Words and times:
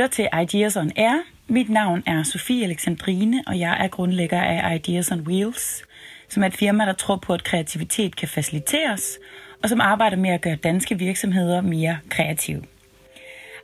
lytter 0.00 0.12
til 0.12 0.28
Ideas 0.42 0.76
on 0.76 0.92
Air. 0.96 1.22
Mit 1.48 1.70
navn 1.70 2.02
er 2.06 2.22
Sofie 2.22 2.64
Alexandrine, 2.64 3.42
og 3.46 3.58
jeg 3.58 3.84
er 3.84 3.88
grundlægger 3.88 4.40
af 4.40 4.74
Ideas 4.74 5.12
on 5.12 5.20
Wheels, 5.20 5.84
som 6.28 6.42
er 6.42 6.46
et 6.46 6.54
firma, 6.54 6.86
der 6.86 6.92
tror 6.92 7.16
på, 7.16 7.34
at 7.34 7.44
kreativitet 7.44 8.16
kan 8.16 8.28
faciliteres, 8.28 9.18
og 9.62 9.68
som 9.68 9.80
arbejder 9.80 10.16
med 10.16 10.30
at 10.30 10.40
gøre 10.40 10.56
danske 10.56 10.98
virksomheder 10.98 11.60
mere 11.60 11.98
kreative. 12.08 12.62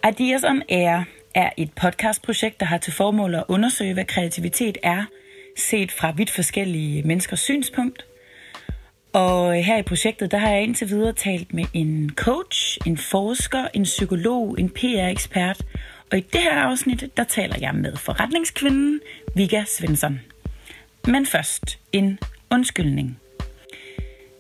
Ideas 0.09 0.45
on 0.45 0.63
Air 0.69 1.05
er 1.35 1.51
et 1.57 1.73
podcastprojekt, 1.73 2.61
der 2.61 2.67
har 2.67 2.79
til 2.79 2.93
formål 2.93 3.35
at 3.35 3.45
undersøge, 3.49 3.95
hvad 3.95 4.05
kreativitet 4.05 4.79
er, 4.83 5.05
set 5.57 5.93
fra 5.93 6.11
vidt 6.11 6.31
forskellige 6.31 7.03
menneskers 7.03 7.41
synspunkt. 7.41 8.07
Og 9.13 9.55
her 9.55 9.79
i 9.79 9.83
projektet, 9.83 10.31
der 10.31 10.39
har 10.39 10.51
jeg 10.51 10.63
indtil 10.63 10.89
videre 10.89 11.13
talt 11.13 11.55
med 11.55 11.65
en 11.73 12.11
coach, 12.17 12.79
en 12.87 12.99
forsker, 12.99 13.69
en 13.75 13.83
psykolog, 13.83 14.57
en 14.59 14.71
PR-ekspert. 14.71 15.63
Og 16.17 16.21
i 16.21 16.27
det 16.33 16.41
her 16.41 16.61
afsnit, 16.61 17.05
der 17.17 17.25
taler 17.25 17.57
jeg 17.61 17.75
med 17.75 17.97
forretningskvinden 17.97 19.01
Vika 19.35 19.65
Svensson. 19.79 20.21
Men 21.07 21.27
først 21.27 21.79
en 21.93 22.19
undskyldning. 22.51 23.21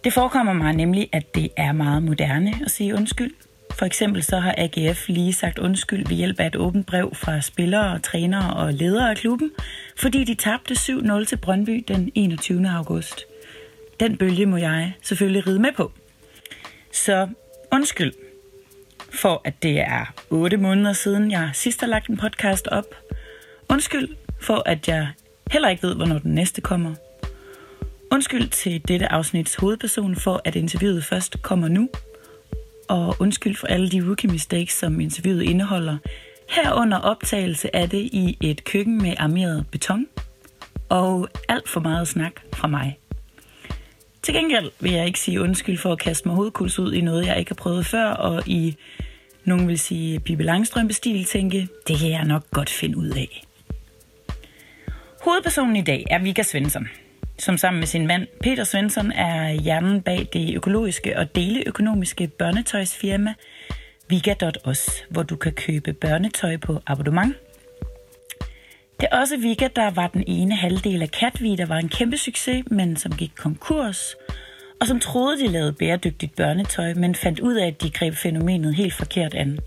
Det 0.04 0.12
forekommer 0.12 0.52
mig 0.52 0.72
nemlig, 0.72 1.08
at 1.12 1.34
det 1.34 1.48
er 1.56 1.72
meget 1.72 2.02
moderne 2.02 2.52
at 2.64 2.70
sige 2.70 2.94
undskyld. 2.94 3.34
For 3.78 3.86
eksempel 3.86 4.22
så 4.22 4.38
har 4.38 4.54
AGF 4.58 5.08
lige 5.08 5.32
sagt 5.32 5.58
undskyld 5.58 6.08
ved 6.08 6.16
hjælp 6.16 6.40
af 6.40 6.46
et 6.46 6.56
åbent 6.56 6.86
brev 6.86 7.14
fra 7.14 7.40
spillere, 7.40 7.98
trænere 7.98 8.56
og 8.56 8.72
ledere 8.72 9.10
af 9.10 9.16
klubben, 9.16 9.50
fordi 9.96 10.24
de 10.24 10.34
tabte 10.34 10.74
7-0 10.74 11.24
til 11.24 11.36
Brøndby 11.36 11.84
den 11.88 12.12
21. 12.14 12.68
august. 12.68 13.24
Den 14.00 14.16
bølge 14.16 14.46
må 14.46 14.56
jeg 14.56 14.92
selvfølgelig 15.02 15.46
ride 15.46 15.58
med 15.58 15.72
på. 15.72 15.92
Så 16.92 17.28
undskyld 17.72 18.12
for, 19.10 19.40
at 19.44 19.62
det 19.62 19.80
er 19.80 20.14
8 20.30 20.56
måneder 20.56 20.92
siden, 20.92 21.30
jeg 21.30 21.50
sidst 21.52 21.80
har 21.80 21.86
lagt 21.86 22.08
en 22.08 22.16
podcast 22.16 22.68
op. 22.68 22.84
Undskyld 23.70 24.08
for, 24.40 24.62
at 24.66 24.88
jeg 24.88 25.08
heller 25.50 25.68
ikke 25.68 25.82
ved, 25.82 25.94
hvornår 25.94 26.18
den 26.18 26.34
næste 26.34 26.60
kommer. 26.60 26.94
Undskyld 28.12 28.48
til 28.48 28.88
dette 28.88 29.12
afsnits 29.12 29.54
hovedperson 29.54 30.16
for, 30.16 30.40
at 30.44 30.56
interviewet 30.56 31.04
først 31.04 31.42
kommer 31.42 31.68
nu. 31.68 31.88
Og 32.88 33.16
undskyld 33.18 33.56
for 33.56 33.66
alle 33.66 33.90
de 33.90 34.06
rookie 34.06 34.30
mistakes, 34.30 34.74
som 34.74 35.00
interviewet 35.00 35.42
indeholder. 35.42 35.98
Herunder 36.48 36.98
optagelse 36.98 37.76
af 37.76 37.90
det 37.90 37.98
i 37.98 38.38
et 38.40 38.64
køkken 38.64 39.02
med 39.02 39.14
armeret 39.18 39.66
beton. 39.72 40.06
Og 40.88 41.28
alt 41.48 41.68
for 41.68 41.80
meget 41.80 42.08
snak 42.08 42.32
fra 42.54 42.68
mig. 42.68 42.98
Til 44.26 44.34
gengæld 44.34 44.70
vil 44.80 44.92
jeg 44.92 45.06
ikke 45.06 45.20
sige 45.20 45.40
undskyld 45.40 45.78
for 45.78 45.92
at 45.92 45.98
kaste 45.98 46.28
mig 46.28 46.36
hovedkuls 46.36 46.78
ud 46.78 46.92
i 46.92 47.00
noget, 47.00 47.26
jeg 47.26 47.38
ikke 47.38 47.50
har 47.50 47.54
prøvet 47.54 47.86
før, 47.86 48.06
og 48.06 48.48
i, 48.48 48.76
nogen 49.44 49.68
vil 49.68 49.78
sige, 49.78 50.20
Bibi 50.20 50.42
Langstrømpe-stil 50.42 51.24
tænke, 51.24 51.68
det 51.88 51.98
kan 51.98 52.10
jeg 52.10 52.24
nok 52.24 52.50
godt 52.50 52.70
finde 52.70 52.98
ud 52.98 53.08
af. 53.08 53.44
Hovedpersonen 55.24 55.76
i 55.76 55.82
dag 55.82 56.04
er 56.10 56.18
Vika 56.18 56.42
Svensson, 56.42 56.88
som 57.38 57.58
sammen 57.58 57.80
med 57.80 57.86
sin 57.86 58.06
mand 58.06 58.26
Peter 58.42 58.64
Svensson 58.64 59.12
er 59.12 59.52
hjernen 59.52 60.02
bag 60.02 60.28
det 60.32 60.56
økologiske 60.56 61.18
og 61.18 61.34
deleøkonomiske 61.34 62.26
børnetøjsfirma 62.26 63.34
Vika.os, 64.08 65.04
hvor 65.10 65.22
du 65.22 65.36
kan 65.36 65.52
købe 65.52 65.92
børnetøj 65.92 66.56
på 66.56 66.82
abonnement. 66.86 67.34
Det 69.00 69.08
er 69.12 69.16
også 69.16 69.36
Vika, 69.36 69.68
der 69.76 69.90
var 69.90 70.06
den 70.06 70.24
ene 70.26 70.54
halvdel 70.54 71.02
af 71.02 71.10
Katvi, 71.10 71.56
der 71.56 71.66
var 71.66 71.76
en 71.76 71.88
kæmpe 71.88 72.16
succes, 72.16 72.64
men 72.70 72.96
som 72.96 73.12
gik 73.12 73.32
konkurs, 73.36 74.14
og 74.80 74.86
som 74.86 75.00
troede, 75.00 75.38
de 75.38 75.48
lavede 75.48 75.72
bæredygtigt 75.72 76.36
børnetøj, 76.36 76.94
men 76.94 77.14
fandt 77.14 77.40
ud 77.40 77.54
af, 77.54 77.66
at 77.66 77.82
de 77.82 77.90
greb 77.90 78.14
fænomenet 78.14 78.74
helt 78.74 78.94
forkert 78.94 79.34
an. 79.34 79.58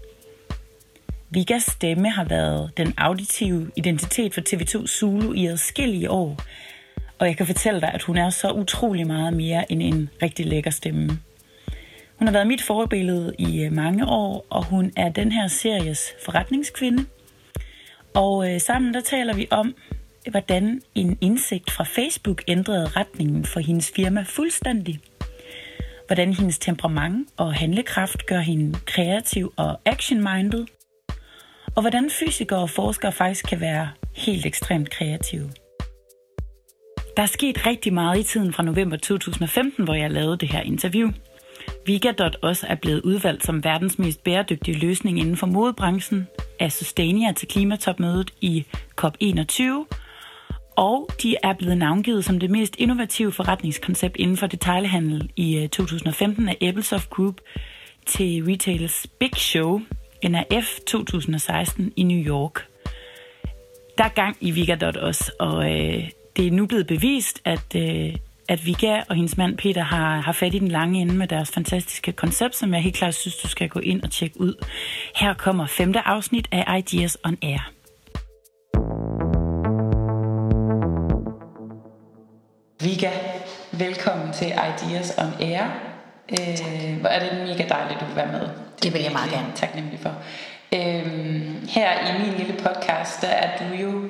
Vigas 1.29 1.63
stemme 1.63 2.09
har 2.09 2.23
været 2.23 2.72
den 2.78 2.94
auditive 2.97 3.72
identitet 3.75 4.34
for 4.34 4.41
TV2 4.41 4.88
Zulu 4.88 5.34
i 5.34 5.45
adskillige 5.45 6.12
år, 6.12 6.41
og 7.19 7.28
jeg 7.28 7.38
kan 7.38 7.45
fortælle 7.45 7.81
dig, 7.81 7.94
at 7.94 8.01
hun 8.01 8.18
er 8.18 8.29
så 8.29 8.51
utrolig 8.51 9.07
meget 9.07 9.34
mere 9.34 9.72
end 9.72 9.84
en 9.84 10.09
rigtig 10.22 10.45
lækker 10.45 10.72
stemme. 10.72 11.19
Hun 12.19 12.28
har 12.28 12.34
været 12.34 12.47
mit 12.47 12.62
forbillede 12.62 13.34
i 13.38 13.63
øh, 13.63 13.72
mange 13.72 14.06
år, 14.06 14.45
og 14.50 14.66
hun 14.66 14.91
er 14.95 15.09
den 15.09 15.31
her 15.31 15.47
series 15.47 16.13
forretningskvinde. 16.25 17.06
Og 18.16 18.53
øh, 18.53 18.62
sammen 18.62 18.94
der 18.94 19.02
taler 19.02 19.34
vi 19.34 19.47
om, 19.52 19.75
hvordan 20.30 20.81
en 20.96 21.18
indsigt 21.22 21.72
fra 21.72 21.84
Facebook 21.84 22.44
ændrede 22.47 22.88
retningen 22.88 23.46
for 23.46 23.59
hendes 23.59 23.92
firma 23.96 24.25
fuldstændig. 24.28 25.00
Hvordan 26.08 26.34
hendes 26.34 26.59
temperament 26.59 27.30
og 27.38 27.53
handlekraft 27.53 28.25
gør 28.25 28.40
hende 28.40 28.80
kreativ 28.86 29.53
og 29.58 29.80
action-minded. 29.86 30.66
Og 31.75 31.81
hvordan 31.81 32.09
fysikere 32.09 32.59
og 32.59 32.69
forskere 32.69 33.12
faktisk 33.12 33.46
kan 33.46 33.59
være 33.59 33.90
helt 34.16 34.46
ekstremt 34.46 34.90
kreative. 34.90 35.52
Der 37.18 37.24
er 37.24 37.28
sket 37.28 37.66
rigtig 37.66 37.94
meget 37.94 38.19
i 38.19 38.24
tiden 38.24 38.53
fra 38.53 38.64
november 38.64 38.98
2015, 38.98 39.84
hvor 39.84 39.94
jeg 39.94 40.12
lavede 40.12 40.38
det 40.38 40.50
her 40.50 40.62
interview. 40.62 41.12
Viga.os 41.85 42.66
er 42.68 42.75
blevet 42.75 43.02
udvalgt 43.02 43.46
som 43.46 43.63
verdens 43.63 44.00
mest 44.00 44.24
bæredygtige 44.24 44.78
løsning 44.78 45.19
inden 45.19 45.38
for 45.38 45.47
modebranchen 45.47 46.28
af 46.59 46.72
Sustainia 46.72 47.31
til 47.31 47.47
klimatopmødet 47.47 48.34
i 48.41 48.66
COP21, 49.02 49.63
og 50.78 51.09
de 51.24 51.35
er 51.44 51.53
blevet 51.53 51.78
navngivet 51.78 52.25
som 52.25 52.40
det 52.40 52.50
mest 52.50 52.75
innovative 52.78 53.31
forretningskoncept 53.31 54.16
inden 54.18 54.38
for 54.38 54.47
detailhandel 54.47 55.31
i 55.35 55.57
øh, 55.57 55.69
2015 55.69 56.50
af 56.50 56.57
Applesoft 56.62 57.09
Group 57.09 57.41
til 58.06 58.44
Retails 58.44 59.07
Big 59.19 59.36
Show, 59.36 59.81
NRF 60.24 60.80
2016 60.88 61.94
i 61.96 62.03
New 62.03 62.18
York. 62.18 62.66
Der 63.97 64.03
er 64.03 64.09
gang 64.09 64.38
i 64.41 64.51
Vika.os, 64.51 65.30
og 65.30 65.72
øh, 65.72 66.09
det 66.36 66.47
er 66.47 66.51
nu 66.51 66.66
blevet 66.66 66.88
bevist, 66.88 67.41
at, 67.46 67.75
øh, 67.75 68.16
at 68.50 68.66
Vika 68.66 69.02
og 69.10 69.16
hendes 69.16 69.38
mand 69.38 69.58
Peter 69.58 69.84
har, 69.84 70.22
har 70.22 70.32
fat 70.32 70.54
i 70.54 70.60
den 70.60 70.68
lange 70.68 71.02
ende 71.02 71.14
med 71.14 71.28
deres 71.28 71.52
fantastiske 71.52 72.12
koncept, 72.12 72.56
som 72.56 72.74
jeg 72.74 72.82
helt 72.82 72.96
klart 72.96 73.16
synes, 73.16 73.36
du 73.36 73.48
skal 73.48 73.70
gå 73.70 73.80
ind 73.80 74.04
og 74.04 74.12
tjekke 74.12 74.42
ud. 74.42 74.66
Her 75.16 75.34
kommer 75.34 75.68
femte 75.68 76.00
afsnit 76.00 76.48
af 76.52 76.78
Ideas 76.78 77.18
on 77.24 77.38
Air. 77.42 77.72
Vika, 82.84 83.10
velkommen 83.72 84.34
til 84.34 84.48
Ideas 84.48 85.18
on 85.18 85.48
Air. 85.48 85.64
Øh, 86.31 87.00
hvor 87.00 87.10
er 87.10 87.20
det 87.20 87.48
mega 87.48 87.68
dejligt, 87.70 88.00
du 88.00 88.06
vil 88.06 88.16
være 88.16 88.31
med. 88.31 88.50
Det 88.84 88.94
vil 88.94 89.02
jeg 89.02 89.12
meget 89.12 89.31
gerne. 89.31 89.48
Tak 89.56 89.76
nemlig 89.76 90.00
for. 90.00 90.14
Øh, 90.74 91.06
her 91.70 91.90
i 92.10 92.20
min 92.20 92.38
lille 92.38 92.54
podcast, 92.54 93.22
der 93.22 93.28
er 93.28 93.58
du 93.58 93.76
jo 93.76 94.10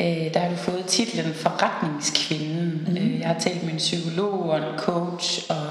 øh, 0.00 0.34
der 0.34 0.38
har 0.38 0.48
du 0.48 0.56
fået 0.56 0.84
titlen 0.86 1.34
Forretningskvinden. 1.34 2.86
Mm. 2.88 2.96
Øh, 2.96 3.20
jeg 3.20 3.28
har 3.28 3.38
talt 3.38 3.62
med 3.62 3.72
en 3.72 3.78
psykolog 3.78 4.50
og 4.50 4.58
en 4.58 4.78
coach 4.78 5.50
og 5.50 5.66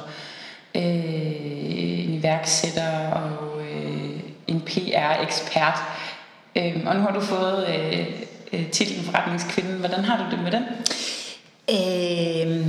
øh, 0.75 2.03
en 2.03 2.13
iværksætter 2.13 3.11
og 3.11 3.61
øh, 3.61 4.19
en 4.47 4.61
PR-ekspert. 4.61 5.79
Øh, 6.55 6.83
og 6.85 6.95
nu 6.95 7.01
har 7.01 7.11
du 7.11 7.21
fået 7.21 7.67
øh, 7.67 8.07
øh, 8.53 8.69
titlen 8.71 9.05
Forretningskvinden. 9.05 9.79
Hvordan 9.79 10.03
har 10.03 10.17
du 10.17 10.35
det 10.35 10.43
med 10.43 10.51
den? 10.51 10.63
Øh, 11.69 12.67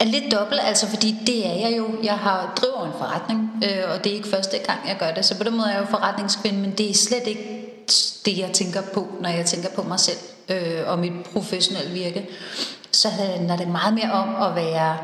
er 0.00 0.04
lidt 0.04 0.32
dobbelt, 0.32 0.60
altså 0.64 0.86
fordi 0.88 1.16
det 1.26 1.46
er 1.46 1.68
jeg 1.68 1.78
jo. 1.78 1.88
Jeg 2.02 2.14
har 2.14 2.52
driver 2.56 2.86
en 2.86 2.92
forretning, 2.98 3.64
øh, 3.64 3.94
og 3.94 4.04
det 4.04 4.12
er 4.12 4.16
ikke 4.16 4.28
første 4.28 4.58
gang, 4.58 4.78
jeg 4.88 4.96
gør 4.98 5.10
det. 5.10 5.24
Så 5.24 5.38
på 5.38 5.44
den 5.44 5.56
måde 5.56 5.68
er 5.68 5.72
jeg 5.72 5.80
jo 5.80 5.86
forretningskvinde, 5.86 6.58
men 6.58 6.70
det 6.70 6.90
er 6.90 6.94
slet 6.94 7.26
ikke 7.26 7.57
det, 8.24 8.38
jeg 8.38 8.50
tænker 8.52 8.82
på, 8.94 9.06
når 9.20 9.28
jeg 9.28 9.46
tænker 9.46 9.68
på 9.68 9.82
mig 9.82 10.00
selv 10.00 10.18
øh, 10.48 10.82
og 10.86 10.98
mit 10.98 11.12
professionelle 11.32 11.92
virke. 11.92 12.28
Så 12.90 13.08
handler 13.08 13.56
det 13.56 13.68
meget 13.68 13.94
mere 13.94 14.12
om 14.12 14.42
at 14.42 14.54
være 14.54 14.98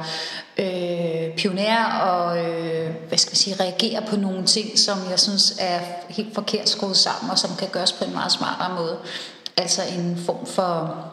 øh, 0.59 1.37
pioner 1.37 1.85
og 1.85 2.39
øh, 2.39 2.95
hvad 3.09 3.19
skal 3.19 3.33
vi 3.33 3.37
sige, 3.37 3.57
reagere 3.61 4.03
på 4.09 4.17
nogle 4.17 4.47
ting, 4.47 4.79
som 4.79 4.99
jeg 5.11 5.21
synes 5.21 5.57
er 5.59 5.81
helt 6.09 6.35
forkert 6.35 6.69
skruet 6.69 6.97
sammen, 6.97 7.31
og 7.31 7.39
som 7.39 7.51
kan 7.59 7.69
gøres 7.69 7.93
på 7.93 8.05
en 8.05 8.13
meget 8.13 8.33
smartere 8.33 8.75
måde. 8.79 8.99
Altså 9.57 9.83
en 9.99 10.23
form 10.27 10.47
for 10.47 11.05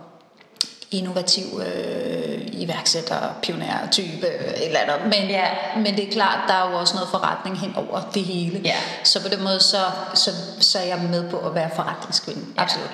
innovativ 0.91 1.43
øh, 1.65 2.41
iværksætter, 2.51 3.35
pioner 3.43 3.87
type 3.91 4.27
et 4.27 4.65
eller 4.65 4.79
andet. 4.79 4.97
Men, 5.03 5.29
ja. 5.29 5.45
men 5.75 5.95
det 5.95 6.07
er 6.07 6.11
klart, 6.11 6.39
der 6.47 6.53
er 6.53 6.69
jo 6.69 6.77
også 6.77 6.95
noget 6.95 7.09
forretning 7.09 7.59
hen 7.59 7.73
over 7.75 8.01
det 8.13 8.23
hele. 8.23 8.61
Ja. 8.63 8.75
Så 9.03 9.21
på 9.21 9.29
den 9.29 9.43
måde, 9.43 9.59
så, 9.59 9.77
så, 10.13 10.31
så 10.59 10.79
er 10.79 10.83
jeg 10.83 10.99
med 11.11 11.29
på 11.29 11.37
at 11.37 11.55
være 11.55 11.69
forretningskvinde. 11.75 12.41
Ja. 12.57 12.61
Absolut. 12.61 12.89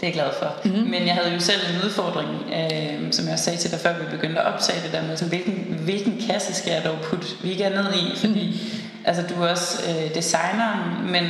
Det 0.00 0.02
er 0.02 0.06
jeg 0.06 0.14
glad 0.14 0.30
for. 0.38 0.54
Mm-hmm. 0.64 0.90
Men 0.90 1.06
jeg 1.06 1.14
havde 1.14 1.32
jo 1.32 1.40
selv 1.40 1.60
en 1.70 1.84
udfordring, 1.84 2.28
øh, 2.28 3.12
som 3.12 3.28
jeg 3.28 3.38
sagde 3.38 3.58
til 3.58 3.70
dig, 3.70 3.80
før 3.80 3.98
vi 3.98 4.04
begyndte 4.10 4.40
at 4.40 4.54
optage 4.54 4.82
det 4.82 4.92
der 4.92 5.02
med, 5.02 5.16
sådan, 5.16 5.28
hvilken, 5.28 5.78
hvilken 5.84 6.22
kasse 6.30 6.54
skal 6.54 6.72
jeg 6.72 6.84
dog 6.84 6.98
putte 7.02 7.26
Vika 7.42 7.68
ned 7.68 7.94
i? 7.94 8.16
Fordi 8.16 8.46
mm-hmm. 8.46 9.04
altså, 9.04 9.22
du 9.22 9.42
er 9.42 9.48
også 9.48 9.82
øh, 9.90 10.14
designeren, 10.14 11.10
men 11.12 11.24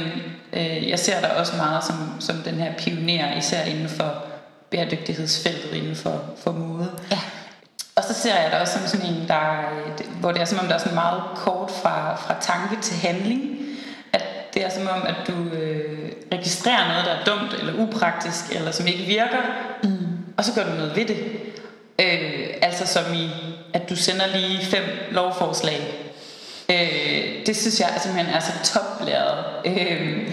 øh, 0.52 0.88
jeg 0.88 0.98
ser 0.98 1.20
dig 1.20 1.36
også 1.36 1.56
meget 1.56 1.84
som, 1.84 2.16
som 2.20 2.36
den 2.36 2.54
her 2.54 2.72
pioner, 2.78 3.36
især 3.38 3.62
inden 3.64 3.88
for 3.88 4.31
bæredygtighedsfeltet 4.72 5.74
inden 5.74 5.96
for, 5.96 6.24
for 6.44 6.52
mode. 6.52 6.90
Ja. 7.10 7.18
Og 7.96 8.04
så 8.04 8.14
ser 8.14 8.34
jeg 8.40 8.50
det 8.50 8.60
også 8.60 8.78
som 8.78 8.86
sådan 8.86 9.14
en, 9.14 9.28
der, 9.28 9.68
hvor 10.20 10.32
det 10.32 10.40
er 10.40 10.44
som 10.44 10.58
om, 10.58 10.66
der 10.66 10.74
er 10.74 10.78
sådan 10.78 10.94
meget 10.94 11.22
kort 11.36 11.70
fra, 11.82 12.16
fra 12.16 12.34
tanke 12.40 12.82
til 12.82 12.96
handling. 12.96 13.58
At 14.12 14.24
det 14.54 14.64
er 14.64 14.70
som 14.70 14.86
om, 14.86 15.02
at 15.06 15.14
du, 15.26 15.56
øh, 15.56 16.12
registrerer 16.32 16.88
noget, 16.88 17.04
der 17.04 17.12
er 17.12 17.24
dumt 17.24 17.54
eller 17.60 17.82
upraktisk, 17.82 18.54
eller 18.54 18.70
som 18.70 18.86
ikke 18.86 19.04
virker, 19.04 19.42
mm. 19.82 20.06
og 20.36 20.44
så 20.44 20.52
gør 20.54 20.64
du 20.64 20.70
noget 20.70 20.96
ved 20.96 21.04
det. 21.04 21.18
Øh, 21.98 22.48
altså 22.62 22.86
som 22.86 23.14
i, 23.14 23.30
at 23.72 23.90
du 23.90 23.96
sender 23.96 24.26
lige 24.26 24.64
fem 24.64 24.84
lovforslag. 25.10 25.80
Øh, 26.70 27.46
det 27.46 27.56
synes 27.56 27.80
jeg 27.80 27.88
simpelthen 28.02 28.34
er 28.34 28.40
så 28.40 28.52
toplæret. 28.64 29.44
Øh, 29.64 30.28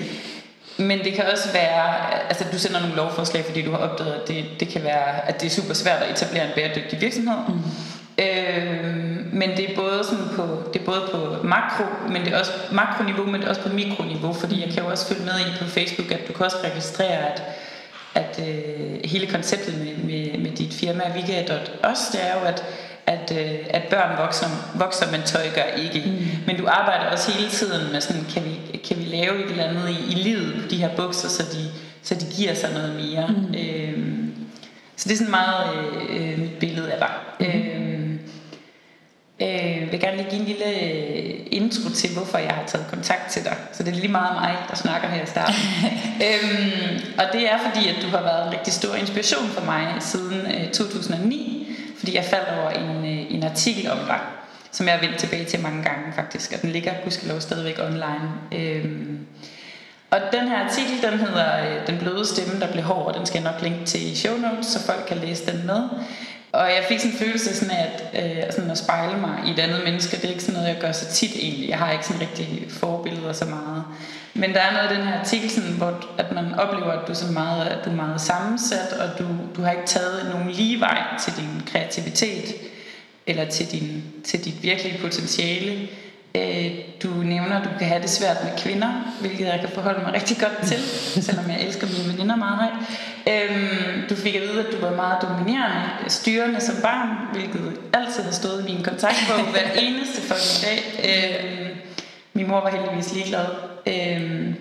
men 0.80 1.00
det 1.00 1.14
kan 1.14 1.26
også 1.34 1.52
være, 1.54 2.14
altså 2.30 2.46
du 2.52 2.60
sender 2.60 2.80
nogle 2.80 2.96
lovforslag, 2.96 3.46
fordi 3.46 3.62
du 3.62 3.72
har 3.72 3.78
opdaget, 3.78 4.14
at 4.14 4.28
det, 4.28 4.46
det 4.60 4.68
kan 4.68 4.84
være, 4.84 5.28
at 5.30 5.42
det 5.42 5.48
er 5.48 5.50
super 5.50 5.74
svært 5.74 6.04
at 6.04 6.12
etablere 6.12 6.46
en 6.46 6.52
bæredygtig 6.56 7.02
virksomhed. 7.02 7.38
Mm. 7.48 7.62
Øh, 8.24 9.34
men 9.34 9.50
det 9.50 9.72
er 9.72 9.76
både 9.76 10.04
sådan 10.04 10.26
på 10.36 10.64
det 10.74 10.82
er 10.82 10.86
både 10.86 11.02
på 11.12 11.48
makro, 11.48 11.84
men 12.10 12.26
det 12.26 12.34
er 12.34 12.40
også 12.40 12.52
makroniveau, 12.72 13.26
men 13.26 13.36
det 13.36 13.46
er 13.46 13.50
også 13.50 13.62
på 13.62 13.70
mikroniveau, 13.70 14.34
fordi 14.34 14.62
jeg 14.62 14.74
kan 14.74 14.84
jo 14.84 14.90
også 14.90 15.08
følge 15.08 15.26
med 15.26 15.40
i 15.40 15.58
på 15.60 15.66
Facebook, 15.66 16.12
at 16.12 16.28
du 16.28 16.34
kan 16.34 16.46
også 16.46 16.58
registrere, 16.64 17.32
at 17.32 17.44
at 18.16 18.42
øh, 18.48 19.00
hele 19.04 19.28
konceptet 19.28 19.78
med, 19.78 19.98
med, 19.98 20.40
med 20.40 20.52
dit 20.52 20.74
firma 20.74 21.04
Vigga.os, 21.16 22.00
det 22.12 22.28
er 22.28 22.34
jo, 22.40 22.46
at, 22.46 22.64
at, 23.06 23.32
øh, 23.38 23.60
at 23.70 23.84
børn 23.90 24.18
vokser, 24.18 24.48
vokser, 24.76 25.12
men 25.12 25.22
tøj 25.26 25.50
gør 25.56 25.64
ikke. 25.78 26.10
Mm. 26.10 26.28
Men 26.48 26.58
du 26.58 26.68
arbejder 26.68 27.06
også 27.06 27.32
hele 27.32 27.50
tiden 27.50 27.92
med 27.92 28.02
sådan, 28.02 28.26
kan 28.34 28.44
vi, 28.46 28.78
kan 28.78 28.98
vi 28.98 29.04
lave 29.04 29.46
et 29.46 29.52
eller 29.52 29.64
andet 29.64 29.90
i, 29.90 30.12
i 30.12 30.16
livet 30.16 30.62
på 30.62 30.68
de 30.70 30.78
her 30.78 30.96
bukser, 30.96 31.30
så 31.30 31.44
de, 31.44 31.72
så 32.04 32.16
de 32.16 32.26
giver 32.36 32.54
sig 32.54 32.74
noget 32.74 32.96
mere. 32.96 33.28
Mm. 33.28 33.56
Øh, 33.56 34.20
så 34.96 35.10
det 35.10 35.14
er 35.14 35.18
sådan 35.18 35.32
meget 35.32 35.70
øh, 36.10 36.40
mit 36.40 36.60
billede 36.60 36.92
af 36.92 36.98
dig. 37.00 37.12
Mm. 37.40 37.46
Øh, 37.46 38.10
øh, 39.42 39.92
vil 39.92 40.00
gerne 40.00 40.18
lige 40.18 40.30
give 40.30 40.42
en 40.42 40.48
lille 40.48 40.82
øh, 40.84 41.40
intro 41.52 41.90
til, 41.90 42.10
hvorfor 42.14 42.38
jeg 42.38 42.52
har 42.52 42.64
taget 42.68 42.88
kontakt 42.90 43.32
til 43.32 43.44
dig. 43.44 43.56
Så 43.74 43.84
det 43.84 43.92
er 43.92 43.96
lige 43.96 44.12
meget 44.12 44.36
mig, 44.36 44.58
der 44.70 44.76
snakker 44.76 45.08
her 45.08 45.24
i 45.24 45.26
starten. 45.26 45.56
øhm, 46.28 47.02
og 47.18 47.26
det 47.34 47.52
er 47.52 47.58
fordi, 47.72 47.88
at 47.88 47.96
du 48.02 48.08
har 48.08 48.22
været 48.22 48.48
en 48.48 48.54
rigtig 48.54 48.74
stor 48.74 48.96
inspiration 48.96 49.48
for 49.48 49.66
mig 49.66 49.96
siden 50.00 50.52
øh, 50.52 50.72
2009, 50.72 51.68
fordi 52.00 52.16
jeg 52.16 52.26
faldt 52.26 52.50
over 52.60 52.70
en, 52.70 53.06
øh, 53.06 53.34
en 53.34 53.44
artikel 53.44 53.92
om 53.92 53.98
dig, 53.98 54.20
som 54.72 54.86
jeg 54.88 54.96
har 54.96 55.02
vendt 55.02 55.18
tilbage 55.18 55.46
til 55.46 55.60
mange 55.60 55.84
gange 55.84 56.14
faktisk, 56.16 56.54
og 56.54 56.62
den 56.62 56.70
ligger 56.70 56.94
gudskelov 57.04 57.42
stadigvæk 57.42 57.80
online. 57.80 58.32
Øhm, 58.52 59.28
og 60.12 60.20
den 60.32 60.48
her 60.48 60.66
artikel, 60.66 61.02
den 61.02 61.20
hedder 61.20 61.60
øh, 61.60 61.88
Den 61.88 61.98
bløde 61.98 62.26
stemme, 62.26 62.60
der 62.60 62.72
blev 62.72 62.84
hård, 62.84 63.06
og 63.06 63.14
den 63.14 63.26
skal 63.26 63.42
jeg 63.42 63.52
nok 63.52 63.62
linke 63.62 63.86
til 63.86 64.12
i 64.12 64.16
show 64.16 64.38
notes, 64.38 64.66
så 64.66 64.86
folk 64.86 65.06
kan 65.08 65.18
læse 65.18 65.52
den 65.52 65.66
med. 65.66 65.90
Og 66.52 66.62
jeg 66.62 66.86
fik 66.88 67.00
sådan 67.00 67.12
en 67.12 67.18
følelse 67.18 67.56
sådan 67.56 67.76
af 67.76 68.10
at, 68.14 68.48
øh, 68.48 68.54
sådan 68.54 68.72
at 68.72 68.78
spejle 68.78 69.18
mig 69.18 69.40
i 69.48 69.52
et 69.52 69.60
andet 69.60 69.82
menneske. 69.84 70.18
Det 70.18 70.26
er 70.26 70.30
ikke 70.30 70.44
sådan 70.44 70.54
noget, 70.54 70.74
jeg 70.74 70.82
gør 70.82 70.92
så 70.92 71.06
tit 71.14 71.36
egentlig. 71.36 71.70
Jeg 71.70 71.78
har 71.78 71.92
ikke 71.92 72.06
sådan 72.06 72.22
rigtig 72.22 72.66
forbilleder 72.70 73.34
så 73.34 73.46
meget. 73.46 73.84
Men 74.34 74.54
der 74.54 74.60
er 74.60 74.74
noget 74.74 74.92
i 74.92 74.96
den 74.96 75.08
her 75.08 75.20
artikel, 75.20 75.50
sådan, 75.50 75.72
hvor 75.72 76.06
at 76.18 76.32
man 76.32 76.54
oplever, 76.54 76.92
at 76.92 77.08
du, 77.08 77.16
så 77.16 77.32
meget, 77.32 77.66
at 77.66 77.86
du 77.86 77.90
er 77.90 77.96
meget 77.96 78.22
sammensat, 78.22 78.94
og 78.94 79.20
du, 79.20 79.26
du 79.56 79.62
har 79.62 79.72
ikke 79.72 79.86
taget 79.86 80.30
nogen 80.34 80.52
lige 80.52 80.80
vej 80.80 81.04
til 81.24 81.34
din 81.38 81.62
kreativitet, 81.72 82.56
eller 83.28 83.46
til, 83.46 83.72
din, 83.72 84.04
til 84.26 84.46
dit 84.46 84.64
virkelige 84.64 85.00
potentiale. 85.02 85.88
Øh, 86.36 86.72
du 87.04 87.08
nævner, 87.08 87.60
at 87.60 87.64
du 87.64 87.70
kan 87.80 87.88
have 87.88 88.02
det 88.02 88.10
svært 88.10 88.38
med 88.44 88.52
kvinder, 88.58 88.90
hvilket 89.22 89.46
jeg 89.46 89.60
kan 89.60 89.70
forholde 89.70 90.04
mig 90.04 90.14
rigtig 90.14 90.38
godt 90.38 90.68
til, 90.68 90.80
selvom 91.28 91.50
jeg 91.50 91.62
elsker 91.62 91.88
mine 91.88 92.14
veninder 92.14 92.36
meget 92.36 92.58
højt. 92.58 92.78
Øhm, 93.28 94.08
du 94.10 94.16
fik 94.16 94.36
at 94.36 94.42
vide, 94.42 94.60
at 94.60 94.72
du 94.72 94.86
var 94.86 94.96
meget 94.96 95.22
dominerende, 95.22 95.90
styrende 96.08 96.62
som 96.62 96.76
barn, 96.82 97.10
hvilket 97.34 97.80
altid 97.94 98.24
har 98.24 98.32
stået 98.32 98.66
i 98.68 98.74
min 98.74 98.84
kontaktbog 98.84 99.52
hver 99.52 99.72
eneste 99.86 100.22
fucking 100.22 100.60
dag. 100.66 100.80
Øhm, 101.10 101.78
min 102.34 102.48
mor 102.48 102.62
var 102.62 102.70
heldigvis 102.70 103.14
ligeglad. 103.14 103.46
Øhm, 103.88 104.56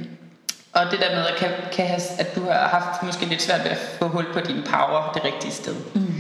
og 0.73 0.91
det 0.91 1.01
der 1.01 1.17
med, 1.17 1.27
at, 1.27 1.37
kan, 1.39 1.51
kan 1.73 1.87
have, 1.87 2.01
at 2.19 2.37
du 2.37 2.45
har 2.45 2.69
haft 2.69 3.03
måske 3.03 3.25
lidt 3.27 3.43
svært 3.43 3.65
ved 3.65 3.71
at 3.71 3.79
få 3.99 4.09
hul 4.09 4.27
på 4.33 4.41
din 4.41 4.63
power 4.65 5.13
det 5.15 5.25
rigtige 5.25 5.53
sted. 5.53 5.75
Mm. 5.95 6.15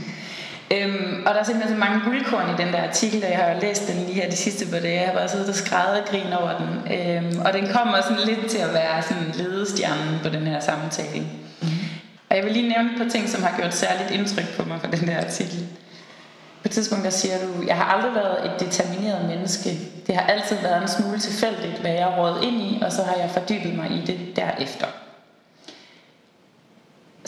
Øhm, 0.72 1.22
og 1.26 1.34
der 1.34 1.40
er 1.40 1.44
simpelthen 1.44 1.76
så 1.76 1.80
mange 1.80 2.00
guldkorn 2.04 2.48
i 2.54 2.62
den 2.62 2.72
der 2.72 2.82
artikel, 2.88 3.24
og 3.24 3.30
jeg 3.30 3.38
har 3.38 3.52
jo 3.52 3.60
læst 3.60 3.88
den 3.88 3.96
lige 3.96 4.12
her 4.12 4.30
de 4.30 4.36
sidste 4.36 4.66
par 4.66 4.80
dage. 4.80 5.00
Jeg 5.00 5.08
har 5.08 5.14
bare 5.14 5.28
siddet 5.28 5.48
og 5.48 5.54
skrevet 5.54 6.00
og 6.00 6.08
grin 6.10 6.32
over 6.32 6.52
den. 6.58 6.70
Øhm, 6.96 7.40
og 7.46 7.52
den 7.52 7.68
kommer 7.72 8.00
sådan 8.02 8.26
lidt 8.26 8.46
til 8.50 8.58
at 8.58 8.74
være 8.74 9.02
sådan 9.02 9.32
ledestjernen 9.34 10.18
på 10.22 10.28
den 10.28 10.46
her 10.46 10.60
samtale. 10.60 11.26
Mm. 11.62 11.68
Og 12.30 12.36
jeg 12.36 12.44
vil 12.44 12.52
lige 12.52 12.68
nævne 12.68 12.90
et 12.92 12.98
par 12.98 13.08
ting, 13.08 13.28
som 13.28 13.42
har 13.42 13.58
gjort 13.58 13.74
særligt 13.74 14.10
indtryk 14.10 14.56
på 14.56 14.68
mig 14.68 14.80
fra 14.80 14.90
den 14.90 15.08
der 15.08 15.16
artikel. 15.16 15.66
På 16.62 16.64
et 16.64 16.70
tidspunkt 16.70 17.04
der 17.04 17.10
siger 17.10 17.34
du, 17.38 17.66
jeg 17.66 17.76
har 17.76 17.84
aldrig 17.84 18.14
været 18.14 18.46
et 18.46 18.60
determineret 18.60 19.28
menneske. 19.28 19.70
Det 20.06 20.14
har 20.16 20.22
altid 20.32 20.56
været 20.62 20.82
en 20.82 20.88
smule 20.88 21.18
tilfældigt, 21.18 21.78
hvad 21.80 21.90
jeg 21.90 22.04
har 22.04 22.16
rådet 22.20 22.44
ind 22.44 22.56
i, 22.62 22.82
og 22.82 22.92
så 22.92 23.02
har 23.02 23.14
jeg 23.14 23.30
fordybet 23.30 23.74
mig 23.74 23.90
i 23.90 24.02
det 24.06 24.36
derefter 24.36 24.86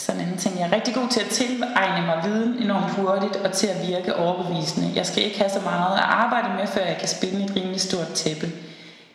sådan 0.00 0.20
en 0.20 0.36
ting. 0.36 0.58
Jeg 0.58 0.66
er 0.68 0.72
rigtig 0.72 0.94
god 0.94 1.08
til 1.08 1.20
at 1.20 1.26
tilegne 1.26 2.06
mig 2.06 2.20
viden 2.24 2.62
enormt 2.62 2.90
hurtigt 2.90 3.36
og 3.36 3.52
til 3.52 3.66
at 3.66 3.88
virke 3.88 4.16
overbevisende. 4.16 4.92
Jeg 4.94 5.06
skal 5.06 5.24
ikke 5.24 5.38
have 5.38 5.50
så 5.50 5.60
meget 5.60 5.98
at 5.98 6.04
arbejde 6.04 6.48
med, 6.58 6.66
før 6.66 6.80
jeg 6.80 6.96
kan 6.98 7.08
spille 7.08 7.44
et 7.44 7.56
rimelig 7.56 7.80
stort 7.80 8.08
tæppe. 8.14 8.52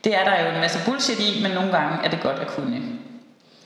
Det 0.04 0.16
er 0.16 0.24
der 0.24 0.42
jo 0.44 0.54
en 0.54 0.60
masse 0.60 0.80
bullshit 0.86 1.20
i, 1.20 1.42
men 1.44 1.52
nogle 1.52 1.72
gange 1.72 2.06
er 2.06 2.10
det 2.10 2.22
godt 2.22 2.40
at 2.40 2.48
kunne. 2.48 2.82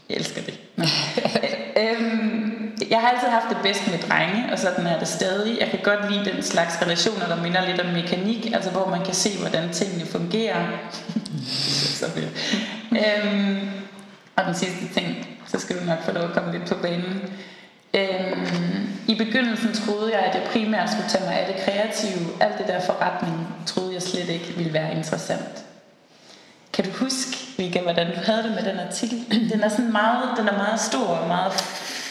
Jeg 0.09 0.17
elsker 0.17 0.41
det. 0.41 0.59
øhm, 1.83 2.77
jeg 2.89 2.99
har 3.01 3.09
altid 3.09 3.27
haft 3.27 3.49
det 3.49 3.57
bedst 3.63 3.91
med 3.91 3.99
drenge, 4.09 4.51
og 4.51 4.59
sådan 4.59 4.87
er 4.87 4.99
det 4.99 5.07
stadig. 5.07 5.59
Jeg 5.59 5.69
kan 5.69 5.79
godt 5.83 6.11
lide 6.11 6.25
den 6.33 6.43
slags 6.43 6.81
relationer, 6.81 7.27
der 7.27 7.41
minder 7.41 7.65
lidt 7.65 7.81
om 7.81 7.87
mekanik, 7.93 8.51
altså 8.53 8.69
hvor 8.69 8.89
man 8.89 9.05
kan 9.05 9.13
se, 9.13 9.29
hvordan 9.39 9.69
tingene 9.73 10.05
fungerer. 10.05 10.65
øhm, 12.91 13.69
og 14.39 14.45
den 14.45 14.55
sidste 14.55 14.93
ting, 14.93 15.27
så 15.47 15.59
skal 15.59 15.79
du 15.79 15.85
nok 15.85 16.03
få 16.03 16.11
lov 16.11 16.23
at 16.23 16.33
komme 16.33 16.51
lidt 16.51 16.69
på 16.69 16.75
banen. 16.81 17.21
Øhm, 17.93 18.89
I 19.07 19.15
begyndelsen 19.15 19.73
troede 19.73 20.11
jeg, 20.13 20.19
at 20.19 20.35
jeg 20.35 20.43
primært 20.51 20.89
skulle 20.89 21.09
tage 21.09 21.25
mig 21.25 21.39
af 21.39 21.53
det 21.53 21.63
kreative. 21.65 22.27
Alt 22.39 22.57
det 22.57 22.67
der 22.67 22.79
forretning 22.81 23.47
troede 23.65 23.93
jeg 23.93 24.01
slet 24.01 24.29
ikke 24.29 24.53
ville 24.57 24.73
være 24.73 24.95
interessant. 24.95 25.65
Kan 26.73 26.85
du 26.85 26.91
huske, 26.91 27.37
Vika, 27.57 27.81
hvordan 27.81 28.07
du 28.07 28.19
havde 28.25 28.43
det 28.43 28.51
med 28.51 28.71
den 28.71 28.79
artikel? 28.79 29.49
Den 29.53 29.61
er 29.61 29.69
sådan 29.69 29.91
meget, 29.91 30.37
den 30.37 30.47
er 30.47 30.57
meget 30.57 30.79
stor 30.79 31.07
og 31.07 31.27
meget 31.27 31.51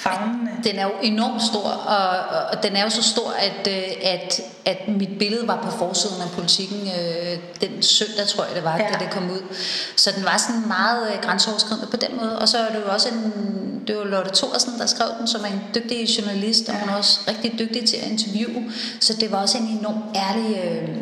fagnende. 0.02 0.50
Den 0.64 0.76
er 0.76 0.84
jo 0.84 0.92
enormt 1.02 1.42
stor, 1.42 1.68
og, 1.68 2.08
og 2.52 2.62
den 2.62 2.76
er 2.76 2.82
jo 2.82 2.90
så 2.90 3.02
stor, 3.02 3.30
at, 3.38 3.68
øh, 3.68 3.82
at, 4.02 4.40
at 4.64 4.88
mit 4.88 5.18
billede 5.18 5.48
var 5.48 5.62
på 5.62 5.70
forsiden 5.70 6.22
af 6.22 6.30
politikken 6.30 6.80
øh, 6.80 7.38
den 7.60 7.82
søndag, 7.82 8.26
tror 8.26 8.44
jeg 8.44 8.54
det 8.54 8.64
var, 8.64 8.76
ja. 8.76 8.86
da 8.92 9.04
det 9.04 9.10
kom 9.10 9.30
ud. 9.30 9.54
Så 9.96 10.12
den 10.16 10.24
var 10.24 10.36
sådan 10.36 10.66
meget 10.66 11.12
øh, 11.12 11.22
grænseoverskridende 11.22 11.86
på 11.86 11.96
den 11.96 12.16
måde. 12.16 12.38
Og 12.38 12.48
så 12.48 12.58
er 12.58 12.68
det 12.68 12.80
jo 12.86 12.92
også 12.92 13.08
en, 13.08 13.82
det 13.86 13.96
var 13.96 14.04
Lotte 14.04 14.30
Thorsen, 14.34 14.78
der 14.78 14.86
skrev 14.86 15.08
den, 15.18 15.28
som 15.28 15.40
er 15.40 15.48
en 15.48 15.62
dygtig 15.74 16.08
journalist, 16.18 16.68
og 16.68 16.74
hun 16.74 16.88
er 16.88 16.94
også 16.94 17.20
rigtig 17.28 17.58
dygtig 17.58 17.88
til 17.88 17.96
at 17.96 18.10
interviewe. 18.10 18.72
Så 19.00 19.14
det 19.20 19.32
var 19.32 19.38
også 19.38 19.58
en 19.58 19.78
enormt 19.78 20.04
ærlig 20.16 20.56
øh, 20.64 20.98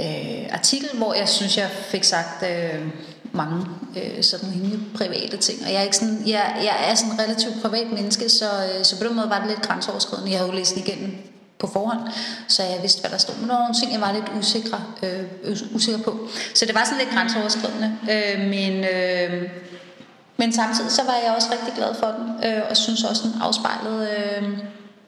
øh, 0.00 0.48
artikel, 0.52 0.88
hvor 0.94 1.14
jeg 1.14 1.28
synes, 1.28 1.56
jeg 1.56 1.70
fik 1.70 2.04
sagt... 2.04 2.42
Øh, 2.42 2.80
mange 3.32 3.66
øh, 3.96 4.22
sådan 4.22 4.48
rimelig 4.54 4.78
private 4.94 5.36
ting. 5.36 5.62
Og 5.64 5.72
jeg 5.72 5.78
er, 5.78 5.82
ikke 5.82 5.96
sådan, 5.96 6.22
jeg, 6.26 6.56
jeg 6.56 6.90
er 6.90 6.94
sådan 6.94 7.12
en 7.12 7.18
relativt 7.20 7.62
privat 7.62 7.92
menneske, 7.92 8.28
så, 8.28 8.44
øh, 8.44 8.84
så 8.84 8.98
på 8.98 9.04
den 9.04 9.16
måde 9.16 9.30
var 9.30 9.38
det 9.38 9.48
lidt 9.48 9.62
grænseoverskridende. 9.62 10.30
Jeg 10.30 10.38
havde 10.38 10.50
jo 10.50 10.56
læst 10.56 10.76
igennem 10.76 11.12
på 11.58 11.66
forhånd, 11.66 12.00
så 12.48 12.62
jeg 12.62 12.78
vidste, 12.82 13.00
hvad 13.00 13.10
der 13.10 13.18
stod. 13.18 13.34
Men 13.36 13.48
der 13.48 13.54
var 13.54 13.62
nogle 13.62 13.74
ting, 13.74 13.92
jeg 13.92 14.00
var 14.00 14.12
lidt 14.12 14.30
usikre, 14.38 14.80
øh, 15.02 15.56
usikker 15.74 16.02
på. 16.02 16.28
Så 16.54 16.66
det 16.66 16.74
var 16.74 16.84
sådan 16.84 16.98
lidt 16.98 17.10
grænseoverskridende. 17.10 17.98
Øh, 18.10 18.40
men, 18.48 18.84
øh, 18.84 19.50
men 20.36 20.52
samtidig 20.52 20.90
så 20.90 21.02
var 21.02 21.14
jeg 21.24 21.34
også 21.36 21.48
rigtig 21.52 21.74
glad 21.74 21.94
for 21.94 22.06
den, 22.06 22.50
øh, 22.50 22.62
og 22.70 22.76
synes 22.76 23.04
også, 23.04 23.22
den 23.22 23.42
afspejlede 23.42 24.08
øh, 24.18 24.48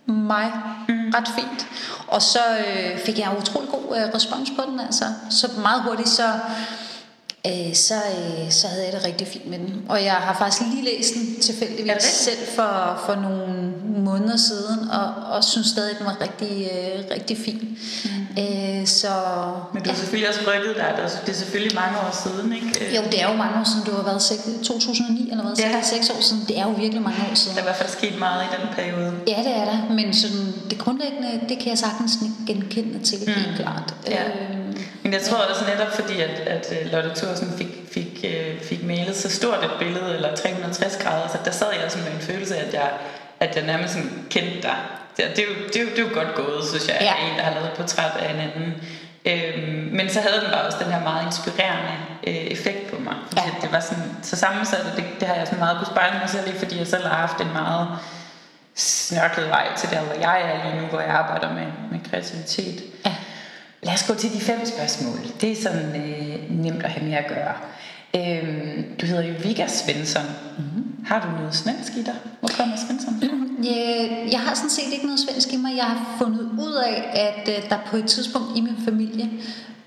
mig 0.06 0.52
mm. 0.88 1.10
ret 1.14 1.28
fint. 1.28 1.66
Og 2.08 2.22
så 2.22 2.38
øh, 2.58 2.98
fik 2.98 3.18
jeg 3.18 3.36
utrolig 3.40 3.70
god 3.70 3.96
øh, 3.96 4.14
respons 4.14 4.50
på 4.56 4.62
den. 4.70 4.80
Altså. 4.80 5.04
Så 5.30 5.48
meget 5.62 5.82
hurtigt 5.82 6.08
så 6.08 6.28
øh, 7.46 7.74
så, 7.74 7.94
øh, 7.94 8.50
så 8.50 8.68
havde 8.68 8.84
jeg 8.84 8.92
det 8.92 9.04
rigtig 9.04 9.26
fint 9.26 9.46
med 9.46 9.58
den. 9.58 9.86
Og 9.88 10.04
jeg 10.04 10.12
har 10.12 10.36
faktisk 10.38 10.62
lige 10.70 10.84
læst 10.84 11.14
den 11.14 11.40
tilfældigvis 11.40 12.02
selv 12.02 12.46
for, 12.54 13.02
for 13.06 13.14
nogle 13.14 13.72
måneder 13.96 14.36
siden, 14.36 14.78
og, 14.90 15.34
og 15.34 15.44
synes 15.44 15.66
stadig, 15.66 15.90
at 15.90 15.98
den 15.98 16.06
var 16.06 16.16
rigtig, 16.20 16.70
øh, 16.72 17.04
rigtig 17.16 17.38
fin. 17.38 17.78
Mm. 18.04 18.42
Øh, 18.42 18.86
så, 18.86 19.08
Men 19.72 19.82
du 19.82 19.88
har 19.88 19.96
ja. 19.96 20.00
selvfølgelig 20.00 20.28
også 20.28 20.40
rykket 20.50 20.76
dig, 20.76 20.94
det 21.26 21.32
er 21.32 21.36
selvfølgelig 21.36 21.74
mange 21.74 21.98
år 21.98 22.12
siden, 22.22 22.52
ikke? 22.52 22.96
Jo, 22.96 23.02
det 23.12 23.22
er 23.22 23.28
jo 23.30 23.36
mange 23.36 23.60
år 23.60 23.66
siden, 23.72 23.84
du 23.86 23.92
har 23.96 24.02
været 24.02 24.22
6, 24.22 24.42
2009 24.64 25.30
eller 25.30 25.44
hvad, 25.44 25.54
ja. 25.58 25.82
6 25.82 26.10
år 26.10 26.20
siden, 26.20 26.42
det 26.48 26.58
er 26.58 26.62
jo 26.62 26.70
virkelig 26.70 27.02
mange 27.02 27.20
år 27.30 27.34
siden. 27.34 27.56
Der 27.56 27.62
er 27.62 27.66
i 27.66 27.70
hvert 27.70 27.80
fald 27.82 27.90
sket 27.90 28.18
meget 28.18 28.40
i 28.44 28.48
den 28.56 28.68
periode. 28.78 29.12
Ja, 29.28 29.38
det 29.46 29.54
er 29.60 29.64
der, 29.64 29.78
men 29.90 30.14
sådan, 30.14 30.46
det 30.70 30.78
grundlæggende, 30.78 31.40
det 31.48 31.58
kan 31.58 31.68
jeg 31.68 31.78
sagtens 31.78 32.12
genkende 32.46 32.98
til, 33.04 33.18
mm. 33.26 33.32
helt 33.32 33.56
klart. 33.56 33.94
Ja. 34.08 34.24
Øh, 34.24 34.62
men 35.02 35.12
jeg 35.12 35.22
tror 35.22 35.38
også 35.38 35.64
netop 35.72 35.92
fordi, 36.00 36.20
at, 36.20 36.30
at 36.30 36.64
øh, 36.72 36.92
Lotte 37.32 37.44
Thorsen 37.44 37.58
fik, 37.58 37.72
fik, 37.92 38.24
øh, 38.24 38.60
fik 38.60 38.84
malet 38.84 39.16
så 39.16 39.30
stort 39.30 39.64
et 39.64 39.70
billede, 39.78 40.14
eller 40.14 40.36
360 40.36 40.96
grader, 40.96 41.28
så 41.28 41.38
der 41.44 41.50
sad 41.50 41.66
jeg 41.76 41.84
også 41.84 41.98
med 41.98 42.12
en 42.12 42.20
følelse 42.20 42.56
af, 42.56 42.66
at 42.66 42.74
jeg, 42.74 42.90
at 43.40 43.56
jeg 43.56 43.66
nærmest 43.66 43.94
sådan 43.94 44.26
kendte 44.30 44.62
dig. 44.62 44.76
Det, 45.16 45.24
det, 45.36 45.38
er 45.38 45.48
jo, 45.48 45.54
det, 45.66 45.76
er 45.76 45.80
jo, 45.80 45.90
det 45.90 45.98
er 45.98 46.02
jo 46.02 46.14
godt 46.14 46.34
gået, 46.34 46.64
synes 46.68 46.88
jeg, 46.88 46.96
ja. 47.00 47.14
en, 47.26 47.38
der 47.38 47.44
har 47.44 47.54
lavet 47.54 47.66
et 47.66 47.76
portræt 47.76 48.16
af 48.18 48.34
en 48.34 48.40
anden 48.40 48.74
Øhm, 49.26 49.88
men 49.92 50.10
så 50.10 50.20
havde 50.20 50.40
den 50.40 50.50
bare 50.52 50.62
også 50.62 50.78
den 50.84 50.92
her 50.92 51.02
meget 51.02 51.26
inspirerende 51.26 51.94
øh, 52.26 52.34
effekt 52.34 52.90
på 52.90 53.00
mig. 53.00 53.14
Ja. 53.36 53.42
det 53.62 53.72
var 53.72 53.80
sådan, 53.80 54.16
så 54.22 54.36
sammensat, 54.36 54.80
og 54.90 54.96
det, 54.96 55.04
det 55.20 55.28
har 55.28 55.34
jeg 55.34 55.46
sådan 55.46 55.58
meget 55.58 55.78
kunne 55.78 55.86
spejle 55.86 56.18
mig 56.18 56.28
selv 56.28 56.54
i, 56.54 56.58
fordi 56.58 56.78
jeg 56.78 56.86
selv 56.86 57.06
har 57.06 57.16
haft 57.16 57.40
en 57.40 57.52
meget 57.52 57.88
snørklet 58.74 59.48
vej 59.48 59.66
til 59.76 59.90
der, 59.90 60.00
hvor 60.00 60.14
jeg 60.20 60.40
er 60.40 60.70
lige 60.70 60.80
nu, 60.82 60.86
hvor 60.86 61.00
jeg 61.00 61.10
arbejder 61.10 61.52
med, 61.54 61.66
med 61.90 62.00
kreativitet. 62.10 62.82
Ja. 63.06 63.14
Lad 63.82 63.94
os 63.94 64.06
gå 64.08 64.14
til 64.14 64.32
de 64.32 64.40
fem 64.40 64.66
spørgsmål. 64.66 65.18
Det 65.40 65.52
er 65.52 65.62
sådan 65.62 65.96
øh, 65.96 66.50
nemt 66.50 66.82
at 66.82 66.90
have 66.90 67.06
med 67.06 67.14
at 67.14 67.28
gøre. 67.28 67.54
Øhm, 68.16 68.84
du 69.00 69.06
hedder 69.06 69.22
jo 69.22 69.34
Vigga 69.42 69.66
Svensson. 69.66 70.22
Mm-hmm. 70.58 71.04
Har 71.06 71.20
du 71.20 71.40
noget 71.40 71.54
svensk 71.54 71.92
i 71.96 72.02
dig? 72.02 72.14
Hvor 72.40 72.48
kommer 72.56 72.76
Svensson 72.86 73.14
fra? 73.20 73.28
Jeg, 73.70 74.28
jeg 74.32 74.40
har 74.40 74.54
sådan 74.54 74.70
set 74.70 74.92
ikke 74.92 75.06
noget 75.06 75.20
svensk 75.20 75.52
i 75.52 75.56
mig. 75.56 75.76
Jeg 75.76 75.84
har 75.84 76.16
fundet 76.18 76.50
ud 76.60 76.74
af, 76.86 76.96
at 77.28 77.48
øh, 77.48 77.70
der 77.70 77.78
på 77.86 77.96
et 77.96 78.06
tidspunkt 78.06 78.58
i 78.58 78.60
min 78.60 78.76
familie 78.84 79.30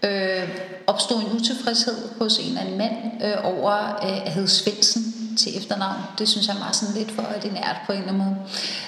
øh, 0.06 0.50
opstod 0.88 1.22
en 1.22 1.32
utilfredshed 1.36 1.96
hos 2.20 2.38
en 2.38 2.46
eller 2.48 2.62
anden 2.62 2.78
mand 2.78 2.94
øh, 3.24 3.34
over 3.44 3.74
øh, 4.04 4.26
at 4.26 4.32
hedde 4.32 4.48
Svendsen 4.48 5.04
til 5.38 5.58
efternavn. 5.58 5.96
Det 6.20 6.30
synes 6.30 6.48
han 6.48 6.56
var 6.60 6.72
sådan 6.72 6.96
lidt 6.96 7.12
for 7.12 7.24
ordinært 7.36 7.76
på 7.86 7.92
en 7.92 7.98
eller 7.98 8.14
anden 8.14 8.26
måde. 8.26 8.36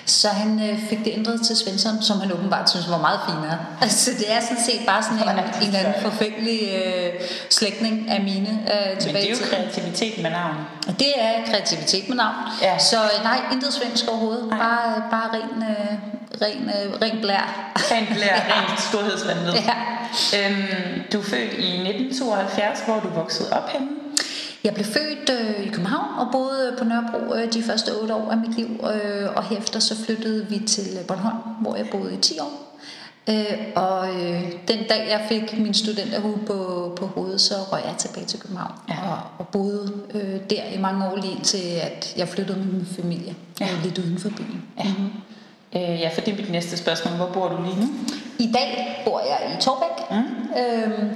Så 0.06 0.28
han 0.28 0.70
øh, 0.70 0.80
fik 0.90 0.98
det 1.06 1.14
ændret 1.16 1.42
til 1.46 1.56
Svensson, 1.56 2.02
som 2.02 2.20
han 2.20 2.32
åbenbart 2.32 2.70
synes 2.70 2.90
var 2.90 2.98
meget 2.98 3.20
finere. 3.30 3.58
Altså 3.82 4.12
det 4.20 4.32
er 4.34 4.42
sådan 4.42 4.64
set 4.64 4.82
bare 4.86 5.04
sådan 5.04 5.18
en, 5.18 5.44
en 5.62 5.68
eller 5.68 5.80
anden 5.80 6.02
forfængelig 6.02 6.60
øh, 6.86 7.14
slægtning 7.50 8.10
af 8.10 8.24
mine 8.24 8.50
øh, 8.50 8.90
Men 8.94 9.00
tilbage 9.02 9.22
det 9.22 9.26
er 9.26 9.30
jo 9.30 9.38
til. 9.38 9.46
kreativitet 9.46 10.22
med 10.24 10.30
navn. 10.32 10.56
Det 11.00 11.12
er 11.18 11.32
kreativitet 11.50 12.10
med 12.10 12.18
navn. 12.18 12.36
Ja. 12.62 12.78
Så 12.78 12.98
øh, 12.98 13.24
nej, 13.24 13.40
intet 13.52 13.74
svensk 13.74 14.08
overhovedet. 14.10 14.50
Bare, 14.50 15.04
bare 15.12 15.30
ren, 15.34 15.64
øh, 15.64 15.98
ren, 16.42 16.64
øh, 16.64 17.02
ren 17.02 17.18
blær. 17.22 17.72
Rent 17.92 18.10
blær, 18.10 18.36
rent 18.54 18.82
storhedsvandet. 18.82 19.54
Ja. 19.54 19.78
Øhm, 20.38 21.02
du 21.14 21.20
er 21.20 21.24
født 21.24 21.54
i 21.54 21.70
1972, 21.70 22.80
hvor 22.86 23.00
du 23.00 23.08
voksede 23.08 23.54
op 23.54 23.70
henne. 23.70 23.88
Jeg 24.64 24.74
blev 24.74 24.86
født 24.86 25.30
øh, 25.30 25.66
i 25.66 25.70
København 25.70 26.20
og 26.20 26.28
boede 26.32 26.76
på 26.78 26.84
Nørrebro 26.84 27.36
øh, 27.36 27.54
de 27.54 27.64
første 27.64 27.92
otte 28.02 28.14
år 28.14 28.32
af 28.32 28.38
mit 28.38 28.56
liv. 28.56 28.86
Øh, 28.94 29.30
og 29.36 29.44
herefter 29.44 29.80
så 29.80 30.06
flyttede 30.06 30.48
vi 30.50 30.60
til 30.68 30.98
Bornholm, 31.08 31.38
hvor 31.62 31.76
jeg 31.76 31.88
boede 31.92 32.14
i 32.14 32.18
10 32.18 32.40
år. 32.40 32.68
Øh, 33.30 33.58
og 33.76 34.10
øh, 34.10 34.44
den 34.68 34.80
dag 34.90 35.08
jeg 35.10 35.26
fik 35.30 35.60
min 35.60 35.74
studenterhue 35.74 36.38
på, 36.48 36.94
på 37.00 37.06
hovedet, 37.06 37.42
så 37.42 37.54
røg 37.72 37.82
jeg 37.86 37.96
tilbage 37.98 38.26
til 38.26 38.40
København. 38.40 38.72
Ja. 38.90 38.96
Og, 39.10 39.20
og 39.38 39.48
boede 39.48 39.94
øh, 40.14 40.40
der 40.50 40.64
i 40.74 40.78
mange 40.78 41.06
år 41.06 41.16
lige 41.16 41.40
til, 41.44 41.64
at 41.82 42.14
jeg 42.18 42.28
flyttede 42.28 42.58
med 42.58 42.66
min 42.66 42.86
familie. 42.86 43.36
Ja. 43.60 43.66
Øh, 43.66 43.84
lidt 43.84 43.98
uden 43.98 44.20
for 44.20 44.30
byen. 44.30 44.64
Ja. 44.78 44.94
Øh, 45.78 46.00
ja, 46.00 46.10
for 46.14 46.22
det 46.22 46.34
er 46.34 46.38
mit 46.38 46.52
næste 46.52 46.78
spørgsmål. 46.78 47.16
Hvor 47.16 47.30
bor 47.34 47.48
du 47.48 47.64
lige 47.64 47.80
nu? 47.80 47.88
I 48.40 48.52
dag 48.52 49.02
bor 49.06 49.20
jeg 49.20 49.54
i 49.54 49.62
Torbæk. 49.62 50.12
Mm. 50.12 50.18
Øhm, 50.62 51.10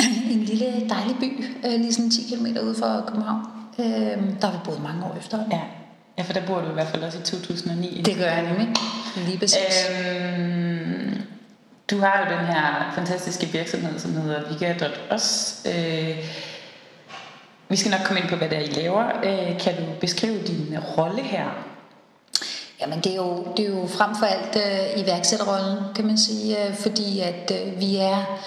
en 0.34 0.44
lille 0.44 0.88
dejlig 0.88 1.16
by, 1.20 1.44
øh, 1.66 1.72
lige 1.72 1.94
sådan 1.94 2.10
10 2.10 2.34
km 2.34 2.46
ude 2.66 2.74
fra 2.80 3.02
København. 3.06 3.42
Øhm, 3.78 4.36
der 4.40 4.46
har 4.46 4.52
vi 4.52 4.58
boet 4.64 4.82
mange 4.82 5.04
år 5.04 5.16
efter. 5.18 5.38
Ja. 5.50 5.60
ja, 6.18 6.22
for 6.22 6.32
der 6.32 6.46
bor 6.46 6.60
du 6.60 6.70
i 6.70 6.72
hvert 6.72 6.86
fald 6.86 7.02
også 7.02 7.18
i 7.18 7.22
2009. 7.22 8.02
Det 8.04 8.16
gør 8.16 8.24
jeg 8.24 8.42
nemlig. 8.42 8.68
Lige 9.16 9.38
præcis. 9.38 9.86
Øhm, 9.90 11.22
du 11.90 11.98
har 11.98 12.18
jo 12.18 12.36
den 12.36 12.46
her 12.46 12.92
fantastiske 12.94 13.46
virksomhed, 13.46 13.98
som 13.98 14.12
hedder 14.12 14.42
Viga.os. 14.48 15.56
Øh, 15.66 16.16
vi 17.68 17.76
skal 17.76 17.90
nok 17.90 18.00
komme 18.04 18.20
ind 18.20 18.28
på, 18.28 18.36
hvad 18.36 18.48
det 18.48 18.58
er, 18.58 18.62
I 18.62 18.66
laver. 18.66 19.04
Øh, 19.24 19.60
kan 19.60 19.76
du 19.76 19.82
beskrive 20.00 20.42
din 20.42 20.78
rolle 20.96 21.22
her? 21.22 21.67
Jamen 22.80 23.00
det 23.00 23.12
er 23.12 23.16
jo, 23.16 23.46
det 23.56 23.64
er 23.64 23.68
jo 23.68 23.86
frem 23.86 24.16
for 24.16 24.26
alt 24.26 24.56
øh, 24.56 25.02
iværksætterrollen, 25.04 25.78
kan 25.94 26.06
man 26.06 26.18
sige, 26.18 26.66
øh, 26.66 26.74
fordi 26.74 27.20
at 27.20 27.52
øh, 27.54 27.80
vi 27.80 27.96
er 27.96 28.38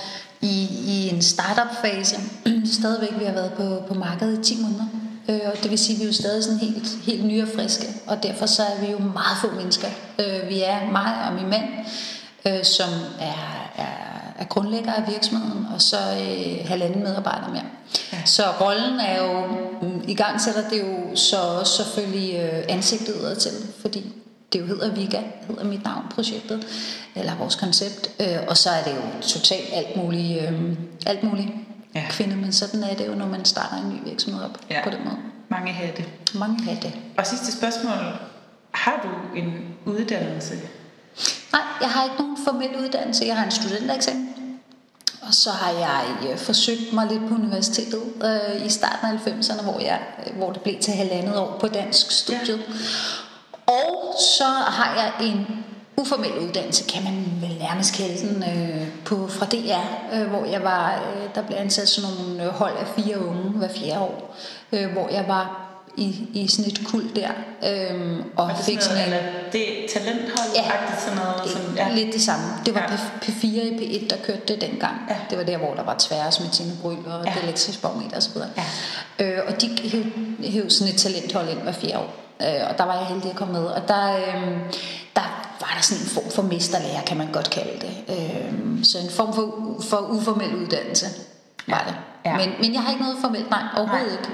i, 0.41 0.67
i 0.85 1.09
en 1.09 1.21
startup-fase. 1.21 2.15
Stadigvæk, 2.79 3.19
vi 3.19 3.25
har 3.25 3.33
været 3.33 3.53
på, 3.53 3.83
på 3.87 3.93
markedet 3.93 4.39
i 4.39 4.55
10 4.55 4.61
måneder. 4.61 4.85
Øh, 5.29 5.51
og 5.53 5.63
det 5.63 5.71
vil 5.71 5.79
sige, 5.79 5.95
at 5.95 5.99
vi 5.99 6.03
er 6.03 6.07
jo 6.07 6.13
stadig 6.13 6.43
sådan 6.43 6.59
helt, 6.59 6.87
helt 7.03 7.25
nye 7.25 7.41
og 7.41 7.47
friske, 7.55 7.87
og 8.07 8.23
derfor 8.23 8.45
så 8.45 8.63
er 8.63 8.85
vi 8.85 8.91
jo 8.91 8.97
meget 8.99 9.37
få 9.41 9.51
mennesker. 9.55 9.87
Øh, 10.19 10.49
vi 10.49 10.61
er 10.61 10.91
mig 10.91 11.13
og 11.27 11.33
min 11.33 11.49
mand, 11.49 11.65
øh, 12.47 12.63
som 12.63 12.89
er, 13.19 13.69
er, 13.77 14.33
er 14.39 14.45
grundlægger 14.45 14.93
af 14.93 15.03
virksomheden, 15.07 15.67
og 15.73 15.81
så 15.81 15.97
øh, 15.97 16.67
halvanden 16.67 17.03
medarbejder 17.03 17.49
mere. 17.49 17.65
Ja. 18.13 18.17
Så 18.25 18.43
rollen 18.61 18.99
er 18.99 19.23
jo, 19.23 19.45
mm, 19.81 20.03
i 20.07 20.15
gang 20.15 20.41
sætter 20.41 20.69
det 20.69 20.79
jo 20.79 21.15
så 21.15 21.37
også 21.37 21.83
selvfølgelig 21.83 22.35
øh, 22.35 22.63
ansigtet 22.69 23.15
udad 23.15 23.35
til, 23.35 23.51
fordi 23.81 24.20
det 24.53 24.59
jo 24.59 24.65
hedder 24.65 24.91
Vika, 24.93 25.21
hedder 25.47 25.63
mit 25.63 25.83
navn, 25.83 26.03
projektet, 26.15 26.67
eller 27.15 27.35
vores 27.35 27.55
koncept, 27.55 28.11
øh, 28.19 28.37
og 28.47 28.57
så 28.57 28.69
er 28.69 28.83
det 28.83 28.91
jo 28.91 29.21
totalt 29.21 29.69
alt 29.73 29.95
muligt, 29.97 30.41
øh, 30.49 30.53
alt 31.05 31.23
muligt 31.23 31.49
Ja. 31.95 32.03
kvinde, 32.09 32.35
men 32.35 32.51
sådan 32.53 32.83
er 32.83 32.93
det 32.95 33.07
jo, 33.07 33.15
når 33.15 33.27
man 33.27 33.45
starter 33.45 33.75
en 33.77 33.89
ny 33.89 34.09
virksomhed 34.09 34.43
op 34.43 34.57
Ja. 34.69 34.81
på 34.83 34.89
den 34.89 34.99
måde. 35.05 35.17
Mange 35.49 35.71
hatte. 35.73 36.05
Mange 36.33 36.63
har 36.63 36.75
det. 36.81 36.93
Og 37.17 37.27
sidste 37.27 37.51
spørgsmål. 37.51 37.93
Har 38.71 38.99
du 39.03 39.37
en 39.39 39.53
uddannelse? 39.85 40.53
Nej, 41.53 41.61
jeg 41.81 41.89
har 41.89 42.03
ikke 42.03 42.15
nogen 42.19 42.37
formel 42.45 42.69
uddannelse. 42.83 43.25
Jeg 43.25 43.35
har 43.37 43.45
en 43.45 43.51
studentereksamen. 43.51 44.27
Og 45.21 45.33
så 45.33 45.49
har 45.51 45.71
jeg 45.71 46.03
øh, 46.31 46.37
forsøgt 46.37 46.93
mig 46.93 47.07
lidt 47.11 47.27
på 47.29 47.33
universitetet 47.35 48.01
øh, 48.23 48.65
i 48.65 48.69
starten 48.69 49.07
af 49.07 49.27
90'erne, 49.27 49.63
hvor, 49.63 49.79
jeg, 49.79 49.99
hvor 50.37 50.51
det 50.51 50.61
blev 50.61 50.79
til 50.79 50.93
halvandet 50.93 51.37
år 51.37 51.57
på 51.59 51.67
dansk 51.67 52.11
studiet. 52.11 52.57
Ja. 52.67 52.73
Og 53.71 54.15
så 54.37 54.43
har 54.45 54.95
jeg 54.95 55.27
en 55.27 55.47
uformel 55.97 56.31
uddannelse, 56.47 56.83
kan 56.83 57.03
man 57.03 57.25
vel 57.41 57.57
nærmest 57.59 57.95
kalde 57.97 58.27
den, 58.27 58.43
øh, 58.43 58.87
på, 59.05 59.27
fra 59.27 59.45
DR, 59.45 60.15
øh, 60.15 60.27
hvor 60.29 60.45
jeg 60.45 60.63
var, 60.63 60.93
øh, 60.95 61.35
der 61.35 61.41
blev 61.41 61.57
ansat 61.57 61.87
sådan 61.89 62.09
nogle 62.19 62.43
øh, 62.43 62.49
hold 62.49 62.77
af 62.77 62.87
fire 62.95 63.25
unge 63.25 63.49
hver 63.49 63.67
fjerde 63.75 63.99
år, 64.01 64.35
øh, 64.71 64.91
hvor 64.91 65.09
jeg 65.09 65.25
var 65.27 65.67
i, 65.97 66.27
i 66.33 66.47
sådan 66.47 66.71
et 66.71 66.81
kul 66.87 67.15
der, 67.15 67.29
øh, 67.69 68.19
og 68.35 68.49
det 68.57 68.65
fik 68.65 68.81
sådan 68.81 68.97
noget, 68.97 69.07
en... 69.07 69.13
eller 69.13 69.31
det 69.51 69.65
talenthold 69.93 70.49
Ja. 70.55 70.71
sådan 70.99 71.17
noget? 71.17 71.49
Sådan, 71.51 71.75
Ja. 71.75 71.95
Lidt 71.95 72.13
det 72.13 72.21
samme. 72.21 72.45
Det 72.65 72.75
var 72.75 72.81
Ja. 72.81 72.91
ja. 72.91 72.97
P4 73.25 73.45
i 73.45 73.97
P1, 73.97 74.07
der 74.09 74.15
kørte 74.25 74.41
det 74.47 74.61
dengang. 74.61 74.95
Ja. 75.09 75.15
Det 75.29 75.37
var 75.37 75.43
der, 75.43 75.57
hvor 75.57 75.73
der 75.73 75.83
var 75.83 75.95
tværs 75.99 76.39
med 76.39 76.49
Tine 76.49 76.71
Bryl 76.81 76.97
og 77.07 77.25
Ja. 77.25 77.33
elektriske 77.43 77.81
barometer 77.81 78.17
osv. 78.17 78.37
Ja. 79.19 79.25
Øh, 79.25 79.39
og 79.47 79.61
de 79.61 79.69
hæv, 79.83 80.03
hæv 80.51 80.69
sådan 80.69 80.93
et 80.93 80.99
talenthold 80.99 81.49
ind 81.49 81.59
hver 81.59 81.71
fjerde 81.71 81.97
år. 81.99 82.13
Øh, 82.47 82.69
og 82.69 82.77
der 82.77 82.83
var 82.83 82.95
jeg 82.95 83.05
heldig 83.05 83.29
at 83.29 83.35
komme 83.35 83.53
med. 83.53 83.65
Og 83.65 83.87
der, 83.87 84.15
øh, 84.15 84.51
der 85.15 85.25
var 85.59 85.71
der 85.75 85.81
sådan 85.81 86.03
en 86.03 86.09
form 86.09 86.31
for 86.31 86.41
mesterlærer, 86.41 87.01
kan 87.07 87.17
man 87.17 87.31
godt 87.31 87.49
kalde 87.49 87.79
det. 87.81 87.93
Øh, 88.09 88.83
så 88.83 88.97
en 88.99 89.09
form 89.09 89.33
for, 89.33 89.45
for 89.89 89.97
uformel 89.97 90.55
uddannelse 90.55 91.05
var 91.67 91.83
det. 91.87 91.95
Ja. 92.25 92.37
Men, 92.37 92.49
men 92.61 92.73
jeg 92.73 92.81
har 92.81 92.89
ikke 92.91 93.03
noget 93.03 93.17
formelt, 93.21 93.49
nej, 93.49 93.63
overhovedet 93.77 94.07
Nej. 94.07 94.17
ikke. 94.17 94.29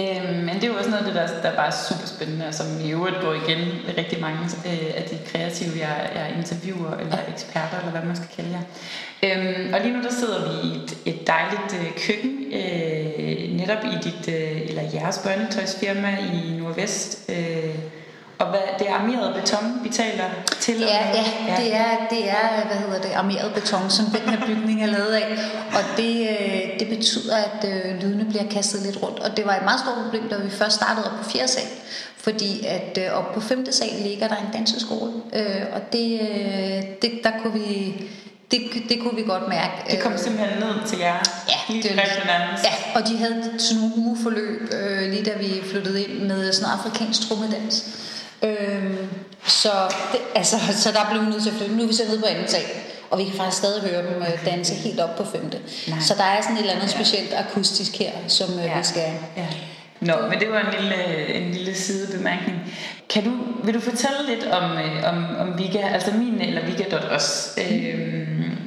Øh, 0.00 0.44
men 0.46 0.54
det 0.54 0.64
er 0.64 0.68
jo 0.68 0.74
også 0.74 0.90
noget 0.90 1.06
af 1.06 1.12
det, 1.12 1.14
der, 1.14 1.42
der 1.42 1.50
er 1.50 1.56
bare 1.56 1.72
super 1.72 2.06
spændende, 2.06 2.46
og 2.46 2.54
som 2.54 2.66
i 2.84 2.90
øvrigt 2.90 3.20
går 3.20 3.32
igen 3.32 3.60
rigtig 3.98 4.20
mange 4.20 4.44
øh, 4.66 4.90
af 4.96 5.04
de 5.10 5.18
kreative, 5.26 5.72
jeg, 5.78 6.10
jeg 6.14 6.34
interviewer, 6.38 6.96
eller 6.96 7.18
eksperter, 7.32 7.78
eller 7.78 7.90
hvad 7.90 8.02
man 8.02 8.16
skal 8.16 8.28
kalde 8.36 8.50
jer. 8.50 8.64
Øh, 9.22 9.74
og 9.74 9.80
lige 9.80 9.96
nu 9.96 10.02
der 10.02 10.12
sidder 10.12 10.38
vi 10.48 10.68
i 10.68 10.70
et, 10.82 10.98
et 11.04 11.26
dejligt 11.26 11.74
øh, 11.80 11.90
køkken, 12.06 12.52
øh, 12.52 13.56
netop 13.60 13.84
i 13.84 13.96
dit, 14.04 14.28
øh, 14.28 14.60
eller 14.68 14.82
jeres 14.94 15.18
børnetøjsfirma 15.18 16.16
i 16.32 16.56
Nordvest. 16.58 17.30
Øh, 17.30 17.74
og 18.44 18.50
hvad, 18.50 18.60
det 18.78 18.88
er 18.88 18.94
armeret 18.94 19.34
beton, 19.34 19.80
vi 19.82 19.88
taler 19.88 20.24
til. 20.60 20.78
Ja, 20.78 21.00
ja, 21.14 21.24
det 21.56 21.74
er, 21.74 21.90
det 22.10 22.30
er, 22.30 22.66
hvad 22.66 22.76
hedder 22.76 23.00
det, 23.00 23.12
armeret 23.14 23.54
beton, 23.54 23.90
som 23.90 24.04
den 24.06 24.20
her 24.20 24.46
bygning 24.46 24.82
er 24.82 24.86
lavet 24.86 25.12
af. 25.12 25.38
Og 25.76 25.82
det, 25.96 26.28
øh, 26.30 26.78
det 26.80 26.88
betyder, 26.88 27.36
at 27.36 27.66
øh, 27.68 28.02
lydene 28.02 28.24
bliver 28.24 28.44
kastet 28.50 28.82
lidt 28.82 29.02
rundt. 29.02 29.18
Og 29.18 29.36
det 29.36 29.46
var 29.46 29.56
et 29.56 29.64
meget 29.64 29.80
stort 29.80 29.94
problem, 30.04 30.28
da 30.28 30.36
vi 30.36 30.50
først 30.50 30.74
startede 30.74 31.06
op 31.06 31.18
på 31.22 31.30
4. 31.30 31.48
sal. 31.48 31.68
Fordi 32.16 32.66
at 32.66 32.98
øh, 33.02 33.18
op 33.18 33.34
på 33.34 33.40
5. 33.40 33.72
sal 33.72 33.88
ligger 34.02 34.28
der 34.28 34.36
en 34.36 34.52
danseskole. 34.52 35.12
Øh, 35.32 35.62
og 35.72 35.92
det, 35.92 36.20
øh, 36.20 36.82
det, 37.02 37.10
der 37.24 37.30
kunne 37.42 37.52
vi, 37.52 37.94
det, 38.50 38.60
det 38.88 39.00
kunne 39.02 39.16
vi 39.16 39.22
godt 39.22 39.48
mærke. 39.48 39.72
Det 39.90 40.00
kom 40.00 40.12
simpelthen 40.16 40.58
ned 40.58 40.86
til 40.86 40.98
jer. 40.98 41.14
Ja, 41.48 41.72
lige 41.72 41.82
det 41.82 41.90
det. 41.90 42.00
Ja, 42.64 43.00
og 43.00 43.08
de 43.08 43.16
havde 43.16 43.50
sådan 43.58 43.82
nogle 43.82 43.96
ugeforløb, 43.96 44.72
øh, 44.72 45.10
lige 45.10 45.24
da 45.24 45.32
vi 45.38 45.62
flyttede 45.70 46.04
ind 46.04 46.22
med 46.22 46.52
sådan 46.52 46.70
afrikansk 46.78 47.28
trommedans. 47.28 47.84
Øhm, 48.44 48.98
så, 49.46 49.70
det, 50.12 50.20
altså, 50.34 50.56
så 50.72 50.92
der 50.92 51.10
blev 51.10 51.20
vi 51.24 51.26
nødt 51.30 51.42
til 51.42 51.50
at 51.50 51.56
flytte. 51.56 51.76
Nu 51.76 51.82
er 51.82 51.86
vi 51.86 51.94
så 51.94 52.02
nede 52.08 52.20
på 52.20 52.26
anden 52.26 52.48
sal, 52.48 52.60
og 53.10 53.18
vi 53.18 53.24
kan 53.24 53.32
faktisk 53.34 53.58
stadig 53.58 53.82
høre 53.90 54.02
dem 54.02 54.22
øh, 54.22 54.46
danse 54.46 54.74
helt 54.74 55.00
op 55.00 55.16
på 55.16 55.24
femte. 55.24 55.58
Nej. 55.88 55.98
Så 56.00 56.14
der 56.18 56.24
er 56.24 56.40
sådan 56.42 56.56
et 56.56 56.60
eller 56.60 56.74
andet 56.74 56.90
specielt 56.90 57.34
akustisk 57.34 57.98
her, 57.98 58.10
som 58.28 58.58
øh, 58.58 58.64
Ja. 58.64 58.78
vi 58.78 58.84
skal... 58.84 59.02
Ja. 59.36 59.46
Nå, 60.00 60.14
men 60.30 60.40
det 60.40 60.50
var 60.50 60.60
en 60.60 60.80
lille, 60.80 61.26
en 61.34 61.50
lille 61.50 61.74
sidebemærkning. 61.74 62.58
Kan 63.10 63.24
du, 63.24 63.30
vil 63.64 63.74
du 63.74 63.80
fortælle 63.80 64.16
lidt 64.28 64.46
om, 64.46 64.78
øh, 64.78 65.04
om, 65.08 65.36
om 65.38 65.58
Vika, 65.58 65.78
altså 65.78 66.10
min 66.10 66.40
eller 66.40 66.66
Vika.os? 66.66 67.58
Øhm, 67.58 68.58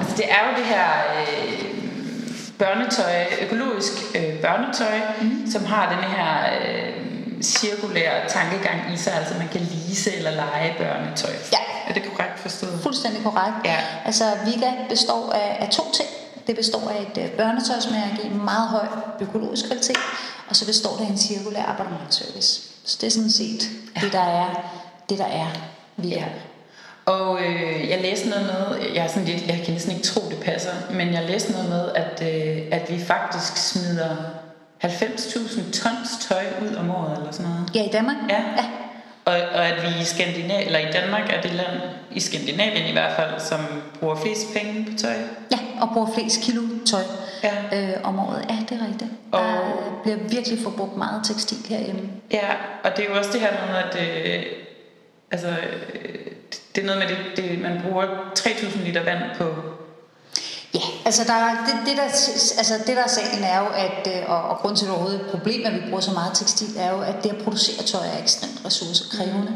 altså 0.00 0.16
det 0.16 0.24
er 0.24 0.50
jo 0.50 0.56
det 0.56 0.64
her 0.64 0.86
øh, 1.20 1.64
børnetøj, 2.58 3.24
økologisk 3.42 3.92
øh, 4.14 4.40
børnetøj, 4.40 4.98
mm. 5.22 5.50
som 5.52 5.64
har 5.64 5.94
den 5.94 6.04
her 6.16 6.36
øh, 6.62 6.99
cirkulære 7.42 8.28
tankegang 8.28 8.94
i 8.94 8.96
sig, 8.96 9.12
altså 9.12 9.34
man 9.38 9.48
kan 9.48 9.60
lease 9.60 10.16
eller 10.16 10.30
lege 10.30 10.74
børnetøj. 10.78 11.32
Ja. 11.52 11.58
Er 11.88 11.94
det 11.94 12.02
korrekt 12.04 12.38
forstået? 12.38 12.80
Fuldstændig 12.82 13.22
korrekt. 13.22 13.56
Ja. 13.64 13.78
Altså, 14.04 14.24
Viga 14.44 14.70
består 14.88 15.32
af, 15.32 15.56
af 15.60 15.68
to 15.68 15.82
ting. 15.92 16.08
Det 16.46 16.56
består 16.56 16.90
af 16.90 17.00
et 17.02 17.24
øh, 17.24 17.30
børnetøjsmærke 17.30 18.22
i 18.24 18.28
meget 18.28 18.68
høj 18.68 18.86
økologisk 19.20 19.66
kvalitet, 19.66 19.98
og 20.48 20.56
så 20.56 20.66
består 20.66 20.96
det 20.96 21.04
af 21.04 21.10
en 21.10 21.18
cirkulær 21.18 21.64
abonnementsservice. 21.64 22.62
Så 22.84 22.98
det 23.00 23.06
er 23.06 23.10
sådan 23.10 23.30
set 23.30 23.62
ja. 23.96 24.00
det, 24.00 24.12
der 24.12 24.20
er, 24.20 24.70
det, 25.08 25.18
der 25.18 25.26
er 25.26 25.46
Viga. 25.96 26.16
Ja. 26.16 26.24
Og 27.06 27.40
øh, 27.42 27.88
jeg 27.90 28.00
læste 28.00 28.28
noget 28.28 28.46
med, 28.46 28.88
jeg, 28.94 29.04
er 29.04 29.08
sådan 29.08 29.24
lidt, 29.24 29.46
jeg 29.46 29.62
kan 29.64 29.74
næsten 29.74 29.92
ikke 29.92 30.04
tro, 30.04 30.20
det 30.30 30.38
passer, 30.38 30.70
men 30.90 31.12
jeg 31.12 31.24
læste 31.24 31.52
noget 31.52 31.68
med, 31.68 31.90
at, 31.94 32.22
øh, 32.22 32.62
at 32.72 32.90
vi 32.90 33.04
faktisk 33.04 33.56
smider 33.56 34.16
90.000 34.84 35.72
tons 35.72 36.26
tøj 36.28 36.44
ud 36.62 36.74
om 36.76 36.90
året, 36.90 37.18
eller 37.18 37.32
sådan 37.32 37.50
noget. 37.50 37.74
Ja, 37.74 37.84
i 37.84 37.88
Danmark? 37.88 38.16
Ja. 38.28 38.42
ja. 38.56 38.64
Og, 39.24 39.34
og 39.54 39.66
at 39.66 39.82
vi 39.82 40.00
i 40.02 40.04
Skandinavien, 40.04 40.66
eller 40.66 40.78
i 40.78 40.92
Danmark 40.92 41.32
er 41.32 41.40
det 41.40 41.52
land, 41.52 41.80
i 42.10 42.20
Skandinavien 42.20 42.86
i 42.86 42.92
hvert 42.92 43.16
fald, 43.16 43.40
som 43.40 43.60
bruger 44.00 44.16
flest 44.16 44.46
penge 44.56 44.84
på 44.84 44.98
tøj. 44.98 45.14
Ja, 45.52 45.58
og 45.80 45.88
bruger 45.92 46.08
flest 46.14 46.42
kilo 46.42 46.62
tøj 46.86 47.02
ja. 47.42 47.52
øh, 47.72 47.96
om 48.04 48.18
året. 48.18 48.44
Ja, 48.48 48.56
det 48.68 48.80
er 48.82 48.86
rigtigt. 48.86 49.10
Og... 49.32 49.40
Der 49.40 50.02
bliver 50.02 50.16
virkelig 50.16 50.58
forbrugt 50.62 50.96
meget 50.96 51.24
tekstil 51.24 51.58
herhjemme. 51.68 52.08
Ja, 52.32 52.48
og 52.84 52.96
det 52.96 53.04
er 53.04 53.08
jo 53.08 53.18
også 53.18 53.30
det 53.32 53.40
her 53.40 53.52
med, 53.66 53.76
at 53.76 53.96
øh, 54.36 54.42
altså, 55.30 55.48
øh, 55.48 56.14
det 56.74 56.82
er 56.82 56.86
noget 56.86 57.00
med, 57.00 57.08
det, 57.08 57.50
det, 57.50 57.60
man 57.60 57.80
bruger 57.82 58.06
3.000 58.38 58.84
liter 58.84 59.02
vand 59.04 59.22
på 59.38 59.54
Ja, 60.74 60.80
altså 61.04 61.24
der, 61.24 61.34
det, 61.66 61.74
det, 61.86 61.96
der, 61.96 62.02
altså 62.58 62.74
det 62.86 62.96
der 62.96 63.02
er 63.02 63.08
sagen 63.08 63.44
er 63.44 63.58
jo, 63.58 63.66
at, 63.66 64.08
øh, 64.14 64.30
og, 64.30 64.42
og 64.42 64.56
grund 64.58 64.76
til 64.76 64.84
at 64.84 64.88
det 64.88 64.96
overhovedet 64.96 65.20
et 65.20 65.30
problem, 65.30 65.66
at 65.66 65.72
vi 65.74 65.80
bruger 65.88 66.00
så 66.00 66.12
meget 66.12 66.34
tekstil, 66.34 66.76
er 66.76 66.90
jo, 66.90 67.00
at 67.00 67.24
det 67.24 67.30
at 67.30 67.44
producere 67.44 67.84
tøj 67.86 68.06
er 68.06 68.22
ekstremt 68.22 68.62
ressourcekrævende. 68.66 69.52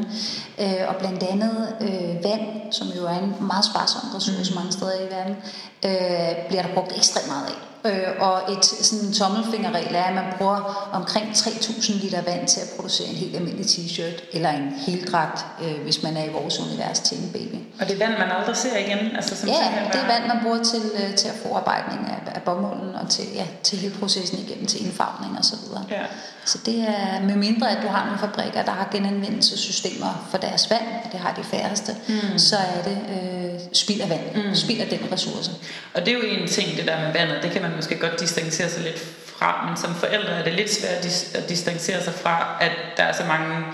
Mm. 0.59 0.65
Øh, 0.65 0.89
og 0.89 0.97
blandt 0.97 1.23
andet 1.23 1.77
øh, 1.81 2.25
vand, 2.25 2.73
som 2.73 2.89
jo 2.89 3.07
er 3.07 3.19
en 3.19 3.35
meget 3.41 3.65
sparsom 3.65 4.01
ressource 4.17 4.51
mm. 4.51 4.57
mange 4.57 4.73
steder 4.73 4.93
i 4.93 5.11
verden, 5.11 5.37
øh, 5.85 6.49
bliver 6.49 6.63
der 6.63 6.75
brugt 6.75 6.97
ekstremt 6.97 7.29
meget 7.29 7.47
af. 7.47 7.74
Øh, 7.87 8.09
og 8.19 8.53
et 8.53 8.65
sådan 8.65 9.13
tommelfingerregel 9.13 9.95
er, 9.95 10.03
at 10.03 10.15
man 10.15 10.25
bruger 10.39 10.91
omkring 10.93 11.27
3.000 11.31 12.03
liter 12.03 12.23
vand 12.23 12.49
til 12.49 12.61
at 12.61 12.67
producere 12.77 13.09
en 13.09 13.15
helt 13.15 13.37
almindelig 13.37 13.67
t-shirt, 13.67 14.25
eller 14.33 14.51
en 14.51 14.73
heldragt, 14.87 15.45
øh, 15.63 15.83
hvis 15.83 16.03
man 16.03 16.17
er 16.17 16.25
i 16.25 16.29
vores 16.29 16.61
univers 16.61 17.01
til 17.01 17.19
en 17.19 17.31
baby. 17.33 17.55
Og 17.81 17.89
det 17.89 18.03
er 18.03 18.07
vand, 18.07 18.19
man 18.19 18.31
aldrig 18.39 18.57
ser 18.57 18.77
igen? 18.79 19.17
Altså, 19.17 19.37
som 19.37 19.49
ja, 19.49 19.55
det 19.93 20.01
er 20.01 20.07
vand, 20.07 20.27
man 20.27 20.39
bruger 20.43 20.63
til, 20.63 20.83
øh, 20.95 21.15
til 21.15 21.29
at 21.29 21.35
få 21.35 21.55
arbejde 21.55 21.85
af, 22.09 22.35
af 22.35 22.43
bomulden, 22.43 22.95
og 22.95 23.09
til, 23.11 23.25
ja, 23.35 23.47
til 23.63 23.79
hele 23.79 23.95
processen 24.01 24.39
igennem, 24.39 24.67
til 24.67 24.85
indfarvning 24.87 25.39
og 25.39 25.45
så 25.45 25.57
videre. 25.65 25.85
Ja. 25.91 26.03
Så 26.45 26.59
det 26.67 26.79
er 26.89 27.21
med 27.21 27.37
mindre, 27.37 27.71
at 27.71 27.83
du 27.83 27.89
har 27.89 28.05
nogle 28.05 28.19
fabrikker, 28.19 28.63
der 28.63 28.73
har 28.73 28.89
genanvendelsessystemer 28.93 30.27
for 30.31 30.39
deres 30.39 30.71
vand, 30.71 30.87
og 31.05 31.13
det 31.13 31.21
har 31.21 31.35
de 31.35 31.45
færreste, 31.45 31.97
mm. 32.09 32.39
så 32.39 32.57
er 32.57 32.83
det 32.83 32.99
øh, 33.11 33.44
spild 33.73 34.01
af 34.01 34.11
vand, 34.11 34.49
mm. 34.49 34.55
spild 34.55 34.81
af 34.81 34.89
den 34.89 35.13
ressource. 35.13 35.51
Og 35.95 36.07
det 36.07 36.09
er 36.09 36.19
jo 36.19 36.23
en 36.23 36.49
ting, 36.49 36.77
det 36.77 36.87
der 36.87 37.01
med 37.01 37.13
vandet, 37.13 37.43
det 37.43 37.51
kan 37.51 37.63
man 37.63 37.73
måske 37.77 37.99
godt 37.99 38.21
distancere 38.21 38.69
sig 38.69 38.83
lidt 38.83 38.99
fra, 39.27 39.67
men 39.69 39.77
som 39.77 39.95
forældre 39.95 40.31
er 40.31 40.45
det 40.45 40.53
lidt 40.53 40.73
svært 40.73 41.07
at 41.35 41.49
distancere 41.49 42.03
sig 42.03 42.15
fra, 42.15 42.59
at 42.61 42.73
der 42.97 43.03
er 43.03 43.13
så 43.13 43.25
mange 43.25 43.65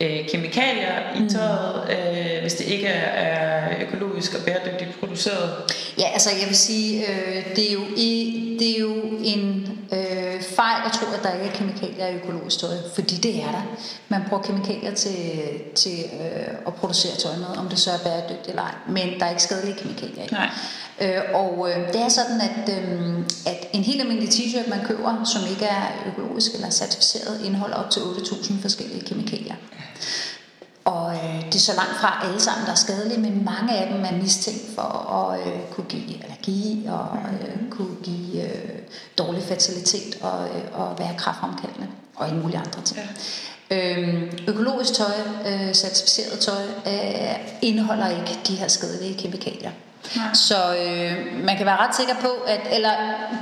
øh, 0.00 0.28
kemikalier 0.28 1.16
i 1.16 1.20
mm. 1.20 1.28
tøjet, 1.28 1.90
øh, 1.90 2.40
hvis 2.40 2.54
det 2.54 2.66
ikke 2.66 2.86
er 2.86 3.40
økologisk 3.86 4.34
og 4.34 4.40
bæredygtigt 4.44 5.00
produceret? 5.00 5.50
Ja, 5.98 6.08
altså 6.12 6.30
jeg 6.40 6.48
vil 6.48 6.56
sige, 6.56 7.00
øh, 7.10 7.56
det, 7.56 7.68
er 7.68 7.72
jo 7.72 7.80
i, 7.96 8.56
det 8.58 8.76
er 8.76 8.80
jo 8.80 8.94
en 9.24 9.78
øh, 9.92 10.42
fejl 10.42 10.82
at 10.86 10.92
tro, 10.92 11.06
at 11.14 11.22
der 11.22 11.34
ikke 11.34 11.46
er 11.46 11.52
kemikalier 11.52 12.06
i 12.06 12.14
økologisk 12.14 12.58
tøj, 12.58 12.76
fordi 12.94 13.14
det 13.14 13.36
er 13.36 13.50
der. 13.50 13.76
Man 14.08 14.20
bruger 14.28 14.42
kemikalier 14.42 14.94
til, 14.94 15.40
til 15.74 15.98
øh, 16.20 16.54
at 16.66 16.74
producere 16.74 17.16
tøj 17.16 17.36
med, 17.36 17.56
om 17.56 17.68
det 17.68 17.78
så 17.78 17.90
er 17.90 17.98
bæredygtigt 18.04 18.48
eller 18.48 18.62
ej, 18.62 18.74
men 18.88 19.20
der 19.20 19.26
er 19.26 19.30
ikke 19.30 19.42
skadelige 19.42 19.76
kemikalier 19.78 20.22
i. 20.22 20.28
Nej. 20.32 20.50
Øh, 21.00 21.20
og 21.34 21.68
øh, 21.70 21.92
det 21.92 22.00
er 22.00 22.08
sådan, 22.08 22.40
at, 22.40 22.68
øh, 22.78 23.18
at 23.46 23.66
en 23.72 23.82
helt 23.82 24.00
almindelig 24.00 24.28
t-shirt, 24.28 24.70
man 24.70 24.84
køber, 24.84 25.24
som 25.24 25.42
ikke 25.50 25.64
er 25.64 25.86
økologisk 26.06 26.54
eller 26.54 26.70
certificeret, 26.70 27.40
indeholder 27.44 27.76
op 27.76 27.90
til 27.90 28.00
8.000 28.00 28.62
forskellige 28.62 29.04
kemikalier. 29.06 29.54
Og 30.84 31.14
øh, 31.14 31.44
det 31.46 31.54
er 31.54 31.58
så 31.58 31.72
langt 31.76 31.96
fra 32.00 32.26
alle 32.26 32.40
sammen, 32.40 32.66
der 32.66 32.72
er 32.72 32.76
skadelige, 32.76 33.20
men 33.20 33.44
mange 33.44 33.72
af 33.78 33.92
dem 33.92 34.04
er 34.04 34.22
mistænkt 34.22 34.74
for 34.74 35.12
at 35.12 35.40
øh, 35.40 35.60
kunne 35.72 35.86
give 35.86 36.24
allergi 36.24 36.86
og 36.88 37.18
øh, 37.32 37.70
kunne 37.70 37.96
give 38.02 38.42
øh, 38.42 38.78
dårlig 39.18 39.42
fertilitet 39.42 40.18
og, 40.20 40.48
øh, 40.48 40.80
og 40.80 40.98
være 40.98 41.14
kraftfremkaldende 41.18 41.86
og 42.16 42.28
en 42.28 42.42
mulige 42.42 42.58
andre 42.58 42.82
ting. 42.84 43.00
Ja. 43.00 43.06
Øhm, 43.72 44.30
økologisk 44.48 44.92
tøj, 44.94 45.12
øh, 45.46 45.74
certificeret 45.74 46.38
tøj, 46.38 46.62
øh, 46.86 47.34
indeholder 47.62 48.08
ikke 48.08 48.38
de 48.46 48.54
her 48.54 48.68
skadelige 48.68 49.18
kemikalier. 49.18 49.70
Nej. 50.16 50.34
Så 50.34 50.76
øh, 50.76 51.44
man 51.44 51.56
kan 51.56 51.66
være 51.66 51.76
ret 51.76 51.96
sikker 51.96 52.14
på, 52.14 52.28
at 52.46 52.60
eller 52.72 52.90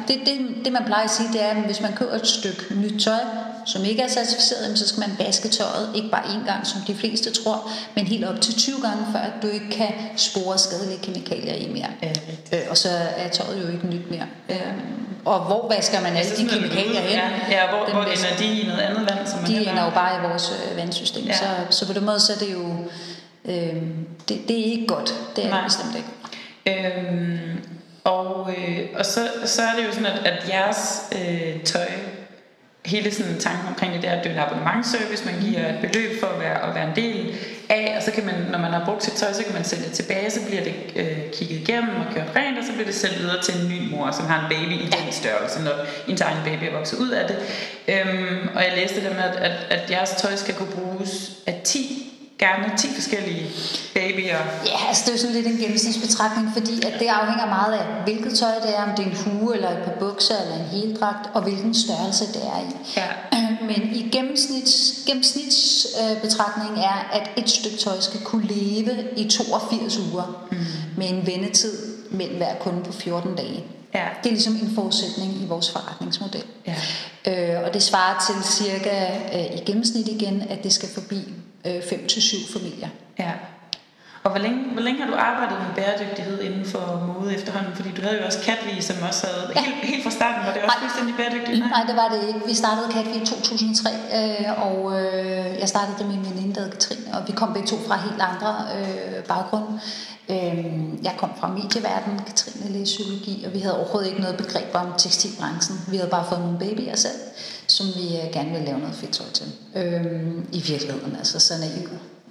det, 0.08 0.20
det, 0.26 0.64
det 0.64 0.72
man 0.72 0.84
plejer 0.84 1.04
at 1.04 1.10
sige, 1.10 1.28
det 1.32 1.42
er, 1.42 1.48
at 1.48 1.56
hvis 1.56 1.80
man 1.80 1.92
køber 1.92 2.12
et 2.12 2.26
stykke 2.26 2.62
nyt 2.74 3.02
tøj, 3.02 3.20
som 3.66 3.84
ikke 3.84 4.02
er 4.02 4.08
certificeret, 4.08 4.78
så 4.78 4.88
skal 4.88 5.00
man 5.00 5.26
vaske 5.26 5.48
tøjet, 5.48 5.90
ikke 5.94 6.08
bare 6.10 6.22
én 6.24 6.46
gang, 6.46 6.66
som 6.66 6.80
de 6.86 6.94
fleste 6.94 7.30
tror, 7.30 7.70
men 7.94 8.06
helt 8.06 8.24
op 8.24 8.40
til 8.40 8.54
20 8.54 8.76
gange, 8.82 9.06
før 9.12 9.18
at 9.20 9.32
du 9.42 9.46
ikke 9.46 9.70
kan 9.70 9.92
spore 10.16 10.58
skadelige 10.58 10.98
kemikalier 11.02 11.54
i 11.54 11.68
mere. 11.72 11.90
Ja, 12.02 12.12
øh, 12.52 12.62
og 12.70 12.76
så 12.76 12.88
er 13.16 13.28
tøjet 13.28 13.62
jo 13.62 13.68
ikke 13.72 13.86
nyt 13.86 14.10
mere. 14.10 14.26
Ja. 14.48 14.54
Øh, 14.54 14.72
og 15.24 15.40
hvor 15.40 15.68
vasker 15.68 16.00
man 16.00 16.16
alle 16.16 16.36
de 16.36 16.48
kemikalier 16.48 17.00
hen? 17.00 17.18
Ja, 17.18 17.30
ja 17.50 17.68
hvor, 17.70 17.92
hvor 17.92 18.02
ender 18.02 18.36
de 18.38 18.60
i 18.60 18.66
noget 18.66 18.80
andet 18.80 19.10
vand? 19.10 19.26
Som 19.26 19.38
man 19.40 19.50
de 19.50 19.70
ender 19.70 19.84
jo 19.84 19.90
bare 19.90 20.18
i 20.18 20.28
vores 20.28 20.52
øh, 20.70 20.76
vandsystem. 20.76 21.24
Ja. 21.24 21.36
Så, 21.36 21.44
så 21.70 21.86
på 21.86 21.92
den 21.92 22.04
måde 22.04 22.20
så 22.20 22.32
er 22.32 22.36
det 22.36 22.52
jo, 22.52 22.64
øh, 23.44 23.82
det, 24.28 24.48
det 24.48 24.60
er 24.60 24.64
ikke 24.64 24.86
godt. 24.86 25.14
Det 25.36 25.44
er 25.44 25.48
Nej. 25.48 25.64
bestemt 25.64 25.96
ikke. 25.96 26.08
Øhm, 26.68 27.64
og, 28.04 28.50
øh, 28.58 28.80
og 28.94 29.06
så, 29.06 29.28
så 29.44 29.62
er 29.62 29.76
det 29.76 29.86
jo 29.86 29.92
sådan, 29.92 30.06
at, 30.06 30.26
at 30.26 30.48
jeres 30.48 31.02
øh, 31.12 31.62
tøj, 31.64 31.88
hele 32.86 33.14
sådan 33.14 33.38
tanken 33.38 33.68
omkring 33.68 33.94
det 33.94 34.02
der, 34.02 34.10
at 34.10 34.24
det 34.24 34.32
er 34.32 34.34
en 34.34 34.40
abonnementsservice, 34.40 35.24
man 35.24 35.40
giver 35.40 35.68
et 35.68 35.78
beløb 35.80 36.20
for 36.20 36.26
at 36.26 36.40
være, 36.40 36.68
at 36.68 36.74
være 36.74 36.88
en 36.88 36.96
del 36.96 37.34
af, 37.68 37.94
og 37.96 38.02
så 38.02 38.10
kan 38.12 38.26
man, 38.26 38.34
når 38.50 38.58
man 38.58 38.72
har 38.72 38.84
brugt 38.84 39.04
sit 39.04 39.12
tøj, 39.12 39.32
så 39.32 39.44
kan 39.44 39.54
man 39.54 39.64
sende 39.64 39.84
det 39.84 39.92
tilbage, 39.92 40.30
så 40.30 40.40
bliver 40.46 40.62
det 40.64 40.74
øh, 40.96 41.18
kigget 41.32 41.60
igennem 41.60 41.96
og 41.96 42.14
gjort 42.14 42.36
rent, 42.36 42.58
og 42.58 42.64
så 42.64 42.72
bliver 42.72 42.86
det 42.86 42.94
sendt 42.94 43.18
videre 43.18 43.42
til 43.42 43.54
en 43.60 43.68
ny 43.68 43.90
mor, 43.90 44.10
som 44.10 44.26
har 44.26 44.38
en 44.44 44.48
baby 44.56 44.72
i 44.72 44.86
den 44.86 45.12
størrelse, 45.12 45.62
når 45.64 45.72
ens 46.08 46.20
egen 46.20 46.44
baby 46.44 46.64
er 46.64 46.72
vokset 46.72 46.98
ud 46.98 47.10
af 47.10 47.28
det. 47.28 47.36
Øhm, 47.88 48.48
og 48.54 48.62
jeg 48.62 48.72
læste 48.76 49.04
det 49.04 49.12
med, 49.16 49.22
at, 49.22 49.36
at, 49.36 49.52
at 49.70 49.90
jeres 49.90 50.10
tøj 50.10 50.36
skal 50.36 50.54
kunne 50.54 50.72
bruges 50.72 51.30
af 51.46 51.60
10 51.64 52.17
gerne 52.38 52.76
10 52.76 52.88
forskellige 52.94 53.46
babyer? 53.94 54.38
Ja, 54.66 54.88
altså 54.88 55.02
det 55.04 55.08
er 55.08 55.12
jo 55.12 55.18
sådan 55.18 55.34
lidt 55.34 55.46
en 55.46 55.56
gennemsnitsbetragtning, 55.56 56.50
fordi 56.52 56.86
at 56.86 56.92
det 57.00 57.06
afhænger 57.06 57.46
meget 57.46 57.72
af, 57.72 57.84
hvilket 58.04 58.38
tøj 58.38 58.54
det 58.62 58.76
er, 58.76 58.82
om 58.82 58.90
det 58.96 59.06
er 59.06 59.10
en 59.10 59.16
hue 59.16 59.54
eller 59.54 59.70
et 59.70 59.82
par 59.84 59.94
bukser 60.00 60.34
eller 60.42 60.56
en 60.56 60.64
heldragt, 60.64 61.30
og 61.34 61.42
hvilken 61.42 61.74
størrelse 61.74 62.26
det 62.26 62.42
er 62.54 62.60
i. 62.70 62.72
Ja. 62.96 63.08
Men 63.68 63.82
i 63.94 64.08
gennemsnits, 64.12 65.04
gennemsnitsbetragtning 65.06 66.72
øh, 66.72 66.84
er, 66.84 67.10
at 67.12 67.30
et 67.36 67.50
stykke 67.50 67.76
tøj 67.76 68.00
skal 68.00 68.20
kunne 68.20 68.46
leve 68.46 68.92
i 69.16 69.28
82 69.28 69.98
uger 69.98 70.46
mm. 70.50 70.58
med 70.96 71.08
en 71.08 71.26
vendetid 71.26 71.72
mellem 72.10 72.36
hver 72.36 72.54
kunde 72.60 72.82
på 72.84 72.92
14 72.92 73.36
dage. 73.36 73.64
Ja. 73.94 74.04
Det 74.22 74.28
er 74.28 74.34
ligesom 74.34 74.54
en 74.54 74.72
forudsætning 74.74 75.42
i 75.42 75.46
vores 75.46 75.70
forretningsmodel. 75.70 76.44
Ja. 76.66 76.74
Øh, 77.26 77.66
og 77.66 77.74
det 77.74 77.82
svarer 77.82 78.24
til 78.26 78.52
cirka 78.52 79.06
øh, 79.34 79.58
i 79.58 79.64
gennemsnit 79.66 80.08
igen, 80.08 80.42
at 80.50 80.64
det 80.64 80.72
skal 80.72 80.88
forbi 80.88 81.18
5-7 81.66 81.68
øh, 81.68 82.60
familier. 82.60 82.88
Ja. 83.18 83.32
Og 84.24 84.30
hvor 84.30 84.40
længe, 84.46 84.58
hvor 84.74 84.82
længe 84.82 85.00
har 85.02 85.10
du 85.10 85.16
arbejdet 85.16 85.58
med 85.66 85.72
bæredygtighed 85.78 86.40
inden 86.42 86.64
for 86.72 86.84
mode 87.08 87.34
efterhånden? 87.36 87.72
Fordi 87.78 87.90
du 87.96 88.02
havde 88.02 88.16
jo 88.20 88.24
også 88.26 88.40
Katvi, 88.46 88.80
som 88.80 88.96
også 89.08 89.26
havde... 89.26 89.52
Ja. 89.56 89.60
Helt, 89.60 89.76
helt 89.90 90.02
fra 90.04 90.10
starten 90.10 90.40
var 90.46 90.52
det 90.52 90.62
også 90.62 90.78
fuldstændig 90.84 91.14
bæredygtigt? 91.20 91.58
Nej? 91.58 91.68
nej, 91.76 91.84
det 91.90 91.96
var 92.02 92.08
det 92.14 92.20
ikke. 92.28 92.40
Vi 92.46 92.54
startede 92.54 92.88
Katvi 92.96 93.16
i 93.22 93.26
2003, 93.26 93.90
øh, 94.18 94.66
og 94.66 94.76
øh, 95.00 95.60
jeg 95.62 95.68
startede 95.68 95.96
det 95.98 96.06
med 96.06 96.16
min 96.16 96.30
veninde, 96.30 96.54
der 96.54 96.70
Katrine, 96.70 97.08
og 97.16 97.20
vi 97.28 97.32
kom 97.32 97.52
begge 97.52 97.68
to 97.68 97.76
fra 97.86 97.96
helt 98.06 98.22
andre 98.30 98.50
øh, 98.76 99.24
baggrunde. 99.32 99.80
Øh, 100.30 100.64
jeg 101.02 101.14
kom 101.18 101.30
fra 101.40 101.48
medieverdenen, 101.48 102.20
Katrine 102.26 102.72
læste 102.72 102.84
psykologi, 102.84 103.44
og 103.46 103.54
vi 103.54 103.58
havde 103.58 103.76
overhovedet 103.78 104.08
ikke 104.08 104.20
noget 104.20 104.36
begreb 104.36 104.68
om 104.74 104.86
tekstilbranchen. 104.98 105.80
Vi 105.88 105.96
havde 105.96 106.10
bare 106.10 106.26
fået 106.28 106.40
nogle 106.40 106.58
babyer 106.58 106.96
selv, 106.96 107.20
som 107.66 107.86
vi 107.86 108.16
øh, 108.16 108.32
gerne 108.32 108.50
ville 108.50 108.66
lave 108.66 108.78
noget 108.78 108.94
fedt 108.94 109.12
tøj 109.12 109.26
til. 109.34 109.46
Øh, 109.74 110.32
I 110.52 110.60
virkeligheden, 110.60 111.16
altså 111.16 111.40
så 111.40 111.54
naiv 111.60 111.88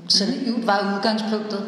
så 0.08 0.26
naivt 0.26 0.68
var 0.68 0.96
udgangspunktet. 0.96 1.62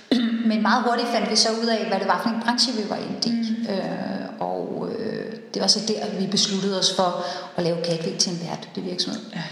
Men 0.50 0.62
meget 0.62 0.84
hurtigt 0.84 1.08
fandt 1.08 1.30
vi 1.30 1.36
så 1.36 1.48
ud 1.62 1.66
af, 1.66 1.86
hvad 1.88 1.98
det 1.98 2.08
var 2.08 2.20
for 2.22 2.30
en 2.30 2.42
branche, 2.42 2.72
vi 2.72 2.90
var 2.90 2.96
inde 2.96 3.18
i. 3.26 3.30
Mm. 3.30 3.66
Øh, 3.74 4.40
og 4.40 4.88
øh, 4.98 5.32
det 5.54 5.62
var 5.62 5.68
så 5.68 5.80
der, 5.88 6.18
vi 6.18 6.26
besluttede 6.26 6.78
os 6.78 6.94
for 6.96 7.24
at 7.56 7.64
lave 7.64 7.76
Katvi 7.84 8.18
til 8.18 8.32
en 8.32 8.38
bæredygtig 8.38 8.84
virksomhed. 8.84 9.20
Ja. 9.34 9.42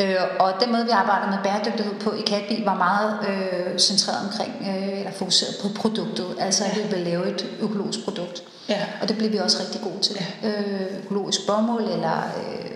Øh, 0.00 0.16
og 0.40 0.52
den 0.60 0.72
måde, 0.72 0.84
vi 0.84 0.90
arbejdede 0.90 1.30
med 1.30 1.38
bæredygtighed 1.42 1.94
på 2.00 2.12
i 2.12 2.20
Katvi, 2.20 2.62
var 2.64 2.74
meget 2.74 3.18
øh, 3.28 3.78
centreret 3.78 4.18
omkring, 4.26 4.52
øh, 4.60 4.98
eller 4.98 5.12
fokuseret 5.12 5.54
på 5.62 5.68
produktet. 5.68 6.26
Altså, 6.38 6.64
at 6.64 6.76
vi 6.76 6.82
ville 6.82 7.04
lave 7.04 7.34
et 7.34 7.46
økologisk 7.60 8.04
produkt. 8.04 8.42
Ja. 8.68 8.86
Og 9.02 9.08
det 9.08 9.18
blev 9.18 9.32
vi 9.32 9.38
også 9.38 9.58
rigtig 9.60 9.80
gode 9.80 10.00
til. 10.02 10.16
Ja. 10.42 10.48
Øh, 10.48 11.04
økologisk 11.04 11.46
bomuld, 11.46 11.84
eller 11.84 12.16
øh, 12.16 12.70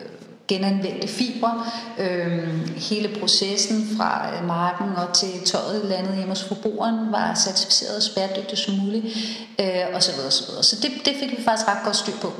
genanvendte 0.49 1.09
fibre. 1.09 1.65
Øhm, 1.99 2.69
hele 2.77 3.21
processen 3.21 3.97
fra 3.97 4.29
øh, 4.35 4.47
marken 4.47 4.89
og 4.97 5.15
til 5.15 5.45
tøjet 5.47 5.85
landet 5.85 6.15
hjemme 6.15 6.29
hos 6.29 6.45
forbrugeren 6.45 7.13
var 7.13 7.35
certificeret 7.35 8.03
så 8.03 8.15
bæredygtigt 8.15 8.61
som 8.61 8.75
muligt, 8.75 9.05
øh, 9.61 9.95
og 9.95 10.03
så 10.03 10.13
videre, 10.13 10.31
så 10.31 10.47
videre. 10.49 10.63
Så 10.63 10.77
det, 10.83 10.91
det 11.05 11.15
fik 11.21 11.39
vi 11.39 11.43
faktisk 11.45 11.69
ret 11.69 11.85
godt 11.85 11.97
styr 11.97 12.17
på. 12.23 12.33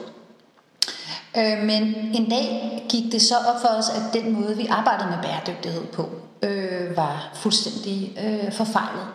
Øh, 1.37 1.63
men 1.63 1.83
en 2.15 2.31
dag 2.31 2.85
gik 2.89 3.13
det 3.13 3.23
så 3.23 3.35
op 3.37 3.61
for 3.61 3.69
os, 3.69 3.89
at 3.89 4.03
den 4.13 4.33
måde, 4.33 4.57
vi 4.57 4.67
arbejdede 4.67 5.11
med 5.11 5.19
bæredygtighed 5.23 5.87
på, 5.87 6.09
øh, 6.43 6.97
var 6.97 7.31
fuldstændig 7.35 8.19
øh, 8.25 8.53
forfejlet. 8.53 9.07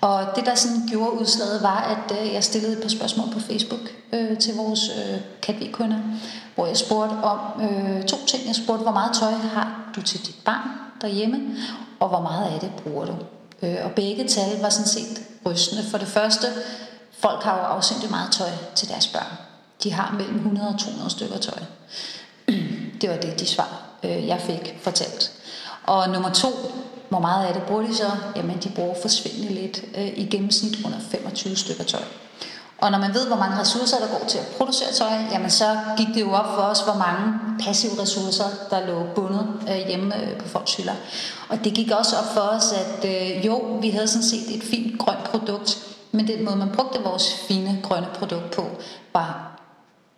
Og 0.00 0.26
det, 0.36 0.46
der 0.46 0.54
sådan 0.54 0.86
gjorde 0.88 1.20
udslaget, 1.20 1.62
var, 1.62 1.80
at 1.80 2.20
øh, 2.20 2.34
jeg 2.34 2.44
stillede 2.44 2.72
et 2.72 2.82
par 2.82 2.88
spørgsmål 2.88 3.26
på 3.32 3.40
Facebook 3.40 3.80
øh, 4.12 4.38
til 4.38 4.56
vores 4.56 4.88
øh, 4.88 5.20
katv 5.42 5.74
hvor 6.54 6.66
jeg 6.66 6.76
spurgte 6.76 7.12
om 7.12 7.62
øh, 7.62 8.04
to 8.04 8.16
ting. 8.26 8.46
Jeg 8.46 8.54
spurgte, 8.54 8.82
hvor 8.82 8.92
meget 8.92 9.14
tøj 9.14 9.32
har 9.32 9.90
du 9.96 10.02
til 10.02 10.26
dit 10.26 10.36
barn 10.44 10.68
derhjemme, 11.00 11.56
og 12.00 12.08
hvor 12.08 12.20
meget 12.20 12.54
af 12.54 12.60
det 12.60 12.70
bruger 12.82 13.06
du? 13.06 13.14
Øh, 13.62 13.76
og 13.84 13.90
begge 13.90 14.28
tal 14.28 14.60
var 14.60 14.68
sådan 14.68 14.88
set 14.88 15.22
rystende. 15.46 15.82
For 15.90 15.98
det 15.98 16.08
første, 16.08 16.46
folk 17.18 17.42
har 17.42 17.56
jo 17.58 17.62
afsendt 17.62 18.10
meget 18.10 18.32
tøj 18.32 18.50
til 18.74 18.88
deres 18.88 19.06
børn. 19.06 19.49
De 19.82 19.92
har 19.92 20.14
mellem 20.18 20.36
100 20.36 20.68
og 20.68 20.78
200 20.78 21.10
stykker 21.10 21.38
tøj. 21.38 21.58
Det 23.00 23.10
var 23.10 23.16
det, 23.16 23.40
de 23.40 23.46
svar, 23.46 23.82
øh, 24.02 24.26
jeg 24.26 24.40
fik 24.40 24.78
fortalt. 24.82 25.32
Og 25.86 26.08
nummer 26.08 26.30
to, 26.30 26.48
hvor 27.08 27.18
meget 27.18 27.46
af 27.46 27.54
det 27.54 27.62
bruger 27.62 27.82
de 27.82 27.96
så? 27.96 28.10
Jamen, 28.36 28.58
de 28.64 28.68
bruger 28.68 28.94
forsvindende 29.02 29.54
lidt. 29.54 29.82
Øh, 29.96 30.06
I 30.06 30.28
gennemsnit 30.30 30.84
under 30.84 30.98
25 31.10 31.56
stykker 31.56 31.84
tøj. 31.84 32.02
Og 32.78 32.90
når 32.90 32.98
man 32.98 33.14
ved, 33.14 33.26
hvor 33.26 33.36
mange 33.36 33.60
ressourcer, 33.60 33.98
der 33.98 34.18
går 34.18 34.24
til 34.28 34.38
at 34.38 34.46
producere 34.58 34.92
tøj, 34.92 35.12
jamen 35.32 35.50
så 35.50 35.78
gik 35.96 36.06
det 36.14 36.20
jo 36.20 36.32
op 36.32 36.54
for 36.54 36.62
os, 36.62 36.80
hvor 36.80 36.94
mange 36.94 37.34
passive 37.64 38.02
ressourcer, 38.02 38.44
der 38.70 38.86
lå 38.86 39.06
bundet 39.14 39.46
øh, 39.68 39.88
hjemme 39.88 40.22
øh, 40.22 40.38
på 40.38 40.48
folks 40.48 40.76
hylder. 40.76 40.94
Og 41.48 41.64
det 41.64 41.74
gik 41.74 41.90
også 41.90 42.16
op 42.16 42.34
for 42.34 42.40
os, 42.40 42.72
at 42.72 43.04
øh, 43.04 43.46
jo, 43.46 43.56
vi 43.80 43.90
havde 43.90 44.08
sådan 44.08 44.22
set 44.22 44.56
et 44.56 44.62
fint 44.62 44.98
grønt 44.98 45.24
produkt, 45.24 45.78
men 46.12 46.26
den 46.28 46.44
måde, 46.44 46.56
man 46.56 46.70
brugte 46.74 47.02
vores 47.02 47.34
fine 47.48 47.80
grønne 47.82 48.08
produkt 48.14 48.50
på, 48.50 48.66
var 49.12 49.49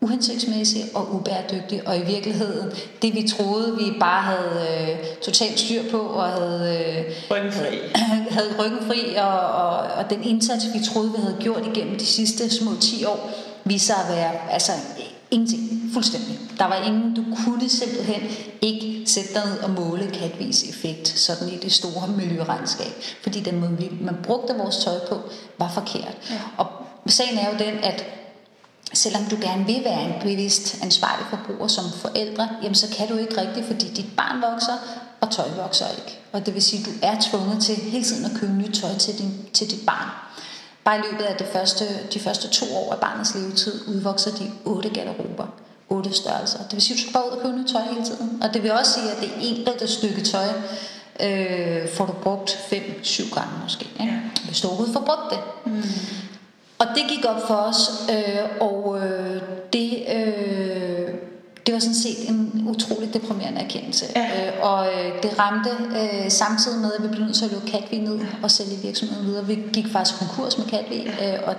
uhensigtsmæssig 0.03 0.85
og 0.95 1.15
ubæredygtig, 1.15 1.89
og 1.89 1.99
i 1.99 2.05
virkeligheden, 2.05 2.71
det 3.03 3.15
vi 3.15 3.29
troede, 3.29 3.77
vi 3.77 3.93
bare 4.01 4.23
havde 4.23 4.67
øh, 4.71 4.97
totalt 5.23 5.61
styr 5.61 5.83
på, 5.91 5.99
og 5.99 6.29
havde, 6.29 6.87
øh, 6.99 7.13
ryggen 7.31 7.53
fri. 7.53 7.79
havde 8.37 8.55
ryggen 8.59 8.87
fri, 8.87 9.15
og, 9.17 9.41
og, 9.41 9.79
og 9.79 10.11
den 10.11 10.23
indsats, 10.23 10.65
vi 10.75 10.85
troede, 10.85 11.13
vi 11.13 11.17
havde 11.21 11.37
gjort 11.41 11.67
igennem 11.67 11.99
de 11.99 12.07
sidste 12.07 12.51
små 12.51 12.71
10 12.81 13.05
år, 13.05 13.31
viste 13.65 13.87
sig 13.87 13.97
at 13.97 14.17
være 14.17 14.33
altså, 14.51 14.73
ingenting, 15.31 15.91
fuldstændig. 15.93 16.39
Der 16.59 16.65
var 16.65 16.77
ingen, 16.87 17.15
du 17.15 17.25
kunne 17.45 17.69
simpelthen 17.69 18.23
ikke 18.61 19.03
sætte 19.07 19.35
dig 19.35 19.43
ned 19.45 19.59
og 19.59 19.71
måle 19.71 20.11
katvis 20.15 20.71
effekt, 20.71 21.09
sådan 21.09 21.49
i 21.49 21.57
det 21.57 21.73
store 21.73 22.09
miljøregnskab, 22.17 22.93
fordi 23.23 23.41
den 23.41 23.61
måde, 23.61 23.89
man 24.01 24.17
brugte 24.23 24.55
vores 24.55 24.77
tøj 24.77 24.99
på, 25.09 25.21
var 25.59 25.71
forkert. 25.75 26.17
Ja. 26.31 26.37
Og 26.57 26.67
sagen 27.07 27.39
er 27.39 27.47
jo 27.53 27.59
den, 27.59 27.79
at 27.83 28.05
selvom 28.95 29.25
du 29.25 29.37
gerne 29.41 29.67
vil 29.67 29.85
være 29.85 30.05
en 30.05 30.15
bevidst 30.23 30.83
ansvarlig 30.83 31.27
forbruger 31.31 31.69
som 31.69 31.85
forældre, 31.97 32.49
jamen 32.63 32.75
så 32.75 32.89
kan 32.97 33.09
du 33.09 33.17
ikke 33.17 33.41
rigtigt, 33.41 33.67
fordi 33.67 33.89
dit 33.89 34.17
barn 34.17 34.43
vokser, 34.53 34.73
og 35.21 35.31
tøj 35.31 35.49
vokser 35.57 35.89
ikke. 35.89 36.19
Og 36.33 36.47
det 36.47 36.55
vil 36.55 36.63
sige, 36.63 36.81
at 36.81 36.87
du 36.87 36.93
er 37.03 37.17
tvunget 37.31 37.63
til 37.63 37.75
hele 37.75 38.05
tiden 38.05 38.25
at 38.25 38.41
købe 38.41 38.53
nyt 38.53 38.75
tøj 38.75 38.95
til, 38.99 39.19
din, 39.19 39.47
til 39.53 39.71
dit 39.71 39.87
barn. 39.87 40.09
Bare 40.85 40.99
i 40.99 41.03
løbet 41.11 41.25
af 41.25 41.37
det 41.37 41.47
første, 41.53 41.85
de 42.15 42.21
første 42.21 42.49
to 42.49 42.77
år 42.77 42.93
af 42.93 42.99
barnets 42.99 43.35
levetid 43.35 43.89
udvokser 43.89 44.31
de 44.31 44.51
otte 44.65 44.89
garderober, 44.89 45.47
otte 45.89 46.13
størrelser. 46.13 46.59
Det 46.59 46.73
vil 46.73 46.83
sige, 46.83 46.95
at 46.95 46.99
du 46.99 47.03
skal 47.03 47.13
bare 47.13 47.27
ud 47.27 47.37
og 47.37 47.43
købe 47.43 47.59
nyt 47.59 47.71
tøj 47.71 47.83
hele 47.83 48.05
tiden. 48.05 48.43
Og 48.43 48.55
det 48.55 48.63
vil 48.63 48.73
også 48.73 48.93
sige, 48.93 49.11
at 49.11 49.21
det 49.21 49.31
enkelte 49.41 49.89
stykke 49.89 50.23
tøj 50.23 50.49
øh, 51.21 51.89
får 51.89 52.07
du 52.07 52.13
brugt 52.13 52.59
fem, 52.69 53.01
syv 53.03 53.25
gange 53.35 53.53
måske. 53.63 53.89
Ikke? 54.01 54.21
Hvis 54.45 54.61
du 54.61 54.69
overhovedet 54.69 54.95
får 54.95 55.05
brugt 55.05 55.31
det. 55.31 55.39
Mm. 55.67 55.83
Og 56.83 56.89
det 56.95 57.05
gik 57.09 57.25
op 57.25 57.47
for 57.47 57.55
os, 57.55 57.91
øh, 58.11 58.61
og 58.61 58.99
øh, 59.03 59.41
det, 59.73 60.05
øh, 60.17 61.09
det 61.67 61.75
var 61.75 61.81
sådan 61.81 61.95
set 61.95 62.29
en 62.29 62.65
utrolig 62.69 63.15
deprimerende 63.15 63.61
erkendelse. 63.61 64.05
Ja. 64.17 64.47
Øh, 64.47 64.53
og 64.63 64.87
øh, 64.87 65.23
det 65.23 65.39
ramte 65.39 65.71
øh, 66.01 66.31
samtidig 66.31 66.81
med, 66.81 66.93
at 66.99 67.03
vi 67.03 67.09
blev 67.09 67.21
nødt 67.25 67.37
til 67.37 67.45
at 67.45 67.53
lukke 67.53 67.71
Katvi 67.71 67.99
ned 67.99 68.21
og 68.43 68.51
sælge 68.51 68.77
virksomheden 68.83 69.27
videre. 69.27 69.47
Vi 69.47 69.59
gik 69.73 69.87
faktisk 69.93 70.19
konkurs 70.19 70.59
med 70.59 70.67
Katvi, 70.67 71.01
øh, 71.01 71.39
og 71.47 71.55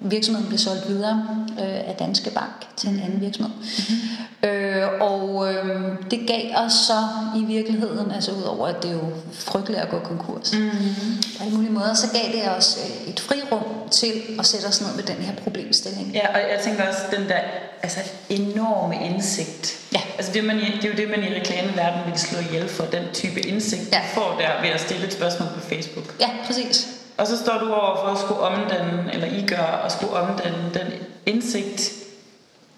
virksomheden 0.00 0.48
blev 0.48 0.58
solgt 0.58 0.88
videre 0.88 1.46
øh, 1.50 1.88
af 1.88 1.96
Danske 1.98 2.30
Bank 2.30 2.66
til 2.76 2.88
en 2.88 3.00
anden 3.00 3.20
virksomhed. 3.20 3.52
Mm-hmm. 3.54 4.22
Øh, 4.48 4.88
og 5.00 5.52
øh, 5.52 5.96
det 6.10 6.20
gav 6.26 6.64
os 6.64 6.72
så 6.72 6.98
i 7.36 7.44
virkeligheden, 7.44 8.10
altså 8.10 8.32
udover 8.32 8.66
at 8.66 8.82
det 8.82 8.90
er 8.90 8.94
jo 8.94 9.12
frygteligt 9.32 9.80
at 9.80 9.88
gå 9.88 9.98
konkurs, 9.98 10.52
mm-hmm. 10.52 11.22
på 11.38 11.44
alle 11.44 11.56
mulige 11.56 11.72
måder, 11.72 11.94
så 11.94 12.06
gav 12.12 12.32
det 12.32 12.56
os 12.56 12.78
øh, 12.84 13.12
et 13.12 13.20
frirum 13.20 13.62
til 13.90 14.12
at 14.38 14.46
sætte 14.46 14.66
os 14.66 14.80
ned 14.80 14.96
med 14.96 15.02
den 15.04 15.16
her 15.16 15.34
problemstilling. 15.34 16.10
Ja, 16.14 16.28
og 16.34 16.38
jeg 16.38 16.60
tænker 16.64 16.88
også, 16.88 17.00
den 17.16 17.28
der 17.28 17.38
altså, 17.82 18.00
enorme 18.28 18.94
indsigt. 19.06 19.78
Ja. 19.92 20.00
Altså 20.16 20.32
det, 20.32 20.44
man, 20.44 20.56
det 20.56 20.84
er 20.84 20.88
jo 20.88 20.94
det, 20.96 21.10
man 21.10 21.22
i 21.22 21.34
reklameverdenen 21.34 22.10
vil 22.10 22.18
slå 22.18 22.38
ihjel 22.38 22.68
for, 22.68 22.84
den 22.84 23.04
type 23.12 23.40
indsigt, 23.40 23.92
ja. 23.92 24.00
får 24.14 24.36
der 24.40 24.62
ved 24.62 24.70
at 24.70 24.80
stille 24.80 25.06
et 25.06 25.12
spørgsmål 25.12 25.48
på 25.54 25.60
Facebook. 25.60 26.14
Ja, 26.20 26.28
præcis. 26.46 27.01
Og 27.22 27.28
så 27.28 27.36
står 27.36 27.58
du 27.58 27.72
over 27.72 27.96
for 27.96 28.08
at 28.08 28.18
skulle 28.18 28.40
omdanne, 28.40 29.10
eller 29.12 29.26
I 29.26 29.46
gør, 29.46 29.82
at 29.84 29.92
skulle 29.92 30.12
omdanne 30.12 30.70
den 30.74 30.86
indsigt, 31.26 31.92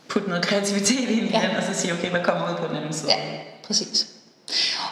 putte 0.09 0.29
noget 0.29 0.45
kreativitet 0.45 1.09
ind 1.09 1.27
i 1.27 1.31
ja. 1.33 1.41
den, 1.49 1.57
og 1.57 1.63
så 1.63 1.81
sige, 1.81 1.93
okay, 1.93 2.11
hvad 2.11 2.25
kommer 2.25 2.51
ud 2.51 2.57
på 2.57 2.67
den 2.69 2.77
anden 2.77 2.93
side? 2.93 3.13
Ja, 3.13 3.19
præcis. 3.67 4.07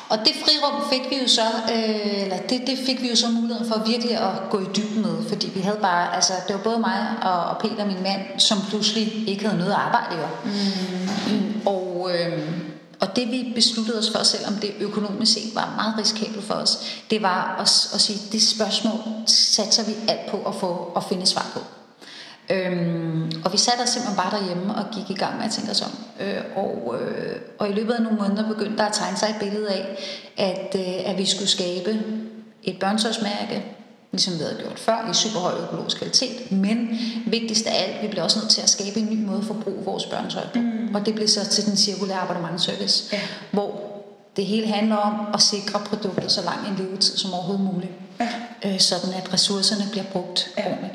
Og 0.09 0.19
det 0.19 0.33
frirum 0.45 0.83
fik 0.93 1.11
vi 1.11 1.17
jo 1.23 1.29
så, 1.29 1.47
øh, 1.75 2.23
eller 2.23 2.37
det, 2.37 2.63
det 2.67 2.79
fik 2.87 3.03
vi 3.03 3.09
jo 3.09 3.17
så 3.17 3.29
muligheden 3.29 3.69
for 3.73 3.83
virkelig 3.87 4.17
at 4.17 4.33
gå 4.51 4.61
i 4.61 4.67
dybden 4.77 5.03
med, 5.03 5.29
fordi 5.29 5.51
vi 5.55 5.61
havde 5.61 5.79
bare, 5.83 6.15
altså 6.15 6.33
det 6.49 6.57
var 6.57 6.63
både 6.63 6.79
mig 6.79 7.07
og, 7.23 7.45
og 7.45 7.59
Peter, 7.59 7.87
min 7.87 8.03
mand, 8.03 8.21
som 8.39 8.59
pludselig 8.69 9.29
ikke 9.29 9.47
havde 9.47 9.59
noget 9.59 9.73
arbejde 9.73 10.17
jo. 10.23 10.29
Mm. 10.45 11.67
Og, 11.67 12.11
øh, 12.15 12.72
og 13.03 13.17
det 13.17 13.31
vi 13.31 13.53
besluttede 13.55 13.99
os 13.99 14.11
for, 14.11 14.23
selvom 14.23 14.55
det 14.55 14.75
økonomisk 14.81 15.33
set 15.33 15.55
var 15.55 15.73
meget 15.77 15.99
risikabelt 15.99 16.45
for 16.45 16.55
os, 16.55 17.03
det 17.11 17.23
var 17.23 17.57
at, 17.61 17.91
at 17.95 18.01
sige, 18.01 18.19
det 18.33 18.43
spørgsmål 18.43 19.01
satser 19.27 19.85
vi 19.85 19.93
alt 20.09 20.31
på 20.31 20.49
at 20.49 20.55
få 20.55 20.93
at 20.97 21.05
finde 21.05 21.27
svar 21.27 21.51
på. 21.55 21.61
Øhm, 22.51 23.43
og 23.45 23.53
vi 23.53 23.59
satte 23.59 23.83
os 23.83 23.89
simpelthen 23.89 24.17
bare 24.17 24.39
derhjemme 24.39 24.75
og 24.75 24.85
gik 24.95 25.17
i 25.17 25.19
gang 25.21 25.37
med 25.37 25.45
at 25.45 25.51
tænke 25.51 25.71
os 25.71 25.83
om. 25.83 25.91
Øh, 26.21 26.43
og, 26.57 26.95
øh, 27.01 27.37
og 27.59 27.69
i 27.69 27.73
løbet 27.73 27.93
af 27.93 28.03
nogle 28.03 28.19
måneder 28.19 28.49
begyndte 28.49 28.77
der 28.77 28.87
at 28.87 28.93
tegne 28.93 29.17
sig 29.17 29.29
et 29.29 29.37
billede 29.41 29.69
af, 29.69 29.99
at, 30.37 30.81
øh, 30.81 31.11
at 31.11 31.19
vi 31.19 31.27
skulle 31.27 31.49
skabe 31.49 32.03
et 32.63 32.79
børnsårsmærke, 32.81 33.65
ligesom 34.13 34.35
vi 34.35 34.39
havde 34.39 34.57
gjort 34.63 34.79
før, 34.79 35.11
i 35.11 35.15
super 35.15 35.41
høj 35.41 35.53
økologisk 35.63 35.97
kvalitet. 35.97 36.53
Men 36.53 36.99
vigtigst 37.27 37.67
af 37.67 37.83
alt, 37.83 38.03
vi 38.03 38.09
blev 38.09 38.25
også 38.25 38.39
nødt 38.39 38.51
til 38.51 38.63
at 38.63 38.71
skabe 38.71 38.99
en 39.01 39.09
ny 39.11 39.25
måde 39.25 39.43
for 39.43 39.55
at 39.55 39.61
bruge 39.61 39.85
vores 39.85 40.07
børnetøj 40.07 40.47
på. 40.55 40.59
Mm. 40.59 40.95
Og 40.95 41.07
det 41.07 41.15
blev 41.15 41.29
så 41.29 41.49
til 41.49 41.67
den 41.67 41.77
cirkulære 41.77 42.19
abonnementservice, 42.19 43.05
ja. 43.13 43.21
hvor 43.51 43.93
det 44.37 44.47
hele 44.47 44.67
handler 44.67 44.97
om 44.97 45.15
at 45.35 45.43
sikre 45.43 45.81
produktet 45.81 46.33
så 46.33 46.43
lang 46.43 46.69
en 46.69 46.85
levetid 46.85 47.17
som 47.17 47.35
overhovedet 47.35 47.65
muligt. 47.65 47.93
Ja. 48.21 48.29
Øh, 48.65 48.81
sådan 48.81 49.15
at 49.15 49.33
ressourcerne 49.33 49.85
bliver 49.91 50.05
brugt 50.05 50.51
ja. 50.59 50.71
ordentligt. 50.71 50.95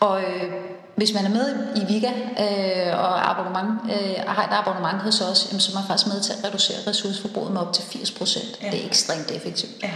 Og 0.00 0.22
øh, 0.22 0.52
hvis 0.96 1.14
man 1.14 1.24
er 1.24 1.30
med 1.30 1.66
i 1.76 1.92
Vika 1.92 2.12
øh, 2.40 2.98
og 2.98 3.30
abonnement, 3.30 3.70
øh, 3.84 4.14
har 4.26 4.44
et 4.44 4.68
abonnement 4.68 5.02
hos 5.02 5.20
os, 5.20 5.46
jamen, 5.50 5.60
så 5.60 5.72
er 5.72 5.74
man 5.74 5.84
faktisk 5.88 6.06
med 6.06 6.20
til 6.20 6.32
at 6.32 6.44
reducere 6.44 6.76
ressourceforbruget 6.86 7.52
med 7.52 7.60
op 7.60 7.72
til 7.72 7.84
80 7.84 8.10
procent. 8.10 8.58
Ja. 8.62 8.70
Det 8.70 8.82
er 8.82 8.86
ekstremt 8.86 9.30
effektivt. 9.30 9.72
Ja. 9.82 9.90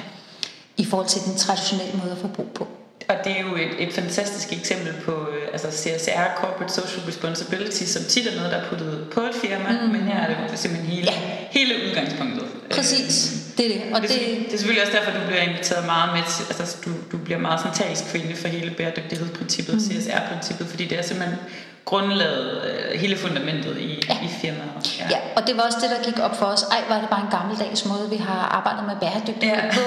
I 0.77 0.85
forhold 0.85 1.09
til 1.09 1.23
den 1.23 1.37
traditionelle 1.37 1.93
måde 2.03 2.13
at 2.13 2.19
forbruge 2.19 2.51
på. 2.55 2.69
Og 3.09 3.17
det 3.25 3.33
er 3.39 3.41
jo 3.41 3.57
et, 3.57 3.89
et 3.89 3.93
fantastisk 3.93 4.53
eksempel 4.53 4.93
på 5.05 5.13
øh, 5.13 5.49
altså 5.53 5.71
CSR, 5.71 6.27
Corporate 6.37 6.73
Social 6.73 7.03
Responsibility, 7.09 7.85
som 7.85 8.03
tit 8.05 8.27
er 8.27 8.37
noget, 8.37 8.53
der 8.53 8.59
er 8.59 8.69
puttet 8.69 9.07
på 9.15 9.21
et 9.21 9.35
firma, 9.43 9.71
mm. 9.71 9.93
men 9.93 10.01
her 10.03 10.21
er 10.21 10.49
det 10.49 10.59
simpelthen 10.59 10.91
hele, 10.91 11.07
ja. 11.13 11.19
hele 11.51 11.75
udgangspunktet. 11.89 12.45
Præcis, 12.71 13.15
det 13.57 13.67
er 13.67 13.71
det. 13.75 13.95
Og 13.95 14.03
det, 14.03 14.11
det, 14.11 14.19
det 14.47 14.55
er 14.55 14.59
selvfølgelig 14.59 14.83
også 14.83 14.97
derfor, 14.99 15.11
du 15.19 15.27
bliver 15.27 15.43
inviteret 15.43 15.87
meget 15.87 16.13
med 16.17 16.23
til, 16.33 16.45
altså 16.51 16.77
du, 16.85 16.91
du 17.13 17.19
bliver 17.25 17.39
meget 17.39 17.61
sådan 17.61 17.77
talskvinde 17.77 18.37
for 18.37 18.49
hele 18.49 18.71
bæredygtighedsprincippet, 18.71 19.75
mm. 19.75 19.81
CSR-princippet, 19.81 20.67
fordi 20.67 20.85
det 20.85 20.99
er 20.99 21.03
simpelthen 21.03 21.39
grundlaget, 21.85 22.63
øh, 22.65 23.01
hele 23.01 23.17
fundamentet 23.17 23.79
i, 23.79 24.03
ja. 24.09 24.17
i 24.25 24.29
firmaet. 24.29 24.99
Ja. 25.01 25.07
ja, 25.11 25.19
og 25.37 25.47
det 25.47 25.57
var 25.57 25.63
også 25.63 25.79
det, 25.83 25.91
der 25.91 26.11
gik 26.11 26.19
op 26.19 26.37
for 26.37 26.47
os. 26.47 26.63
Ej, 26.63 26.83
var 26.89 27.01
det 27.01 27.09
bare 27.09 27.21
en 27.21 27.31
gammeldags 27.31 27.85
måde, 27.85 28.11
vi 28.11 28.17
har 28.17 28.49
arbejdet 28.59 28.85
med 28.87 28.97
bæredygtighed 29.01 29.57
ja. 29.57 29.75
på. 29.75 29.81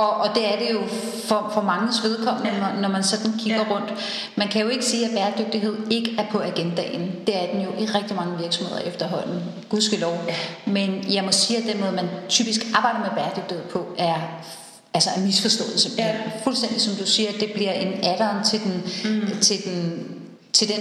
Og, 0.00 0.10
og 0.16 0.28
det 0.34 0.52
er 0.52 0.58
det 0.58 0.68
jo 0.72 0.82
for, 1.24 1.50
for 1.54 1.62
manges 1.62 2.02
vedkommende, 2.02 2.50
ja. 2.50 2.80
når, 2.80 2.88
man 2.88 3.02
sådan 3.02 3.32
kigger 3.38 3.64
ja. 3.68 3.74
rundt. 3.74 3.94
Man 4.36 4.48
kan 4.48 4.60
jo 4.60 4.68
ikke 4.68 4.84
sige, 4.84 5.04
at 5.04 5.10
bæredygtighed 5.10 5.76
ikke 5.90 6.16
er 6.18 6.24
på 6.30 6.40
agendaen. 6.40 7.12
Det 7.26 7.36
er 7.42 7.46
den 7.52 7.60
jo 7.60 7.70
i 7.78 7.86
rigtig 7.86 8.16
mange 8.16 8.38
virksomheder 8.38 8.80
efterhånden. 8.80 9.42
Gudskelov. 9.68 10.24
Ja. 10.28 10.34
Men 10.66 11.04
jeg 11.12 11.24
må 11.24 11.32
sige, 11.32 11.58
at 11.58 11.64
den 11.72 11.80
måde, 11.80 11.92
man 11.92 12.08
typisk 12.28 12.60
arbejder 12.74 12.98
med 12.98 13.10
bæredygtighed 13.16 13.64
på, 13.64 13.86
er 13.98 14.16
altså 14.94 15.10
er 15.16 15.20
misforstået 15.20 15.80
simpelthen. 15.80 16.14
Ja. 16.14 16.44
Fuldstændig 16.44 16.80
som 16.80 16.94
du 16.94 17.06
siger, 17.06 17.28
at 17.28 17.40
det 17.40 17.52
bliver 17.54 17.72
en 17.72 17.92
addon 18.04 18.44
til 18.44 18.60
den, 18.60 18.82
mm. 19.04 19.40
til 19.40 19.64
den 19.64 20.06
til 20.52 20.68
den 20.68 20.80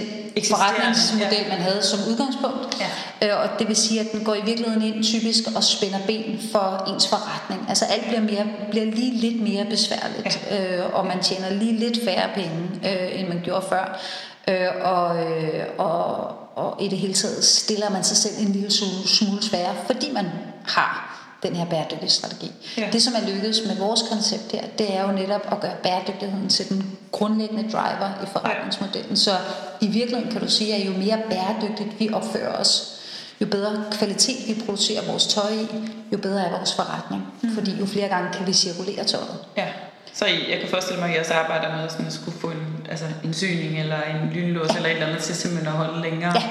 forretningsmodel, 0.49 1.45
man 1.49 1.57
havde 1.57 1.83
som 1.83 1.99
udgangspunkt. 2.09 2.77
Ja. 3.21 3.27
Øh, 3.27 3.41
og 3.41 3.59
det 3.59 3.67
vil 3.67 3.75
sige, 3.75 3.99
at 3.99 4.11
den 4.11 4.23
går 4.23 4.35
i 4.35 4.41
virkeligheden 4.45 4.81
ind 4.81 5.03
typisk 5.03 5.43
og 5.55 5.63
spænder 5.63 5.99
ben 6.07 6.39
for 6.51 6.93
ens 6.93 7.07
forretning. 7.07 7.65
Altså 7.69 7.85
alt 7.85 8.05
bliver, 8.05 8.21
mere, 8.21 8.45
bliver 8.71 8.85
lige 8.85 9.17
lidt 9.17 9.41
mere 9.41 9.65
besværligt, 9.65 10.39
ja. 10.51 10.77
øh, 10.77 10.95
og 10.95 11.05
man 11.05 11.21
tjener 11.21 11.49
lige 11.49 11.77
lidt 11.77 11.99
færre 12.05 12.29
penge, 12.35 12.69
øh, 12.85 13.19
end 13.19 13.27
man 13.27 13.41
gjorde 13.43 13.65
før. 13.69 14.01
Øh, 14.47 14.67
og, 14.81 15.23
øh, 15.23 15.65
og, 15.77 16.31
og 16.55 16.83
i 16.83 16.87
det 16.87 16.97
hele 16.97 17.13
taget 17.13 17.43
stiller 17.43 17.89
man 17.89 18.03
sig 18.03 18.17
selv 18.17 18.33
en 18.39 18.53
lille 18.53 18.71
smule 19.05 19.43
sværere, 19.43 19.75
fordi 19.87 20.11
man 20.11 20.25
har 20.67 21.10
den 21.43 21.55
her 21.55 21.65
bæredygtige 21.65 22.09
strategi. 22.09 22.51
Ja. 22.77 22.89
Det, 22.93 23.01
som 23.01 23.13
er 23.13 23.29
lykkedes 23.33 23.61
med 23.67 23.75
vores 23.75 24.01
koncept 24.11 24.51
her, 24.51 24.63
det 24.77 24.95
er 24.95 25.01
jo 25.01 25.11
netop 25.11 25.47
at 25.51 25.59
gøre 25.59 25.75
bæredygtigheden 25.83 26.49
til 26.49 26.69
den 26.69 26.97
grundlæggende 27.11 27.71
driver 27.71 28.09
i 28.23 28.25
forretningsmodellen. 28.31 29.17
Så 29.17 29.31
i 29.81 29.87
virkeligheden 29.87 30.31
kan 30.31 30.41
du 30.41 30.49
sige, 30.49 30.75
at 30.75 30.85
jo 30.87 30.91
mere 30.91 31.17
bæredygtigt 31.29 31.99
vi 31.99 32.09
opfører 32.13 32.53
os, 32.53 32.97
jo 33.41 33.45
bedre 33.45 33.83
kvalitet 33.91 34.47
vi 34.47 34.61
producerer 34.65 35.05
vores 35.11 35.27
tøj 35.27 35.51
i, 35.51 35.67
jo 36.13 36.17
bedre 36.17 36.45
er 36.45 36.51
vores 36.57 36.73
forretning. 36.73 37.23
Mm. 37.41 37.53
Fordi 37.53 37.71
jo 37.79 37.85
flere 37.85 38.07
gange 38.07 38.29
kan 38.33 38.47
vi 38.47 38.53
cirkulere 38.53 39.03
tøjet. 39.03 39.37
Ja. 39.57 39.67
Så 40.13 40.25
jeg 40.25 40.59
kan 40.59 40.69
forestille 40.69 41.01
mig, 41.01 41.09
at 41.09 41.15
I 41.15 41.19
også 41.19 41.33
arbejder 41.33 41.77
med 41.77 41.89
sådan 41.89 42.05
at 42.05 42.13
skulle 42.13 42.37
få 42.39 42.47
en, 42.47 42.87
altså 42.89 43.05
en 43.23 43.33
syning 43.33 43.79
eller 43.79 44.01
en 44.01 44.29
lynlås 44.33 44.69
ja. 44.69 44.75
eller 44.75 44.89
et 44.89 44.93
eller 44.93 45.07
andet 45.07 45.21
til 45.21 45.35
simpelthen 45.35 45.67
at 45.67 45.73
holde 45.73 46.01
længere. 46.01 46.33
Ja. 46.35 46.43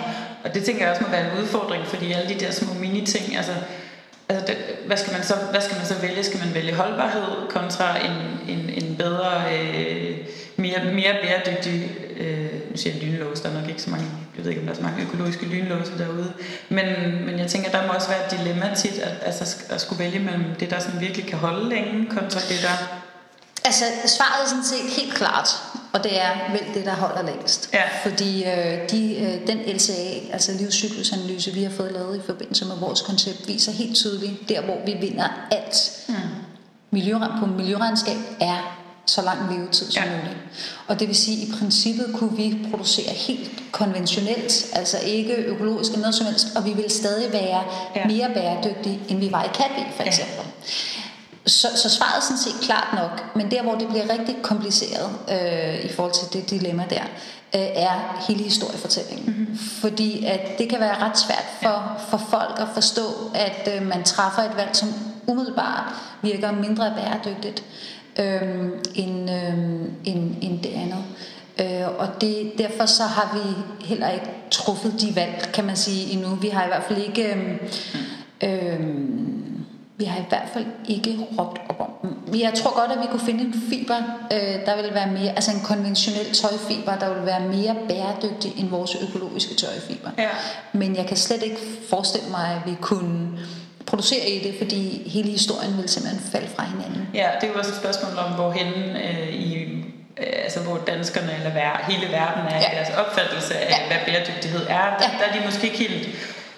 Og 0.44 0.54
det 0.54 0.64
tænker 0.64 0.82
jeg 0.82 0.90
også 0.90 1.02
må 1.02 1.08
være 1.08 1.32
en 1.32 1.42
udfordring, 1.42 1.86
fordi 1.86 2.12
alle 2.12 2.34
de 2.34 2.40
der 2.40 2.50
små 2.50 2.74
mini-ting, 2.74 3.36
altså 3.36 3.52
altså 4.30 4.46
det, 4.46 4.56
hvad, 4.86 4.96
skal 4.96 5.12
man 5.12 5.22
så, 5.22 5.34
hvad 5.50 5.60
skal 5.60 5.76
man 5.76 5.86
så 5.86 5.94
vælge? 5.94 6.24
Skal 6.24 6.40
man 6.44 6.54
vælge 6.54 6.74
holdbarhed 6.74 7.48
kontra 7.48 7.88
en, 8.06 8.16
en, 8.54 8.70
en 8.70 8.96
bedre, 8.96 9.32
øh, 9.54 10.16
mere, 10.56 10.84
mere 10.84 11.14
bæredygtig, 11.22 11.90
øh, 12.20 12.70
nu 12.70 12.76
siger 12.76 12.94
jeg 12.94 13.02
lynlås, 13.02 13.40
der 13.40 13.48
er 13.48 13.60
nok 13.60 13.68
ikke 13.68 13.82
så 13.82 13.90
mange, 13.90 14.06
jeg 14.36 14.44
ved 14.44 14.50
ikke 14.50 14.60
om 14.60 14.66
der 14.66 14.72
er 14.72 14.76
så 14.76 14.82
mange 14.82 15.02
økologiske 15.02 15.46
lynlåse 15.46 15.98
derude, 15.98 16.32
men, 16.68 16.86
men 17.26 17.38
jeg 17.38 17.46
tænker, 17.46 17.70
der 17.70 17.86
må 17.86 17.92
også 17.92 18.08
være 18.08 18.24
et 18.26 18.38
dilemma 18.38 18.74
tit, 18.76 18.98
at, 18.98 19.14
altså, 19.22 19.64
at 19.70 19.80
skulle 19.80 20.04
vælge 20.04 20.18
mellem 20.18 20.44
det, 20.60 20.70
der 20.70 20.78
sådan 20.78 21.00
virkelig 21.00 21.26
kan 21.26 21.38
holde 21.38 21.68
længe, 21.68 22.06
kontra 22.06 22.40
det, 22.40 22.58
der 22.62 22.76
Altså, 23.64 23.84
svaret 24.06 24.44
er 24.44 24.48
sådan 24.48 24.64
set 24.64 25.02
helt 25.02 25.14
klart, 25.14 25.48
og 25.92 26.04
det 26.04 26.20
er 26.20 26.52
vel 26.52 26.74
det, 26.74 26.84
der 26.84 26.94
holder 26.94 27.22
længst. 27.22 27.70
Ja. 27.72 27.82
Fordi 28.02 28.44
øh, 28.44 28.90
de, 28.90 29.16
øh, 29.16 29.46
den 29.46 29.58
LCA, 29.76 30.32
altså 30.32 30.52
livscyklusanalyse, 30.52 31.50
vi 31.50 31.62
har 31.62 31.70
fået 31.70 31.92
lavet 31.92 32.16
i 32.16 32.20
forbindelse 32.26 32.64
med 32.64 32.76
vores 32.76 33.00
koncept, 33.00 33.48
viser 33.48 33.72
helt 33.72 33.96
tydeligt, 33.96 34.48
der 34.48 34.60
hvor 34.60 34.76
vi 34.86 34.96
vinder 35.00 35.28
alt 35.50 36.04
mm. 36.08 36.14
miljøren, 36.90 37.40
på 37.40 37.46
miljøregnskab, 37.46 38.16
er 38.40 38.76
så 39.06 39.22
lang 39.22 39.52
levetid 39.52 39.90
som 39.90 40.02
ja. 40.02 40.10
muligt. 40.10 40.36
Og 40.88 41.00
det 41.00 41.08
vil 41.08 41.16
sige, 41.16 41.42
at 41.42 41.48
i 41.48 41.52
princippet 41.58 42.06
kunne 42.14 42.36
vi 42.36 42.58
producere 42.70 43.10
helt 43.10 43.50
konventionelt, 43.72 44.66
altså 44.72 44.98
ikke 44.98 45.34
økologisk 45.34 45.90
eller 45.90 46.00
noget 46.00 46.14
som 46.14 46.26
helst, 46.26 46.46
og 46.56 46.64
vi 46.64 46.72
ville 46.72 46.90
stadig 46.90 47.32
være 47.32 47.64
ja. 47.96 48.06
mere 48.06 48.30
bæredygtige, 48.34 49.00
end 49.08 49.18
vi 49.18 49.32
var 49.32 49.44
i 49.44 49.48
Katvi 49.54 49.92
for 49.96 50.02
eksempel. 50.02 50.36
Ja. 50.36 50.99
Så, 51.46 51.68
så 51.76 51.90
svaret 51.90 52.16
er 52.16 52.20
sådan 52.20 52.38
set 52.38 52.60
klart 52.62 52.88
nok, 52.94 53.36
men 53.36 53.50
der 53.50 53.62
hvor 53.62 53.74
det 53.74 53.88
bliver 53.88 54.12
rigtig 54.12 54.36
kompliceret 54.42 55.10
øh, 55.30 55.84
i 55.84 55.88
forhold 55.88 56.12
til 56.12 56.40
det 56.40 56.50
dilemma 56.50 56.84
der, 56.90 57.02
øh, 57.54 57.84
er 57.84 58.24
hele 58.28 58.44
historiefortællingen. 58.44 59.24
Mm-hmm. 59.26 59.58
Fordi 59.58 60.24
at 60.24 60.58
det 60.58 60.68
kan 60.68 60.80
være 60.80 61.02
ret 61.02 61.18
svært 61.18 61.46
for, 61.62 62.00
for 62.08 62.16
folk 62.30 62.60
at 62.60 62.68
forstå, 62.74 63.02
at 63.34 63.68
øh, 63.76 63.86
man 63.86 64.02
træffer 64.02 64.42
et 64.42 64.56
valg, 64.56 64.76
som 64.76 64.88
umiddelbart 65.26 65.84
virker 66.22 66.52
mindre 66.52 66.94
bæredygtigt 66.96 67.64
øh, 68.18 68.68
end, 68.94 69.30
øh, 69.30 69.54
end, 70.04 70.36
end 70.40 70.62
det 70.62 70.72
andet. 70.74 71.04
Øh, 71.60 71.88
og 71.98 72.20
det, 72.20 72.52
derfor 72.58 72.86
så 72.86 73.02
har 73.02 73.38
vi 73.38 73.54
heller 73.86 74.08
ikke 74.08 74.30
truffet 74.50 75.00
de 75.00 75.16
valg, 75.16 75.50
kan 75.52 75.64
man 75.64 75.76
sige, 75.76 76.12
endnu. 76.12 76.28
Vi 76.28 76.48
har 76.48 76.64
i 76.64 76.68
hvert 76.68 76.84
fald 76.84 76.98
ikke... 76.98 77.34
Øh, 77.34 77.56
øh, 78.44 78.80
vi 80.00 80.04
har 80.04 80.18
i 80.18 80.28
hvert 80.28 80.48
fald 80.52 80.66
ikke 80.88 81.12
råbt 81.38 81.58
op 81.68 81.80
om 81.80 81.90
dem. 82.02 82.40
Jeg 82.40 82.52
tror 82.54 82.80
godt, 82.80 82.90
at 82.92 82.98
vi 83.02 83.06
kunne 83.10 83.26
finde 83.30 83.44
en 83.44 83.54
fiber, 83.70 83.98
øh, 84.32 84.66
der 84.66 84.74
vil 84.82 84.94
være 84.94 85.10
mere, 85.18 85.30
altså 85.38 85.50
en 85.50 85.60
konventionel 85.60 86.34
tøjfiber, 86.34 86.94
der 87.02 87.14
vil 87.14 87.26
være 87.26 87.40
mere 87.40 87.74
bæredygtig 87.88 88.50
end 88.60 88.68
vores 88.68 88.96
økologiske 89.04 89.54
tøjfiber. 89.54 90.10
Ja. 90.18 90.28
Men 90.72 90.96
jeg 90.96 91.06
kan 91.06 91.16
slet 91.16 91.42
ikke 91.42 91.60
forestille 91.90 92.28
mig, 92.30 92.46
at 92.56 92.70
vi 92.70 92.76
kunne 92.80 93.38
producere 93.86 94.28
i 94.28 94.38
det, 94.46 94.54
fordi 94.58 95.08
hele 95.08 95.30
historien 95.30 95.76
vil 95.76 95.88
simpelthen 95.88 96.22
falde 96.32 96.48
fra 96.56 96.64
hinanden. 96.64 97.08
Ja, 97.14 97.28
det 97.40 97.48
er 97.48 97.52
jo 97.52 97.58
også 97.58 97.70
et 97.70 97.76
spørgsmål 97.76 98.12
om, 98.24 98.32
hvorhen 98.32 98.72
øh, 99.06 99.28
i 99.34 99.54
øh, 100.20 100.44
altså 100.44 100.60
hvor 100.60 100.78
danskerne 100.86 101.32
eller 101.38 101.52
vær, 101.52 101.84
hele 101.90 102.06
verden 102.12 102.44
er 102.54 102.60
ja. 102.60 102.70
deres 102.76 102.90
opfattelse 103.02 103.54
af, 103.58 103.70
ja. 103.70 103.78
hvad 103.86 104.00
bæredygtighed 104.06 104.62
er. 104.78 104.86
Der, 104.98 105.06
ja. 105.06 105.10
der 105.18 105.24
er 105.28 105.32
de 105.38 105.44
måske 105.44 105.66
ikke 105.66 105.78
helt 105.78 106.08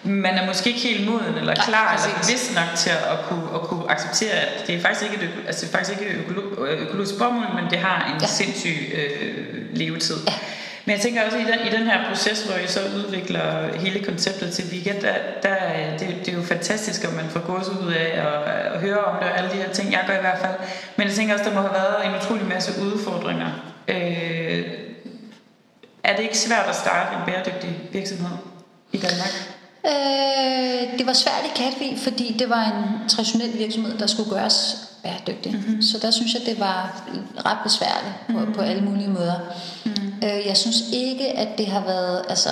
man 0.04 0.34
er 0.34 0.46
måske 0.46 0.68
ikke 0.70 0.80
helt 0.80 1.10
moden 1.10 1.34
eller 1.38 1.54
klar 1.54 1.84
Nej, 1.84 1.94
eller 1.94 2.20
bevidst 2.22 2.54
nok 2.54 2.76
til 2.76 2.90
at 2.90 3.18
kunne, 3.28 3.54
at 3.54 3.60
kunne 3.60 3.90
acceptere, 3.90 4.30
at 4.30 4.66
det 4.66 4.74
er 4.74 4.80
faktisk 4.80 5.12
ikke, 5.12 5.24
et, 5.24 5.30
altså 5.46 5.66
det 5.66 5.72
er 5.72 5.76
faktisk 5.78 6.00
ikke 6.00 6.14
økolo, 6.14 6.66
økologisk 6.66 7.18
bomuld, 7.18 7.54
men 7.54 7.70
det 7.70 7.78
har 7.78 8.12
en 8.14 8.20
ja. 8.20 8.26
sindssyg 8.26 8.92
øh, 8.94 9.76
levetid. 9.76 10.16
Ja. 10.28 10.32
Men 10.84 10.92
jeg 10.92 11.00
tænker 11.00 11.24
også, 11.24 11.36
at 11.36 11.42
i 11.42 11.46
den, 11.46 11.66
i 11.66 11.70
den 11.78 11.86
her 11.86 12.08
proces, 12.08 12.42
hvor 12.42 12.56
I 12.56 12.66
så 12.66 12.80
udvikler 12.96 13.76
hele 13.78 14.04
konceptet 14.04 14.52
til 14.52 14.64
weekend, 14.72 15.00
der, 15.00 15.14
der, 15.42 15.56
det, 15.98 16.16
det 16.26 16.28
er 16.28 16.36
jo 16.36 16.42
fantastisk, 16.42 17.04
at 17.04 17.12
man 17.12 17.24
får 17.30 17.40
gås 17.40 17.68
ud 17.68 17.92
af 17.92 18.04
at, 18.04 18.72
at 18.72 18.80
høre 18.80 18.98
om 18.98 19.16
det 19.20 19.30
og 19.30 19.38
alle 19.38 19.50
de 19.50 19.56
her 19.56 19.72
ting. 19.72 19.92
Jeg 19.92 20.04
gør 20.06 20.16
i 20.16 20.20
hvert 20.20 20.38
fald. 20.38 20.54
Men 20.96 21.06
jeg 21.06 21.16
tænker 21.16 21.34
også, 21.34 21.44
der 21.44 21.54
må 21.54 21.60
have 21.60 21.72
været 21.72 22.06
en 22.06 22.14
utrolig 22.16 22.46
masse 22.46 22.82
udfordringer. 22.82 23.46
Øh, 23.88 24.62
er 26.04 26.16
det 26.16 26.22
ikke 26.22 26.38
svært 26.38 26.66
at 26.68 26.74
starte 26.74 27.16
en 27.16 27.22
bæredygtig 27.26 27.80
virksomhed 27.92 28.36
i 28.92 28.98
Danmark? 28.98 29.51
Øh, 29.86 30.98
det 30.98 31.06
var 31.06 31.12
svært 31.12 31.44
i 31.44 31.56
Katvi, 31.56 31.96
fordi 31.98 32.36
det 32.38 32.50
var 32.50 32.64
en 32.64 33.08
traditionel 33.08 33.58
virksomhed, 33.58 33.98
der 33.98 34.06
skulle 34.06 34.30
gøres 34.30 34.76
bæredygtig. 35.02 35.52
Mm-hmm. 35.52 35.82
Så 35.82 35.98
der 36.02 36.10
synes 36.10 36.34
jeg, 36.34 36.42
det 36.46 36.60
var 36.60 37.02
ret 37.46 37.58
besværligt 37.64 38.14
på, 38.26 38.32
mm-hmm. 38.32 38.54
på 38.54 38.60
alle 38.60 38.82
mulige 38.82 39.08
måder. 39.08 39.38
Mm-hmm. 39.84 40.12
Øh, 40.24 40.46
jeg 40.46 40.56
synes 40.56 40.76
ikke, 40.92 41.28
at 41.28 41.58
det 41.58 41.66
har 41.66 41.80
været... 41.80 42.24
Altså, 42.28 42.48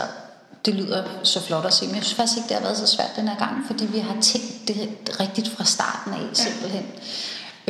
det 0.64 0.74
lyder 0.74 1.04
så 1.22 1.40
flot 1.40 1.64
at 1.66 1.74
sige, 1.74 1.88
men 1.88 1.96
jeg 1.96 2.04
synes 2.04 2.16
faktisk 2.16 2.36
ikke, 2.36 2.48
det 2.48 2.56
har 2.56 2.62
været 2.62 2.76
så 2.76 2.86
svært 2.86 3.16
den 3.16 3.28
her 3.28 3.36
gang, 3.36 3.64
fordi 3.66 3.86
vi 3.86 3.98
har 3.98 4.20
tænkt 4.20 4.68
det 4.68 5.20
rigtigt 5.20 5.48
fra 5.48 5.64
starten 5.64 6.12
af, 6.12 6.20
simpelthen. 6.32 6.82
Ja. 6.82 7.00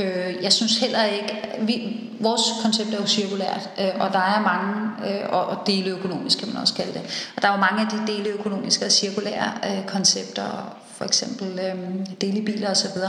Øh, 0.00 0.42
jeg 0.42 0.52
synes 0.52 0.78
heller 0.78 1.04
ikke, 1.04 1.38
vi, 1.60 2.00
vores 2.20 2.42
koncept 2.62 2.94
er 2.94 3.00
jo 3.00 3.06
cirkulært, 3.06 3.70
øh, 3.80 4.00
og 4.00 4.12
der 4.12 4.18
er 4.18 4.40
mange, 4.40 4.90
øh, 5.06 5.32
og, 5.32 5.46
og 5.46 5.66
deleøkonomisk 5.66 6.38
kan 6.38 6.48
man 6.48 6.56
også 6.56 6.74
kalde 6.74 6.92
det, 6.92 7.32
og 7.36 7.42
der 7.42 7.48
er 7.48 7.52
jo 7.52 7.60
mange 7.60 7.80
af 7.80 7.86
de 7.90 8.12
deleøkonomiske 8.12 8.84
og 8.84 8.92
cirkulære 8.92 9.52
øh, 9.64 9.86
koncepter, 9.86 10.76
for 10.96 11.04
eksempel 11.04 11.58
øh, 11.58 12.06
delebiler 12.20 12.70
osv., 12.70 13.00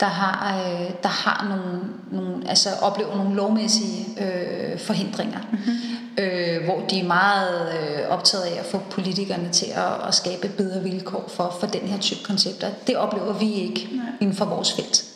der 0.00 0.08
har, 0.08 0.58
øh, 0.58 0.90
der 1.02 1.08
har 1.08 1.46
nogle, 1.48 1.80
nogle, 2.10 2.48
altså 2.48 2.68
oplever 2.82 3.16
nogle 3.16 3.34
lovmæssige 3.34 4.06
øh, 4.20 4.78
forhindringer, 4.78 5.38
mm-hmm. 5.52 6.24
øh, 6.24 6.64
hvor 6.64 6.80
de 6.90 7.00
er 7.00 7.04
meget 7.04 7.72
øh, 7.72 8.08
optaget 8.08 8.44
af 8.44 8.58
at 8.58 8.66
få 8.66 8.80
politikerne 8.90 9.48
til 9.52 9.66
at, 9.66 10.08
at 10.08 10.14
skabe 10.14 10.48
bedre 10.48 10.82
vilkår 10.82 11.28
for, 11.28 11.56
for 11.60 11.66
den 11.66 11.80
her 11.80 11.98
type 11.98 12.20
koncepter. 12.24 12.70
Det 12.86 12.96
oplever 12.96 13.32
vi 13.32 13.52
ikke 13.52 13.88
Nej. 13.92 14.06
inden 14.20 14.36
for 14.36 14.44
vores 14.44 14.72
felt. 14.72 15.11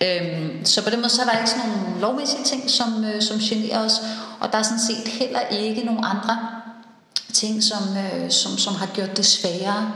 Øhm, 0.00 0.64
så 0.64 0.84
på 0.84 0.90
den 0.90 1.00
måde 1.00 1.08
så 1.08 1.22
er 1.22 1.26
der 1.26 1.38
ikke 1.38 1.50
sådan 1.50 1.70
nogle 1.70 2.00
lovmæssige 2.00 2.44
ting, 2.44 2.70
som, 2.70 3.04
øh, 3.04 3.22
som 3.22 3.38
generer 3.38 3.84
os, 3.84 4.00
og 4.40 4.52
der 4.52 4.58
er 4.58 4.62
sådan 4.62 4.80
set 4.80 5.08
heller 5.12 5.40
ikke 5.40 5.84
nogen 5.84 6.04
andre 6.04 6.38
ting, 7.32 7.62
som, 7.62 7.96
øh, 7.96 8.30
som, 8.30 8.58
som 8.58 8.74
har 8.74 8.86
gjort 8.86 9.16
det 9.16 9.26
sværere. 9.26 9.92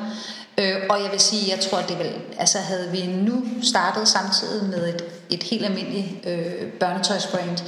Øh, 0.59 0.77
og 0.91 1.03
jeg 1.03 1.11
vil 1.11 1.21
sige, 1.21 1.51
jeg 1.51 1.61
tror, 1.61 1.81
det 1.81 1.99
vil, 1.99 2.13
altså 2.39 2.59
havde 2.59 2.91
vi 2.91 3.07
nu 3.07 3.43
startet 3.63 4.09
samtidig 4.09 4.69
med 4.69 4.95
et, 4.95 5.05
et 5.31 5.43
helt 5.43 5.65
almindeligt 5.65 6.07
øh, 6.27 6.73
børnetøjsbrand, 6.81 7.59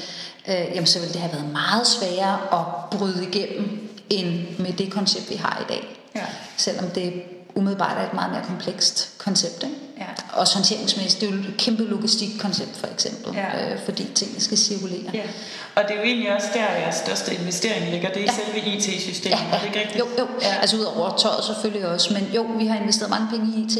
øh, 0.48 0.66
jamen 0.74 0.86
så 0.86 0.98
ville 0.98 1.12
det 1.12 1.20
have 1.20 1.32
været 1.32 1.52
meget 1.52 1.86
sværere 1.86 2.38
at 2.52 2.98
bryde 2.98 3.28
igennem 3.28 3.88
end 4.10 4.58
med 4.58 4.72
det 4.72 4.92
koncept, 4.92 5.30
vi 5.30 5.34
har 5.34 5.64
i 5.68 5.72
dag. 5.72 6.10
Ja. 6.14 6.26
Selvom 6.56 6.90
det 6.90 7.22
umiddelbart 7.54 7.98
er 7.98 8.06
et 8.06 8.14
meget 8.14 8.32
mere 8.32 8.44
komplekst 8.44 9.11
koncept. 9.24 9.62
Ikke? 9.62 9.76
Ja. 9.98 10.40
Også 10.40 10.54
håndteringsmæssigt. 10.54 11.20
Det 11.20 11.28
er 11.28 11.32
jo 11.32 11.38
et 11.38 11.54
kæmpe 11.58 11.84
logistikkoncept 11.84 12.76
for 12.76 12.86
eksempel, 12.86 13.34
ja. 13.34 13.72
øh, 13.72 13.78
fordi 13.84 14.04
tingene 14.14 14.40
skal 14.40 14.58
cirkulere. 14.58 15.10
Ja. 15.14 15.22
Og 15.74 15.82
det 15.82 15.90
er 15.90 15.96
jo 15.96 16.02
egentlig 16.02 16.34
også 16.34 16.48
der, 16.54 16.60
jeres 16.60 16.94
største 16.94 17.34
investering 17.34 17.90
ligger. 17.90 18.08
Det 18.08 18.22
er 18.22 18.26
ja. 18.26 18.32
selve 18.44 18.76
IT-systemet, 18.76 19.38
ja, 19.38 19.44
ja. 19.50 19.54
er 19.56 19.58
det 19.58 19.66
ikke 19.66 19.80
rigtigt? 19.80 19.98
Jo, 19.98 20.06
jo. 20.18 20.26
Ja. 20.42 20.54
Altså 20.60 20.76
ud 20.76 20.82
over 20.82 21.16
tøjet 21.16 21.44
selvfølgelig 21.44 21.88
også. 21.88 22.12
Men 22.12 22.30
jo, 22.34 22.42
vi 22.58 22.66
har 22.66 22.76
investeret 22.80 23.10
mange 23.10 23.28
penge 23.30 23.46
i 23.56 23.64
IT. 23.64 23.78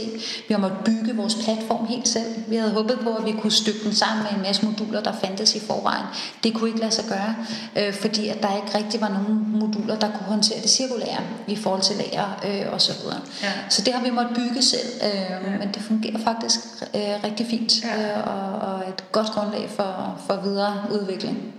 Vi 0.49 0.55
har 0.55 0.59
måttet 0.59 0.79
bygge 0.85 1.17
vores 1.17 1.35
platform 1.45 1.87
helt 1.87 2.09
selv. 2.09 2.35
Vi 2.49 2.57
havde 2.57 2.73
håbet 2.73 2.99
på, 3.03 3.15
at 3.15 3.25
vi 3.25 3.33
kunne 3.33 3.53
stykke 3.53 3.79
den 3.85 3.95
sammen 3.95 4.23
med 4.23 4.33
en 4.33 4.43
masse 4.43 4.65
moduler, 4.67 5.01
der 5.03 5.13
fandtes 5.25 5.55
i 5.55 5.61
forvejen. 5.61 6.07
Det 6.43 6.55
kunne 6.55 6.69
ikke 6.69 6.81
lade 6.81 6.93
sig 6.93 7.05
gøre, 7.09 7.35
øh, 7.77 7.95
fordi 7.95 8.29
at 8.29 8.43
der 8.43 8.57
ikke 8.57 8.79
rigtig 8.79 9.01
var 9.01 9.09
nogen 9.09 9.47
moduler, 9.61 9.99
der 9.99 10.07
kunne 10.07 10.27
håndtere 10.27 10.61
det 10.63 10.71
cirkulære 10.71 11.21
i 11.47 11.57
forhold 11.57 11.83
til 11.83 11.97
lager 11.97 12.41
øh, 12.47 12.73
og 12.73 12.81
så 12.81 12.93
videre. 13.03 13.21
Ja. 13.43 13.53
Så 13.69 13.83
det 13.83 13.95
har 13.95 14.03
vi 14.03 14.11
måttet 14.11 14.37
bygge 14.37 14.63
selv, 14.63 14.89
øh, 15.03 15.32
ja. 15.35 15.59
men 15.59 15.69
det 15.75 15.83
fungerer 15.83 16.19
faktisk 16.25 16.61
øh, 16.95 17.25
rigtig 17.25 17.47
fint 17.47 17.85
ja. 17.85 18.19
øh, 18.19 18.27
og, 18.27 18.73
og 18.73 18.89
et 18.89 19.05
godt 19.13 19.27
grundlag 19.27 19.71
for, 19.71 20.21
for 20.27 20.37
videre 20.37 20.87
udvikling. 20.91 21.55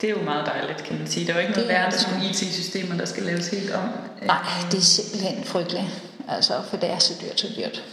det 0.00 0.10
er 0.10 0.14
jo 0.14 0.22
meget 0.22 0.46
dejligt, 0.46 0.84
kan 0.84 0.98
man 0.98 1.06
sige. 1.06 1.26
Der 1.26 1.32
er 1.32 1.36
jo 1.36 1.40
ikke 1.40 1.52
noget 1.52 1.68
værre 1.68 1.84
end 1.86 1.92
sådan 1.92 2.14
nogle 2.14 2.30
IT-systemer, 2.30 2.96
der 2.96 3.04
skal 3.04 3.22
laves 3.22 3.48
helt 3.48 3.70
om. 3.74 3.88
Nej, 4.26 4.42
det 4.70 4.78
er 4.78 4.82
simpelthen 4.82 5.44
frygteligt. 5.44 5.86
Altså, 6.28 6.54
for 6.70 6.76
det 6.76 6.90
er 6.90 6.98
så 6.98 7.12
dyrt, 7.22 7.40
så 7.40 7.46
dyrt. 7.56 7.84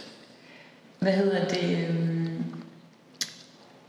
Hvad 0.98 1.12
hedder 1.12 1.44
det? 1.48 1.78
øhm, 1.88 2.44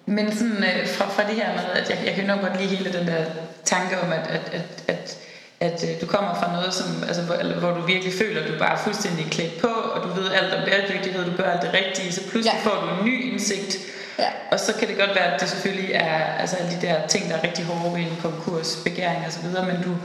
Men 0.05 0.31
sådan 0.35 0.63
øh, 0.63 0.87
fra, 0.87 1.09
fra 1.09 1.27
det 1.27 1.35
her 1.35 1.53
med, 1.53 1.63
at 1.81 1.89
jeg, 1.89 1.97
jeg 2.05 2.15
kan 2.15 2.25
nok 2.25 2.41
godt 2.41 2.61
lide 2.61 2.75
hele 2.75 2.93
den 2.93 3.07
der 3.07 3.25
tanke 3.65 4.01
om, 4.01 4.11
at, 4.11 4.27
at, 4.27 4.49
at, 4.53 4.83
at, 4.87 5.17
at 5.59 5.83
øh, 5.89 6.01
du 6.01 6.05
kommer 6.05 6.33
fra 6.35 6.53
noget, 6.53 6.73
som, 6.73 7.03
altså, 7.07 7.21
hvor, 7.21 7.35
eller, 7.35 7.59
hvor 7.59 7.71
du 7.71 7.81
virkelig 7.81 8.13
føler, 8.13 8.41
at 8.41 8.47
du 8.47 8.57
bare 8.59 8.73
er 8.73 8.83
fuldstændig 8.83 9.25
klædt 9.31 9.57
på, 9.61 9.67
og 9.91 10.04
du 10.04 10.21
ved 10.21 10.32
alt 10.32 10.54
om 10.54 10.65
bæredygtighed, 10.65 11.25
du 11.25 11.36
gør 11.38 11.51
alt 11.51 11.62
det 11.62 11.73
rigtige, 11.73 12.12
så 12.12 12.21
pludselig 12.30 12.60
Ja. 12.63 12.69
får 12.69 12.82
du 12.82 12.99
en 12.99 13.06
ny 13.06 13.32
indsigt. 13.32 13.77
Ja. 14.19 14.27
Og 14.51 14.60
så 14.60 14.73
kan 14.80 14.88
det 14.88 14.97
godt 14.97 15.10
være, 15.15 15.34
at 15.34 15.41
det 15.41 15.49
selvfølgelig 15.49 15.91
er 15.93 16.23
altså, 16.39 16.56
alle 16.56 16.71
de 16.71 16.88
der 16.88 17.08
ting, 17.08 17.30
der 17.30 17.36
er 17.38 17.43
rigtig 17.43 17.65
hårde 17.65 17.93
ved 17.95 18.01
en 18.01 18.17
konkurs, 18.21 18.80
begæring 18.84 19.25
og 19.27 19.32
så 19.32 19.39
videre, 19.41 19.65
men, 19.65 19.75
du, 19.84 19.95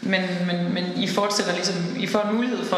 men, 0.00 0.22
men, 0.46 0.74
men 0.74 0.84
I 0.96 1.08
fortsætter 1.08 1.52
ligesom, 1.54 1.74
I 1.98 2.06
får 2.06 2.20
en 2.22 2.34
mulighed 2.36 2.64
for 2.64 2.76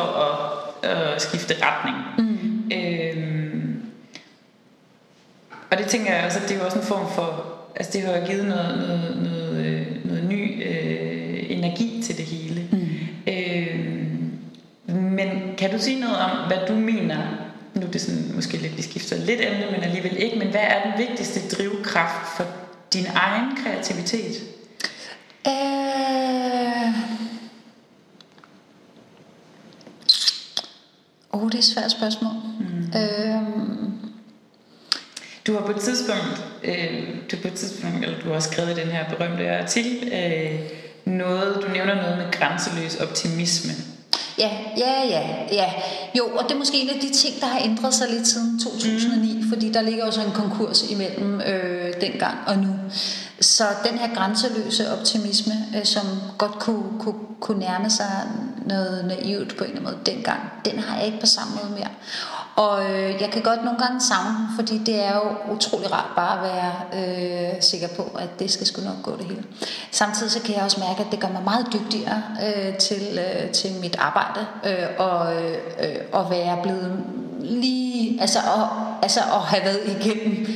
at 0.84 0.90
øh, 0.90 1.20
skifte 1.20 1.54
retning. 1.62 1.96
Mm. 2.18 2.70
Øhm, 2.72 3.82
og 5.70 5.78
det 5.78 5.86
tænker 5.86 6.14
jeg 6.14 6.24
også, 6.26 6.38
at 6.38 6.48
det 6.48 6.54
er 6.54 6.58
jo 6.58 6.64
også 6.64 6.78
en 6.78 6.84
form 6.84 7.12
for, 7.14 7.44
altså 7.76 7.92
det 7.92 8.02
har 8.02 8.16
jo 8.16 8.26
givet 8.26 8.44
noget, 8.44 8.78
noget, 8.78 9.16
noget, 9.22 9.66
øh, 9.66 9.86
noget 10.06 10.24
ny 10.24 10.37
kan 15.58 15.70
du 15.70 15.78
sige 15.78 16.00
noget 16.00 16.16
om, 16.16 16.46
hvad 16.46 16.58
du 16.68 16.74
mener, 16.74 17.18
nu 17.74 17.86
er 17.86 17.90
det 17.90 18.00
sådan, 18.00 18.32
måske 18.34 18.56
lidt, 18.56 18.76
vi 18.76 18.82
skifter 18.82 19.16
lidt 19.16 19.40
emne, 19.40 19.66
men 19.70 19.82
alligevel 19.82 20.16
ikke, 20.16 20.38
men 20.38 20.50
hvad 20.50 20.60
er 20.60 20.82
den 20.82 21.08
vigtigste 21.08 21.56
drivkraft 21.56 22.36
for 22.36 22.44
din 22.92 23.06
egen 23.14 23.56
kreativitet? 23.56 24.34
Øh... 25.46 26.88
Oh, 31.32 31.46
det 31.46 31.54
er 31.54 31.58
et 31.58 31.64
svært 31.64 31.90
spørgsmål. 31.90 32.32
Mm. 32.60 33.00
Øhm, 33.00 33.92
Du 35.46 35.52
har 35.52 35.60
på 35.60 35.70
et 35.72 35.80
tidspunkt, 35.80 36.44
øh, 36.64 37.08
du 37.30 37.36
har 37.36 37.42
på 37.42 37.48
et 37.48 37.54
tidspunkt, 37.54 38.04
eller 38.04 38.20
du 38.20 38.32
har 38.32 38.40
skrevet 38.40 38.70
i 38.78 38.80
den 38.80 38.88
her 38.88 39.16
berømte 39.16 39.58
artikel, 39.58 40.12
øh, 40.12 40.60
noget, 41.04 41.62
du 41.62 41.68
nævner 41.72 41.94
noget 41.94 42.18
med 42.18 42.32
grænseløs 42.32 42.96
optimisme. 42.96 43.72
Ja, 44.38 44.50
ja, 44.76 45.02
ja, 45.08 45.22
ja. 45.52 45.72
Jo, 46.18 46.28
og 46.36 46.44
det 46.44 46.52
er 46.52 46.58
måske 46.58 46.76
en 46.76 46.88
af 46.88 47.00
de 47.00 47.10
ting, 47.10 47.40
der 47.40 47.46
har 47.46 47.60
ændret 47.64 47.94
sig 47.94 48.08
lidt 48.10 48.28
siden 48.28 48.60
2009, 48.60 49.36
mm. 49.36 49.48
fordi 49.48 49.72
der 49.72 49.80
ligger 49.80 50.06
jo 50.06 50.12
så 50.12 50.20
en 50.20 50.32
konkurs 50.32 50.90
imellem 50.90 51.40
øh, 51.40 51.92
dengang 52.00 52.38
og 52.46 52.58
nu. 52.58 52.74
Så 53.40 53.64
den 53.90 53.98
her 53.98 54.14
grænseløse 54.14 54.92
optimisme, 54.92 55.54
øh, 55.76 55.84
som 55.84 56.06
godt 56.38 56.58
kunne, 56.58 56.98
kunne, 56.98 57.20
kunne 57.40 57.58
nærme 57.58 57.90
sig 57.90 58.22
noget 58.66 59.04
naivt 59.04 59.56
på 59.56 59.64
en 59.64 59.70
eller 59.70 59.80
anden 59.80 59.84
måde 59.84 60.16
dengang, 60.16 60.40
den 60.64 60.78
har 60.78 60.96
jeg 60.96 61.06
ikke 61.06 61.20
på 61.20 61.26
samme 61.26 61.54
måde 61.54 61.72
mere. 61.78 61.90
Og 62.58 62.84
øh, 62.84 63.22
jeg 63.22 63.30
kan 63.32 63.42
godt 63.42 63.64
nogle 63.64 63.78
gange 63.78 64.00
savne 64.00 64.28
den, 64.38 64.46
fordi 64.56 64.78
det 64.78 65.04
er 65.04 65.14
jo 65.14 65.54
utrolig 65.54 65.92
rart 65.92 66.10
bare 66.16 66.34
at 66.38 66.44
være 66.50 66.72
øh, 66.98 67.62
sikker 67.62 67.88
på, 67.96 68.02
at 68.18 68.28
det 68.38 68.50
skal 68.50 68.66
sgu 68.66 68.82
nok 68.82 69.02
gå 69.02 69.16
det 69.16 69.24
hele. 69.24 69.44
Samtidig 69.90 70.32
så 70.32 70.42
kan 70.42 70.54
jeg 70.54 70.62
også 70.62 70.80
mærke, 70.80 71.00
at 71.00 71.06
det 71.10 71.20
gør 71.20 71.28
mig 71.28 71.42
meget 71.44 71.66
dygtigere 71.72 72.22
øh, 72.46 72.78
til, 72.78 73.18
øh, 73.18 73.50
til 73.50 73.70
mit 73.80 73.96
arbejde 73.98 74.46
øh, 74.66 74.86
og 74.98 75.34
øh, 75.34 75.58
og 76.12 76.20
at 76.20 76.30
være 76.30 76.58
blevet 76.62 77.04
lige, 77.40 78.20
altså, 78.20 78.38
og, 78.38 78.68
altså 79.02 79.20
at 79.20 79.40
have 79.40 79.64
været 79.64 79.80
igennem, 80.00 80.46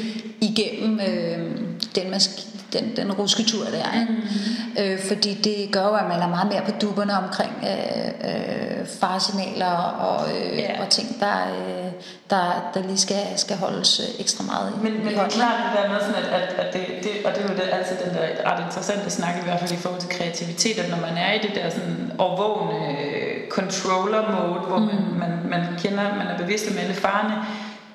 igennem 0.41 1.01
øh, 1.01 1.72
den 1.97 2.11
mask- 2.11 2.47
den, 2.73 2.97
den 2.97 3.13
rusketur 3.13 3.65
der, 3.65 4.01
ikke? 4.01 4.13
Mm. 4.13 4.83
Øh, 4.83 4.99
fordi 5.09 5.35
det 5.35 5.73
gør 5.73 5.83
jo, 5.85 5.95
at 5.95 6.09
man 6.09 6.21
er 6.23 6.29
meget 6.29 6.49
mere 6.53 6.63
på 6.67 6.71
dupperne 6.83 7.13
omkring 7.19 7.53
øh, 7.63 8.07
øh, 8.29 8.87
faresignaler 9.01 9.75
og, 10.09 10.29
øh, 10.37 10.59
Ja. 10.59 10.83
og 10.83 10.89
ting, 10.89 11.21
der, 11.21 11.37
øh, 11.59 11.93
der, 12.31 12.71
der 12.75 12.83
lige 12.83 12.99
skal, 12.99 13.23
skal 13.37 13.57
holdes 13.57 14.01
øh, 14.01 14.21
ekstra 14.21 14.45
meget 14.45 14.73
i. 14.73 14.83
Men, 14.85 14.93
men 15.05 15.09
det 15.15 15.19
er 15.19 15.29
klart 15.29 15.59
det 15.67 15.83
der 15.83 15.89
med 15.93 16.01
sådan, 16.01 16.15
at, 16.25 16.29
at, 16.41 16.49
at 16.67 16.73
det, 16.75 16.83
det, 17.03 17.11
og 17.27 17.31
det 17.35 17.41
er 17.45 17.49
jo 17.49 17.55
det, 17.55 17.63
altid 17.73 17.97
den 18.07 18.15
der 18.15 18.51
ret 18.53 18.61
interessante 18.67 19.11
snak, 19.11 19.35
i 19.41 19.45
hvert 19.45 19.61
fald 19.61 19.73
i 19.73 19.77
forhold 19.77 20.01
til 20.01 20.11
kreativitet, 20.11 20.79
at 20.79 20.91
når 20.91 21.01
man 21.09 21.17
er 21.17 21.33
i 21.33 21.39
det 21.39 21.53
der 21.55 21.71
sådan 21.71 22.13
overvågne 22.19 22.73
øh, 22.89 23.49
controller 23.51 24.23
mode, 24.37 24.61
hvor 24.69 24.79
man, 24.79 24.99
man, 25.23 25.33
man 25.51 25.63
kender, 25.83 26.03
man 26.21 26.27
er 26.27 26.37
bevidst 26.39 26.71
om 26.71 26.79
alle 26.79 26.95
farerne, 26.95 27.35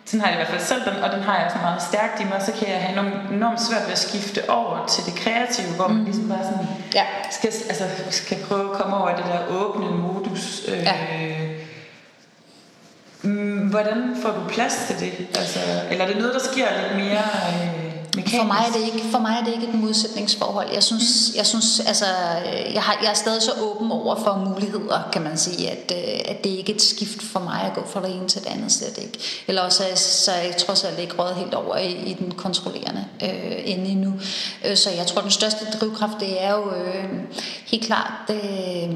sådan 0.08 0.20
har 0.22 0.28
jeg 0.28 0.36
i 0.36 0.40
hvert 0.40 0.48
fald 0.48 0.62
selv 0.62 0.82
den, 0.86 1.04
og 1.04 1.12
den 1.12 1.22
har 1.24 1.36
jeg 1.42 1.52
så 1.52 1.58
meget 1.62 1.82
stærkt 1.82 2.22
i 2.22 2.24
mig, 2.24 2.42
så 2.46 2.52
kan 2.60 2.68
jeg 2.68 2.78
have 2.82 2.92
enormt, 2.92 3.32
enormt 3.32 3.62
svært 3.62 3.84
ved 3.86 3.92
at 3.92 3.98
skifte 4.00 4.50
over 4.50 4.86
til 4.86 5.06
det 5.06 5.16
kreative, 5.16 5.68
hvor 5.76 5.88
man 5.88 6.04
ligesom 6.06 6.28
bare 6.30 6.44
sådan 6.44 6.68
Ja. 6.94 7.04
skal, 7.32 7.48
altså, 7.70 7.84
skal 8.10 8.38
prøve 8.48 8.72
at 8.72 8.78
komme 8.82 8.98
over 8.98 9.16
det 9.16 9.26
der 9.26 9.40
åbne 9.50 9.86
modus. 9.92 10.62
Øh, 10.68 10.84
Ja. 10.84 10.94
Mm, 13.22 13.58
Hvordan 13.70 14.16
får 14.22 14.30
du 14.32 14.40
plads 14.50 14.78
til 14.88 15.00
det? 15.00 15.28
Altså, 15.38 15.60
eller 15.92 16.04
er 16.04 16.08
det 16.08 16.18
noget, 16.18 16.34
der 16.34 16.40
sker 16.40 16.68
lidt 16.82 17.06
mere 17.06 17.24
øh, 17.50 17.87
mekanisk? 18.18 18.38
For 18.38 18.48
mig 18.54 18.62
er 18.68 18.72
det 18.78 18.84
ikke, 18.86 19.08
for 19.12 19.20
mig 19.20 19.34
er 19.40 19.44
det 19.46 19.54
ikke 19.54 19.68
et 19.68 19.74
modsætningsforhold. 19.74 20.68
Jeg 20.74 20.84
synes, 20.84 21.06
jeg 21.36 21.46
synes, 21.46 21.80
altså, 21.80 22.06
øh, 22.46 22.74
jeg, 22.74 22.82
har, 22.82 22.98
jeg 23.02 23.10
er 23.10 23.20
stadig 23.24 23.42
så 23.42 23.52
åben 23.62 23.92
over 23.92 24.16
for 24.16 24.34
muligheder, 24.50 25.10
kan 25.14 25.22
man 25.22 25.38
sige, 25.38 25.70
at, 25.70 25.92
øh, 25.96 26.20
at 26.32 26.44
det 26.44 26.50
ikke 26.50 26.72
er 26.72 26.76
et 26.76 26.82
skift 26.82 27.22
for 27.24 27.40
mig 27.40 27.62
at 27.62 27.74
gå 27.76 27.84
fra 27.94 28.02
det 28.02 28.16
ene 28.16 28.28
til 28.28 28.42
det 28.42 28.50
andet, 28.50 28.72
slet 28.72 28.98
ikke. 28.98 29.20
Eller 29.48 29.62
også 29.62 29.84
er 29.84 29.88
jeg, 29.88 29.98
så 29.98 30.32
er 30.32 30.42
jeg 30.42 30.58
trods 30.58 30.84
alt 30.84 31.00
ikke 31.00 31.16
røget 31.20 31.36
helt 31.36 31.54
over 31.54 31.78
i, 31.78 31.92
i 31.92 32.14
den 32.14 32.32
kontrollerende 32.32 33.06
øh, 33.24 33.58
ende 33.66 33.86
endnu. 33.86 34.14
Øh, 34.66 34.78
så 34.78 34.90
jeg 34.90 35.08
tror, 35.08 35.22
den 35.22 35.32
største 35.32 35.66
drivkraft, 35.80 36.20
det 36.20 36.44
er 36.44 36.52
jo 36.52 36.72
øh, 36.72 37.10
helt 37.66 37.86
klart... 37.86 38.30
Øh, 38.30 38.94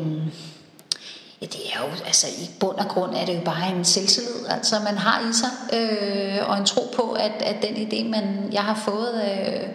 Ja, 1.41 1.45
det 1.45 1.59
er 1.73 1.79
jo, 1.79 2.05
altså 2.05 2.27
i 2.27 2.49
bund 2.59 2.77
og 2.77 2.87
grund 2.87 3.15
er 3.15 3.25
det 3.25 3.35
jo 3.35 3.41
bare 3.45 3.75
en 3.77 3.85
selvtillid, 3.85 4.47
altså 4.49 4.75
man 4.79 4.97
har 4.97 5.29
i 5.29 5.33
sig, 5.33 5.79
øh, 5.79 6.49
og 6.49 6.57
en 6.57 6.65
tro 6.65 6.81
på, 6.95 7.11
at, 7.11 7.31
at 7.39 7.55
den 7.61 7.75
idé, 7.75 8.09
man, 8.09 8.49
jeg 8.51 8.61
har 8.61 8.81
fået, 8.85 9.21
øh, 9.29 9.69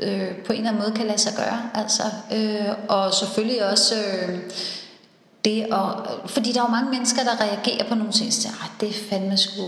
øh, 0.00 0.36
på 0.46 0.52
en 0.52 0.58
eller 0.58 0.70
anden 0.70 0.82
måde 0.82 0.96
kan 0.96 1.06
lade 1.06 1.18
sig 1.18 1.32
gøre, 1.36 1.70
altså, 1.74 2.02
øh, 2.32 2.74
og 2.88 3.14
selvfølgelig 3.14 3.70
også 3.70 3.94
øh, 3.94 4.38
det 5.44 5.62
at, 5.72 5.80
fordi 6.26 6.52
der 6.52 6.60
er 6.60 6.64
jo 6.64 6.70
mange 6.70 6.90
mennesker, 6.90 7.22
der 7.22 7.40
reagerer 7.40 7.88
på 7.88 7.94
nogle 7.94 8.12
ting, 8.12 8.26
og 8.26 8.32
siger, 8.32 8.52
"Ej, 8.62 8.68
det 8.80 8.88
er 8.88 8.92
fandme 9.10 9.36
sgu, 9.36 9.62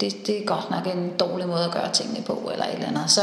det, 0.00 0.26
det 0.26 0.38
er 0.42 0.44
godt 0.46 0.70
nok 0.70 0.86
en 0.86 1.12
dårlig 1.20 1.48
måde 1.48 1.64
at 1.64 1.70
gøre 1.70 1.92
tingene 1.92 2.22
på, 2.22 2.50
eller 2.52 2.64
et 2.64 2.74
eller 2.74 2.88
andet, 2.88 3.10
så, 3.10 3.20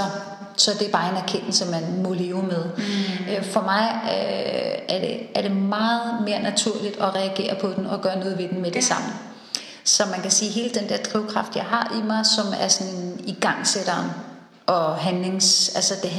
så 0.57 0.71
det 0.79 0.88
er 0.88 0.91
bare 0.91 1.10
en 1.12 1.17
erkendelse, 1.17 1.65
man 1.71 2.01
må 2.03 2.13
leve 2.13 2.43
med. 2.43 2.65
Mm. 2.77 3.33
Øh, 3.33 3.43
For 3.43 3.62
mig 3.62 3.99
øh, 4.03 4.95
er, 4.95 4.99
det, 4.99 5.19
er 5.36 5.41
det 5.41 5.51
meget 5.51 6.21
mere 6.25 6.41
naturligt 6.41 6.97
at 7.01 7.15
reagere 7.15 7.55
på 7.62 7.73
den 7.77 7.86
og 7.86 8.01
gøre 8.01 8.19
noget 8.19 8.38
ved 8.38 8.47
den 8.49 8.62
med 8.62 8.71
det 8.71 8.83
samme. 8.83 9.07
Så 9.83 10.03
man 10.12 10.21
kan 10.21 10.31
sige, 10.31 10.51
hele 10.51 10.69
den 10.69 10.89
der 10.89 10.97
drivkraft, 10.97 11.55
jeg 11.55 11.63
har 11.63 11.95
i 11.99 12.07
mig, 12.07 12.25
som 12.25 12.45
er 12.60 12.67
sådan 12.67 12.93
en 12.93 13.19
igangsætteren 13.25 14.10
og 14.65 14.95
handlings, 14.95 15.75
altså 15.75 15.93
det 16.03 16.10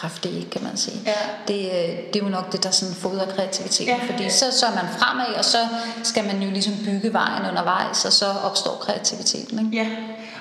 handlingskraftige, 0.00 0.46
kan 0.52 0.62
man 0.62 0.76
sige. 0.76 0.96
Ja. 1.06 1.12
Det, 1.48 1.60
øh, 1.66 1.96
det 2.12 2.16
er 2.20 2.24
jo 2.24 2.28
nok 2.28 2.52
det, 2.52 2.62
der 2.62 2.70
sådan 2.70 2.94
fodrer 2.94 3.26
kreativiteten, 3.26 3.86
Ja. 3.94 4.12
fordi 4.12 4.30
så, 4.30 4.44
så 4.58 4.66
er 4.66 4.74
man 4.74 4.84
fremad, 4.98 5.34
og 5.38 5.44
så 5.44 5.58
skal 6.02 6.24
man 6.24 6.42
jo 6.42 6.50
ligesom 6.50 6.72
bygge 6.84 7.12
vejen 7.12 7.42
undervejs, 7.50 8.04
og 8.04 8.12
så 8.12 8.26
opstår 8.26 8.76
kreativiteten. 8.86 9.58
Ikke? 9.58 9.76
Ja, 9.82 9.86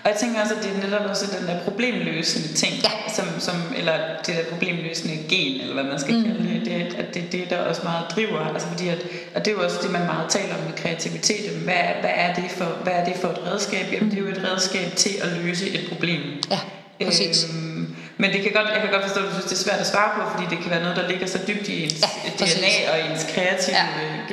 og 0.04 0.10
jeg 0.10 0.18
tænker 0.20 0.42
også, 0.42 0.54
at 0.56 0.64
det 0.64 0.72
er 0.76 0.90
netop 0.90 1.10
også 1.10 1.26
den 1.40 1.48
der 1.48 1.60
problemløsende 1.60 2.48
ting, 2.54 2.74
Ja. 2.84 3.14
som, 3.16 3.26
som, 3.40 3.56
eller 3.78 3.94
det 4.26 4.36
der 4.36 4.44
problemløsende 4.52 5.16
gen, 5.30 5.62
eller 5.62 5.74
hvad 5.74 5.84
man 5.84 6.00
skal 6.00 6.16
mm. 6.16 6.24
kalde 6.24 6.44
det, 6.54 6.66
det, 6.66 6.96
at 6.98 7.14
det 7.14 7.24
er 7.26 7.30
det, 7.32 7.50
der 7.50 7.58
også 7.58 7.82
meget 7.84 8.06
driver, 8.16 8.40
altså 8.54 8.68
fordi 8.68 8.88
at, 8.88 9.00
og 9.36 9.46
det 9.46 9.52
er 9.52 9.56
jo 9.56 9.64
også 9.64 9.78
det, 9.84 9.92
man 9.92 10.06
meget 10.06 10.30
taler 10.30 10.56
om 10.56 10.62
med 10.64 10.74
kreativitet, 10.78 11.50
hvad, 11.64 11.74
hvad, 12.02 12.10
er 12.16 12.34
det 12.34 12.52
for, 12.58 12.66
hvad 12.84 12.94
er 12.94 13.06
det 13.06 13.14
for 13.22 13.28
et 13.28 13.40
redskab? 13.52 13.86
Jamen 13.94 14.12
det 14.12 14.18
er 14.18 14.22
jo 14.22 14.28
et 14.28 14.44
redskab 14.52 14.96
til 14.96 15.12
at 15.22 15.28
løse 15.44 15.70
et 15.70 15.90
problem. 15.92 16.22
Ja, 16.52 16.60
præcis. 17.06 17.44
Øhm, 17.50 17.96
men 18.22 18.28
det 18.34 18.40
kan 18.44 18.52
godt, 18.58 18.68
jeg 18.76 18.82
kan 18.82 18.92
godt 18.92 19.04
forstå, 19.08 19.20
at 19.20 19.28
du 19.30 19.34
synes, 19.34 19.46
det 19.52 19.58
er 19.60 19.64
svært 19.68 19.80
at 19.86 19.88
svare 19.94 20.10
på, 20.16 20.22
fordi 20.34 20.46
det 20.56 20.60
kan 20.64 20.72
være 20.72 20.84
noget, 20.86 20.98
der 20.98 21.08
ligger 21.08 21.28
så 21.28 21.40
dybt 21.48 21.68
i 21.68 21.84
ens 21.84 22.02
Ja, 22.02 22.08
præcis. 22.40 22.60
DNA 22.60 22.92
og 22.92 23.12
ens 23.12 23.24
kreative 23.34 23.76
Ja. 23.78 23.86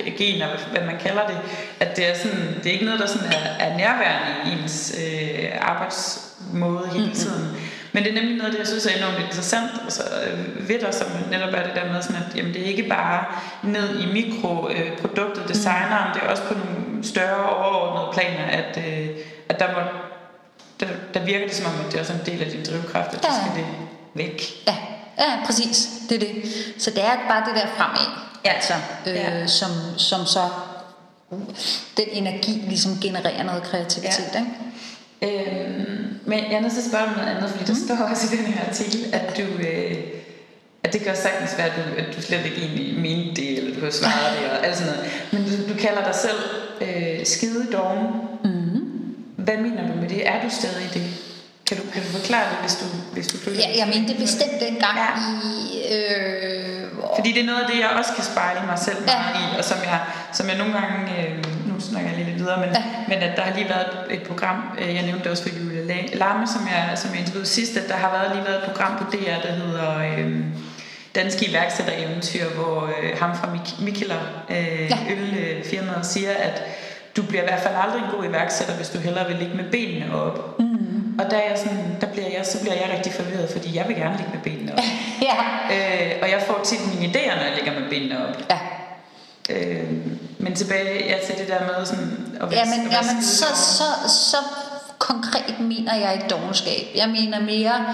ja. 0.07 0.11
gener, 0.21 0.47
hvad 0.73 0.83
man 0.91 0.97
kalder 1.07 1.27
det, 1.27 1.39
at 1.81 1.97
det 1.97 2.11
er, 2.11 2.15
sådan, 2.23 2.55
det 2.63 2.67
er 2.67 2.73
ikke 2.73 2.85
noget, 2.85 3.01
der 3.01 3.07
sådan 3.07 3.33
er, 3.33 3.65
er 3.67 3.77
nærværende 3.77 4.33
i 4.47 4.63
ens 4.63 4.95
øh, 5.03 5.49
arbejdsmåde 5.61 6.89
hele 6.97 7.15
tiden. 7.15 7.57
Men 7.93 8.05
det 8.05 8.11
er 8.11 8.15
nemlig 8.21 8.37
noget, 8.37 8.53
det 8.53 8.59
jeg 8.59 8.67
synes 8.67 8.87
er 8.87 8.97
enormt 8.97 9.25
interessant 9.27 9.71
altså, 9.85 10.03
øh, 10.27 10.69
ved 10.69 10.79
dig, 10.79 10.95
som 10.95 11.07
netop 11.31 11.55
er 11.55 11.63
det 11.63 11.73
der 11.75 11.93
med, 11.93 12.03
sådan 12.03 12.17
at 12.17 12.37
jamen, 12.37 12.55
det 12.55 12.63
er 12.63 12.67
ikke 12.67 12.83
bare 12.89 13.25
ned 13.63 14.01
i 14.01 14.07
mikroproduktet, 14.13 15.43
øh, 15.43 15.49
designeren, 15.49 16.15
det 16.15 16.23
er 16.23 16.29
også 16.31 16.43
på 16.43 16.55
nogle 16.55 17.05
større 17.05 17.49
overordnede 17.57 18.09
planer, 18.13 18.45
at, 18.61 18.79
øh, 18.89 19.09
at 19.49 19.59
der 19.59 19.67
må 19.75 19.81
der, 20.81 20.87
der 21.15 21.25
virker 21.25 21.47
det 21.47 21.57
som 21.57 21.67
om, 21.67 21.73
at 21.87 21.93
det 21.93 21.95
er 21.97 22.01
også 22.01 22.13
en 22.13 22.21
del 22.27 22.43
af 22.43 22.51
din 22.51 22.65
drivkraft, 22.71 23.15
at 23.15 23.25
ja. 23.25 23.29
Det 23.29 23.37
skal 23.37 23.57
det 23.63 23.67
væk. 24.15 24.43
Ja, 24.67 24.77
ja, 25.19 25.47
præcis. 25.47 25.89
Det 26.09 26.15
er 26.15 26.21
det. 26.21 26.33
Så 26.79 26.91
det 26.91 27.05
er 27.05 27.17
bare 27.29 27.45
det 27.49 27.63
der 27.63 27.69
fremad, 27.77 28.07
Ja. 28.45 28.53
altså, 28.53 28.75
øh, 29.07 29.15
Ja. 29.15 29.47
som, 29.47 29.71
som 29.97 30.27
så 30.27 30.41
den 31.97 32.07
energi 32.13 32.51
ligesom 32.69 32.93
genererer 33.03 33.43
noget 33.43 33.63
kreativitet. 33.63 34.31
Ja. 34.35 34.39
Ikke? 34.41 34.51
Øhm, 35.23 36.21
men 36.27 36.39
jeg 36.39 36.53
er 36.53 36.61
nødt 36.61 36.73
til 36.73 36.81
at 36.81 36.87
spørge 36.89 37.05
om 37.05 37.11
noget 37.17 37.29
andet, 37.29 37.51
fordi 37.51 37.65
der 37.65 37.75
mm. 37.75 37.87
står 37.87 38.05
også 38.05 38.35
i 38.35 38.37
den 38.37 38.47
her 38.47 38.69
artikel, 38.69 39.15
at 39.15 39.37
du, 39.37 39.43
øh, 39.43 39.97
at 40.85 40.93
det 40.93 41.01
kan 41.01 41.11
også 41.11 41.23
sagtens 41.23 41.59
være, 41.59 41.67
at 41.67 41.73
du, 41.77 41.83
at 42.01 42.17
du 42.17 42.23
slet 42.23 42.45
ikke 42.45 42.57
egentlig 42.57 43.01
mente 43.01 43.35
det, 43.43 43.59
eller 43.59 43.75
du 43.75 43.85
har 43.85 43.91
svaret 43.91 44.39
det, 44.41 44.51
og 44.51 44.67
alt 44.67 44.77
sådan 44.77 44.93
noget. 44.93 45.11
Men 45.33 45.45
du, 45.45 45.73
du 45.73 45.79
kalder 45.79 46.05
dig 46.05 46.15
selv 46.15 46.39
øh, 46.81 47.27
skide 47.27 47.67
doven. 47.73 48.07
Mm-hmm. 48.45 48.58
Det? 50.19 50.29
Er 50.29 50.43
du 50.45 50.49
stadig 50.61 50.89
det? 50.95 51.07
Kan 51.69 51.77
du, 51.77 51.83
kan 51.95 52.03
du 52.03 52.09
forklare 52.19 52.47
det, 52.51 52.59
hvis 52.61 52.75
du, 52.81 52.85
hvis 53.13 53.27
du 53.27 53.37
føler 53.45 53.59
Ja, 53.59 53.69
jeg 53.81 53.87
mente 53.95 54.09
det 54.13 54.19
bestemt 54.27 54.57
dengang 54.67 54.97
Ja. 55.05 55.11
i... 55.49 55.53
Øh, 55.95 56.89
Fordi 57.17 57.33
det 57.33 57.41
er 57.43 57.47
noget 57.47 57.61
af 57.61 57.69
det, 57.71 57.79
jeg 57.81 57.89
også 57.99 58.13
kan 58.17 58.25
spejle 58.25 58.61
mig 58.67 58.79
selv 58.79 58.97
Ja. 59.07 59.19
meget 59.19 59.35
i, 59.43 59.59
og 59.59 59.65
som 59.65 59.79
jeg, 59.85 60.01
som 60.33 60.49
jeg 60.49 60.57
nogle 60.59 60.73
gange, 60.73 60.99
øh, 61.19 61.37
nu 61.69 61.81
snakker 61.81 62.09
jeg 62.11 62.17
lige 62.19 62.29
lidt 62.31 62.39
videre, 62.43 62.61
men, 62.61 62.69
Ja. 62.75 62.83
men 63.09 63.19
at 63.19 63.37
der 63.37 63.43
har 63.43 63.55
lige 63.59 63.69
været 63.69 63.89
et, 64.11 64.23
program, 64.23 64.59
øh, 64.81 64.95
jeg 64.95 65.03
nævnte 65.03 65.23
det 65.25 65.31
også 65.31 65.43
for 65.43 65.51
Julie 65.59 65.83
La- 65.95 66.17
Larme, 66.23 66.47
som 66.55 66.63
jeg, 66.75 66.99
som 66.99 67.11
jeg 67.11 67.21
interviewede 67.21 67.49
sidst, 67.49 67.77
at 67.77 67.89
der 67.89 67.95
har 67.97 68.11
været 68.17 68.37
lige 68.37 68.45
været 68.47 68.59
et 68.65 68.71
program 68.71 68.93
på 68.99 69.05
DR, 69.13 69.39
der 69.47 69.53
hedder 69.53 69.99
øh, 69.99 70.37
Danske 71.15 71.47
iværksættereventyr, 71.51 72.45
hvor 72.49 72.91
øh, 73.03 73.19
ham 73.21 73.37
fra 73.37 73.49
Mik- 73.55 73.81
Mikkeler, 73.85 74.21
øh, 74.51 74.91
ja. 74.91 74.99
ølfirmaet, 75.11 76.07
siger, 76.07 76.31
at 76.33 76.63
du 77.19 77.23
bliver 77.23 77.43
i 77.43 77.47
hvert 77.47 77.61
fald 77.61 77.75
aldrig 77.85 78.01
en 78.03 78.11
god 78.17 78.25
iværksætter, 78.25 78.75
hvis 78.75 78.89
du 78.89 78.99
hellere 78.99 79.27
vil 79.29 79.37
ligge 79.37 79.55
med 79.55 79.71
benene 79.71 80.15
op. 80.15 80.61
Mm. 80.61 81.19
Og 81.21 81.31
der, 81.31 81.37
er 81.37 81.49
jeg 81.51 81.59
sådan, 81.59 81.97
der 82.01 82.07
bliver 82.07 82.29
jeg, 82.37 82.47
så 82.47 82.61
bliver 82.61 82.75
jeg 82.75 82.91
rigtig 82.97 83.13
forvirret, 83.13 83.49
fordi 83.51 83.77
jeg 83.77 83.85
vil 83.89 83.97
gerne 83.97 84.17
ligge 84.17 84.33
med 84.35 84.43
benene 84.43 84.73
op. 84.73 84.79
ja, 85.29 85.37
Øh, 85.75 86.13
og 86.23 86.31
jeg 86.31 86.43
får 86.47 86.61
tit 86.65 86.81
mine 86.87 87.13
idéer, 87.13 87.35
når 87.37 87.43
jeg 87.43 87.55
ligger 87.55 87.81
med 87.81 87.91
benene 87.91 88.29
op. 88.29 88.37
ja. 88.51 88.59
Øh, 89.51 89.93
men 90.39 90.55
tilbage 90.55 91.07
ja, 91.09 91.17
til 91.27 91.39
det 91.39 91.49
der 91.49 91.61
med 91.67 91.87
sådan 91.87 92.37
at 92.37 92.43
at 92.43 92.51
være 92.51 92.59
jamen 92.93 93.23
så, 93.23 93.47
så, 93.55 94.09
så 94.09 94.37
konkret 94.99 95.61
mener 95.61 95.95
jeg 95.95 96.15
ikke 96.15 96.29
dogenskab. 96.29 96.87
Jeg 96.95 97.09
mener 97.09 97.41
mere, 97.41 97.85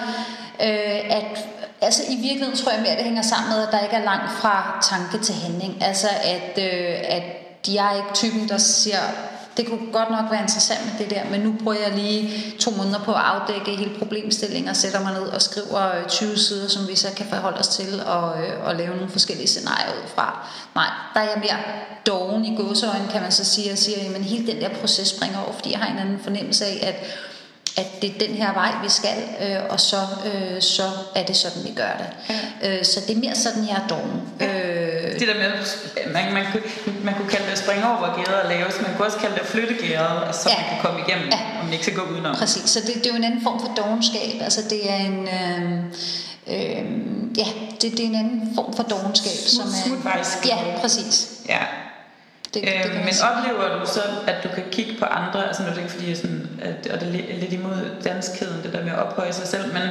øh, 0.60 1.16
at 1.18 1.38
altså 1.80 2.02
i 2.10 2.16
virkeligheden 2.16 2.56
tror 2.56 2.72
jeg 2.72 2.80
mere, 2.80 2.90
at 2.90 2.98
det 2.98 3.04
hænger 3.04 3.22
sammen 3.22 3.52
med, 3.52 3.66
at 3.66 3.72
der 3.72 3.80
ikke 3.80 3.96
er 3.96 4.04
langt 4.04 4.32
fra 4.32 4.84
tanke 4.90 5.24
til 5.24 5.34
handling. 5.34 5.82
Altså 5.82 6.08
at, 6.24 6.58
øh, 6.58 6.94
at 7.04 7.22
jeg 7.68 7.92
er 7.92 7.96
ikke 7.96 8.14
typen, 8.14 8.48
der 8.48 8.58
siger, 8.58 8.98
det 9.56 9.68
kunne 9.68 9.92
godt 9.92 10.10
nok 10.10 10.30
være 10.30 10.40
interessant 10.40 10.80
med 10.84 10.98
det 10.98 11.10
der, 11.14 11.30
men 11.30 11.40
nu 11.40 11.54
bruger 11.62 11.76
jeg 11.86 11.92
lige 11.94 12.54
to 12.60 12.70
måneder 12.70 13.04
på 13.04 13.12
at 13.12 13.20
afdække 13.20 13.76
hele 13.76 13.98
problemstillingen 13.98 14.68
og 14.68 14.76
sætter 14.76 15.00
mig 15.00 15.12
ned 15.12 15.22
og 15.22 15.42
skriver 15.42 15.96
øh, 15.98 16.06
20 16.08 16.38
sider, 16.38 16.68
som 16.68 16.88
vi 16.88 16.96
så 16.96 17.08
kan 17.16 17.26
forholde 17.26 17.58
os 17.58 17.68
til 17.68 18.02
og, 18.06 18.42
øh, 18.42 18.66
og 18.66 18.74
lave 18.74 18.96
nogle 18.96 19.10
forskellige 19.10 19.48
scenarier 19.48 19.92
ud 20.02 20.08
fra. 20.14 20.48
Nej, 20.74 20.90
der 21.14 21.20
er 21.20 21.24
jeg 21.24 21.38
mere 21.38 21.58
doven 22.06 22.44
i 22.44 22.56
gåseøjne, 22.56 23.08
kan 23.12 23.22
man 23.22 23.32
så 23.32 23.44
sige, 23.44 23.72
og 23.72 23.78
siger, 23.78 23.98
at 24.14 24.24
hele 24.24 24.46
den 24.46 24.60
der 24.60 24.68
proces 24.68 25.08
springer 25.08 25.38
over, 25.38 25.52
fordi 25.52 25.70
jeg 25.70 25.78
har 25.78 25.92
en 25.92 25.98
anden 25.98 26.20
fornemmelse 26.22 26.64
af, 26.64 26.78
at 26.82 26.94
at 27.76 28.02
det 28.02 28.10
er 28.14 28.26
den 28.26 28.36
her 28.36 28.52
vej, 28.52 28.70
vi 28.82 28.88
skal, 28.88 29.16
øh, 29.42 29.56
og 29.70 29.80
så, 29.80 29.96
øh, 30.26 30.62
så 30.62 30.82
er 31.14 31.22
det 31.24 31.36
sådan, 31.36 31.64
vi 31.64 31.70
gør 31.76 31.92
det. 31.98 32.34
Ja. 32.62 32.78
Øh, 32.78 32.84
så 32.84 33.00
det 33.08 33.16
er 33.16 33.20
mere 33.20 33.34
sådan, 33.34 33.62
jeg 33.68 33.76
er 33.84 33.86
doven. 33.88 34.22
Øh, 34.40 35.20
Det 35.20 35.28
der 35.28 35.34
med, 35.34 35.50
man, 36.12 36.32
man, 36.34 36.44
kunne, 36.52 36.62
man 37.04 37.14
kunne 37.14 37.28
kalde 37.28 37.44
det 37.46 37.52
at 37.52 37.58
springe 37.58 37.84
over 37.88 38.16
gæret 38.16 38.42
og 38.42 38.48
lave, 38.48 38.64
man 38.82 38.96
kunne 38.96 39.06
også 39.06 39.18
kalde 39.18 39.34
det 39.34 39.40
at 39.40 39.46
flytte 39.46 39.74
gæret, 39.74 40.34
så 40.34 40.48
Ja. 40.50 40.56
man 40.56 40.64
kan 40.70 40.78
komme 40.82 41.00
igennem, 41.08 41.28
Ja. 41.32 41.38
og 41.58 41.64
man 41.64 41.72
ikke 41.72 41.84
skal 41.84 41.96
gå 41.98 42.02
udenom. 42.12 42.34
Præcis, 42.36 42.70
så 42.70 42.80
det, 42.80 42.94
det 42.94 43.06
er 43.06 43.10
jo 43.10 43.16
en 43.16 43.24
anden 43.24 43.42
form 43.42 43.60
for 43.60 43.72
dogenskab. 43.76 44.42
Altså 44.42 44.60
det 44.70 44.90
er 44.90 44.96
en... 44.96 45.28
Øh, 45.38 45.72
øh, 46.46 46.84
ja, 47.38 47.46
det, 47.80 47.92
det 47.96 48.00
er 48.00 48.08
en 48.08 48.14
anden 48.14 48.52
form 48.54 48.76
for 48.76 48.82
dogenskab. 48.82 49.32
som 49.46 49.64
er, 49.68 49.86
smutvejs. 49.86 50.38
Ja, 50.46 50.56
præcis. 50.80 51.28
Ja. 51.48 51.58
Det, 52.54 52.62
det, 52.62 52.68
Øh, 52.86 52.94
man 52.94 53.04
men 53.04 53.14
sige. 53.14 53.26
oplever 53.30 53.78
du 53.80 53.86
så, 53.86 54.00
at 54.26 54.34
du 54.44 54.48
kan 54.54 54.64
kigge 54.70 54.92
på 54.98 55.04
andre, 55.04 55.46
altså 55.46 55.62
nu 55.62 55.68
er 55.68 55.72
det 55.72 55.80
ikke 55.80 55.92
fordi, 55.92 56.08
jeg 56.08 56.16
sådan, 56.16 56.48
at, 56.62 56.90
og 56.92 57.00
det 57.00 57.08
er 57.08 57.12
li- 57.12 57.40
lidt 57.40 57.52
imod 57.52 57.90
danskheden, 58.04 58.62
det 58.62 58.72
der 58.72 58.82
med 58.84 58.92
at 58.92 58.98
ophøje 58.98 59.32
sig 59.32 59.46
selv, 59.48 59.72
men, 59.72 59.82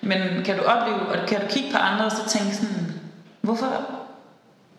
men 0.00 0.44
kan 0.44 0.56
du 0.58 0.62
opleve, 0.62 1.00
og 1.00 1.26
kan 1.28 1.40
du 1.40 1.46
kigge 1.46 1.70
på 1.72 1.78
andre 1.78 2.04
og 2.04 2.10
så 2.12 2.28
tænke 2.38 2.54
sådan, 2.56 2.92
hvorfor, 3.40 3.66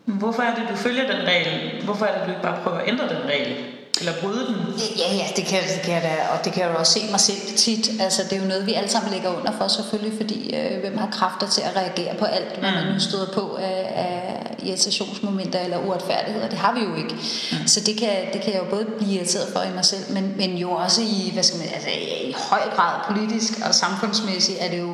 hvorfor 0.05 0.43
er 0.43 0.55
det, 0.55 0.63
du 0.69 0.75
følger 0.75 1.03
den 1.11 1.27
regel? 1.27 1.83
Hvorfor 1.85 2.05
er 2.05 2.17
det, 2.17 2.25
du 2.25 2.29
ikke 2.31 2.41
bare 2.43 2.59
prøver 2.63 2.77
at 2.77 2.87
ændre 2.87 3.09
den 3.09 3.25
regel? 3.29 3.55
Eller 3.99 4.13
bryde 4.21 4.45
den? 4.47 4.55
Ja, 4.97 5.15
ja, 5.15 5.27
det 5.35 5.45
kan, 5.45 5.63
det 5.75 5.81
kan 5.83 5.93
jeg 5.93 6.01
da, 6.01 6.15
og 6.33 6.45
det 6.45 6.53
kan 6.53 6.63
jeg 6.63 6.71
jo 6.71 6.77
også 6.79 6.93
se 6.93 6.99
mig 7.11 7.19
selv 7.19 7.37
tit. 7.57 7.89
Altså, 7.99 8.23
det 8.23 8.33
er 8.33 8.41
jo 8.41 8.47
noget, 8.47 8.65
vi 8.65 8.73
alle 8.73 8.89
sammen 8.89 9.13
ligger 9.13 9.37
under 9.37 9.51
for, 9.57 9.67
selvfølgelig, 9.67 10.13
fordi 10.17 10.55
øh, 10.55 10.79
hvem 10.79 10.97
har 10.97 11.09
kræfter 11.11 11.49
til 11.49 11.61
at 11.61 11.75
reagere 11.75 12.15
på 12.15 12.25
alt, 12.25 12.59
hvad 12.59 12.71
man 12.71 12.93
nu 12.93 12.99
støder 12.99 13.33
på 13.33 13.55
af, 13.61 13.93
af 13.95 14.37
irritationsmomenter 14.67 15.59
eller 15.59 15.77
uretfærdigheder. 15.77 16.49
Det 16.49 16.57
har 16.57 16.73
vi 16.73 16.79
jo 16.79 16.95
ikke. 16.95 17.13
Mm. 17.51 17.67
Så 17.67 17.79
det 17.79 17.97
kan, 17.97 18.33
det 18.33 18.41
kan 18.41 18.53
jeg 18.53 18.59
jo 18.59 18.69
både 18.69 18.85
blive 18.97 19.13
irriteret 19.13 19.47
for 19.53 19.61
i 19.61 19.73
mig 19.75 19.85
selv, 19.85 20.03
men, 20.13 20.33
men 20.37 20.57
jo 20.57 20.71
også 20.71 21.01
i, 21.01 21.29
hvad 21.33 21.43
skal 21.43 21.59
man, 21.59 21.67
altså, 21.73 21.89
i 22.27 22.35
høj 22.49 22.61
grad 22.75 22.93
politisk 23.07 23.53
og 23.67 23.75
samfundsmæssigt 23.75 24.57
er 24.61 24.69
det 24.69 24.79
jo, 24.79 24.93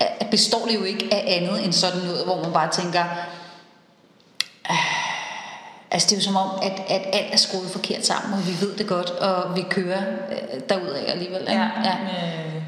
at 0.00 0.26
består 0.30 0.66
det 0.66 0.74
jo 0.74 0.84
ikke 0.84 1.08
af 1.12 1.40
andet 1.40 1.64
end 1.64 1.72
sådan 1.72 1.98
noget, 1.98 2.24
hvor 2.24 2.42
man 2.42 2.52
bare 2.52 2.70
tænker, 2.72 3.04
Altså 5.90 6.06
det 6.06 6.12
er 6.12 6.16
jo 6.16 6.22
som 6.24 6.36
om, 6.36 6.50
at, 6.62 6.82
at 6.88 7.02
alt 7.12 7.32
er 7.32 7.36
skruet 7.36 7.70
forkert 7.70 8.06
sammen, 8.06 8.32
og 8.32 8.46
vi 8.46 8.66
ved 8.66 8.76
det 8.76 8.86
godt, 8.86 9.10
og 9.10 9.56
vi 9.56 9.64
kører 9.70 10.02
øh, 10.30 10.60
derudad 10.68 11.06
alligevel. 11.06 11.40
ikke? 11.40 11.52
ja. 11.84 11.92
Øh, 11.92 12.62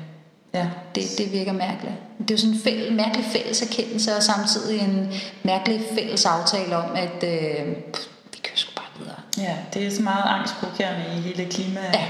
ja. 0.55 0.67
Det, 0.95 1.05
det 1.19 1.33
virker 1.33 1.53
mærkeligt. 1.53 1.95
Det 2.19 2.31
er 2.31 2.35
jo 2.35 2.39
sådan 2.39 2.55
en 2.55 2.61
fæl, 2.61 2.93
mærkelig 2.93 3.27
fælles 3.33 3.63
erkendelse, 3.63 4.17
og 4.17 4.23
samtidig 4.23 4.81
en 4.81 5.13
mærkelig 5.43 5.81
fælles 5.95 6.27
aftale 6.27 6.77
om, 6.77 6.97
at 6.97 7.25
øh, 7.25 7.75
pff, 7.93 8.07
vi 8.33 8.39
kører 8.43 8.57
sgu 8.57 8.71
bare 8.77 8.87
videre. 8.99 9.17
Ja, 9.41 9.55
det 9.75 9.87
er 9.87 9.91
så 9.91 10.03
meget 10.03 10.25
angstprovokerende 10.27 11.05
i 11.17 11.21
hele 11.21 11.45
klima. 11.51 11.81
Ja, 11.95 12.05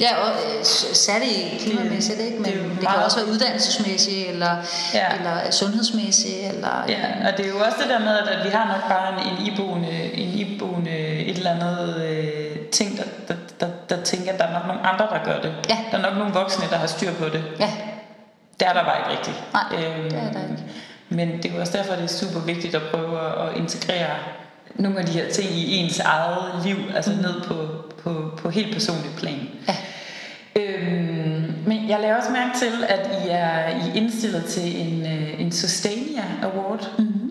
ja 0.00 0.16
og 0.16 0.28
øh, 0.30 0.64
særligt 0.92 1.60
klimamæssigt, 1.60 2.20
ikke? 2.20 2.36
men 2.36 2.44
det 2.52 2.62
det, 2.80 2.88
kan 2.88 3.04
også 3.04 3.16
være 3.20 3.28
uddannelsesmæssigt, 3.32 4.28
eller, 4.28 4.56
Ja. 4.94 5.06
eller 5.18 5.50
sundhedsmæssigt, 5.50 6.36
eller... 6.54 6.84
Ja, 6.88 7.28
og 7.28 7.36
det 7.36 7.46
er 7.46 7.50
jo 7.50 7.56
også 7.58 7.76
det 7.82 7.88
der 7.90 7.98
med, 7.98 8.18
at 8.18 8.44
vi 8.44 8.50
har 8.50 8.66
nok 8.72 8.88
bare 8.88 9.08
en, 9.12 9.18
en 9.32 9.52
iboende, 9.52 10.12
en 10.14 10.28
iboende 10.28 10.90
et 11.30 11.36
eller 11.36 11.50
andet 11.50 12.02
øh, 12.08 12.56
ting, 12.72 12.96
der, 12.98 13.04
der, 13.28 13.34
der, 13.60 13.68
der 13.90 14.02
tænker, 14.02 14.32
at 14.32 14.38
der 14.38 14.44
er 14.46 14.52
nok 14.52 14.66
nogle 14.66 14.82
andre, 14.86 15.06
der 15.10 15.24
gør 15.24 15.40
det. 15.40 15.54
Ja. 15.68 15.78
Der 15.90 15.98
er 15.98 16.02
nok 16.02 16.18
nogle 16.18 16.32
voksne, 16.34 16.64
der 16.70 16.76
har 16.76 16.86
styr 16.86 17.12
på 17.12 17.24
det. 17.24 17.44
Ja, 17.60 17.70
Det 18.60 18.68
er 18.68 18.72
der 18.72 18.84
bare 18.84 18.98
ikke 18.98 19.10
rigtigt. 19.10 19.42
Nej, 19.52 19.62
det 19.70 19.78
er 20.18 20.32
der 20.32 20.42
ikke. 20.42 20.62
Men 21.08 21.28
det 21.42 21.44
er 21.50 21.54
jo 21.54 21.60
også 21.60 21.72
derfor, 21.78 21.94
det 21.94 22.04
er 22.04 22.08
super 22.08 22.40
vigtigt 22.40 22.74
at 22.74 22.82
prøve 22.92 23.20
at 23.48 23.56
integrere 23.56 24.10
nogle 24.78 24.98
af 24.98 25.06
de 25.06 25.12
her 25.12 25.30
ting 25.30 25.50
i 25.50 25.76
ens 25.76 25.98
eget 25.98 26.66
liv, 26.66 26.76
altså 26.94 27.10
mm. 27.10 27.16
ned 27.16 27.42
på, 27.42 27.54
på, 28.02 28.38
på 28.38 28.50
helt 28.50 28.72
personligt 28.72 29.16
plan. 29.16 29.48
Ja. 29.68 29.76
Øhm, 30.56 31.54
men 31.66 31.88
jeg 31.88 32.00
lader 32.00 32.16
også 32.16 32.32
mærke 32.32 32.58
til, 32.58 32.84
at 32.88 33.10
I 33.24 33.28
er, 33.28 33.68
I 33.68 33.88
er 33.90 33.94
indstillet 33.94 34.44
til 34.44 34.80
en, 34.80 35.06
øh, 35.06 35.40
en 35.40 35.52
Sustainia 35.52 36.24
Award, 36.42 36.90
mm-hmm. 36.98 37.25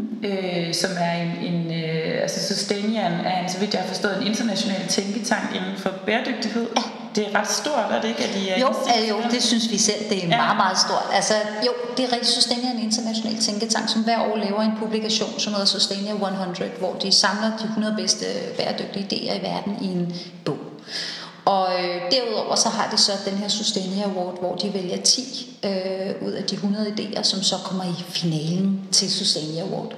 Som 0.75 0.91
er 0.99 1.13
en, 1.13 1.53
en 1.53 1.71
øh, 1.83 2.21
altså 2.21 2.53
Sustainia 2.55 3.01
er 3.01 3.43
en, 3.43 3.49
så 3.49 3.57
vidt 3.59 3.73
jeg 3.73 3.81
har 3.81 3.87
forstået, 3.87 4.21
en 4.21 4.27
international 4.27 4.87
tænketank 4.89 5.55
inden 5.55 5.77
for 5.77 5.89
bæredygtighed. 6.05 6.67
Ja. 6.77 6.81
Det 7.15 7.27
er 7.27 7.39
ret 7.39 7.49
stort, 7.51 7.85
er 7.91 8.01
det 8.01 8.07
ikke, 8.07 8.23
at 8.23 8.35
I 8.35 8.49
er 8.49 8.59
Jo, 8.59 8.67
altså, 8.67 9.09
jo, 9.09 9.15
det 9.31 9.43
synes 9.43 9.71
vi 9.71 9.77
selv, 9.77 10.09
det 10.09 10.23
er 10.23 10.27
Ja. 10.27 10.37
meget, 10.37 10.57
meget 10.57 10.77
stort. 10.79 11.05
Altså, 11.13 11.33
jo, 11.65 11.71
det 11.97 12.05
er 12.05 12.11
rigtig 12.11 12.27
Sustainia 12.27 12.71
en 12.71 12.79
international 12.79 13.37
tænketank, 13.37 13.89
som 13.89 14.03
hver 14.03 14.19
år 14.19 14.37
laver 14.37 14.61
en 14.61 14.71
publikation, 14.79 15.39
som 15.39 15.53
hedder 15.53 15.65
Sustainia 15.65 16.11
100, 16.11 16.71
hvor 16.79 16.93
de 16.93 17.11
samler 17.11 17.51
de 17.57 17.63
100 17.63 17.95
bedste 17.97 18.25
bæredygtige 18.57 19.05
idéer 19.05 19.33
i 19.39 19.41
verden 19.41 19.77
i 19.81 19.85
en 19.85 20.15
bog. 20.45 20.57
Og 21.45 21.67
øh, 21.79 22.01
derudover 22.11 22.55
så 22.55 22.69
har 22.69 22.89
de 22.91 22.97
så 22.97 23.11
den 23.25 23.33
her 23.37 23.47
Sustainia 23.47 24.03
Award, 24.03 24.39
hvor 24.39 24.55
de 24.55 24.73
vælger 24.73 25.01
10 25.01 25.57
øh, 25.65 25.71
ud 26.27 26.31
af 26.31 26.43
de 26.43 26.55
100 26.55 26.87
idéer, 26.99 27.23
som 27.23 27.43
så 27.43 27.55
kommer 27.63 27.83
i 27.83 28.03
finalen 28.09 28.81
til 28.91 29.11
Sustainia 29.11 29.61
Award. 29.61 29.93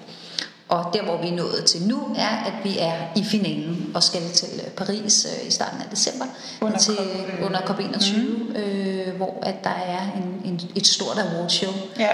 Og 0.69 0.89
der, 0.93 1.03
hvor 1.03 1.21
vi 1.21 1.27
er 1.27 1.35
nået 1.35 1.63
til 1.65 1.81
nu, 1.81 2.15
er, 2.17 2.45
at 2.45 2.53
vi 2.63 2.77
er 2.79 2.93
i 3.15 3.23
finalen 3.23 3.91
og 3.95 4.03
skal 4.03 4.21
til 4.33 4.49
øh, 4.65 4.71
Paris 4.71 5.27
øh, 5.41 5.47
i 5.47 5.51
starten 5.51 5.81
af 5.81 5.89
december 5.91 6.25
Under 6.61 6.77
til, 6.77 6.95
COP, 6.95 7.39
øh, 7.39 7.45
under 7.45 7.59
COP21, 7.59 8.17
mm. 8.17 8.55
øh, 8.55 9.15
hvor 9.17 9.39
at 9.41 9.63
der 9.63 9.69
er 9.87 10.01
en, 10.15 10.41
en, 10.45 10.61
et 10.75 10.87
stort 10.87 11.17
awardshow. 11.17 11.73
Ja. 11.99 12.09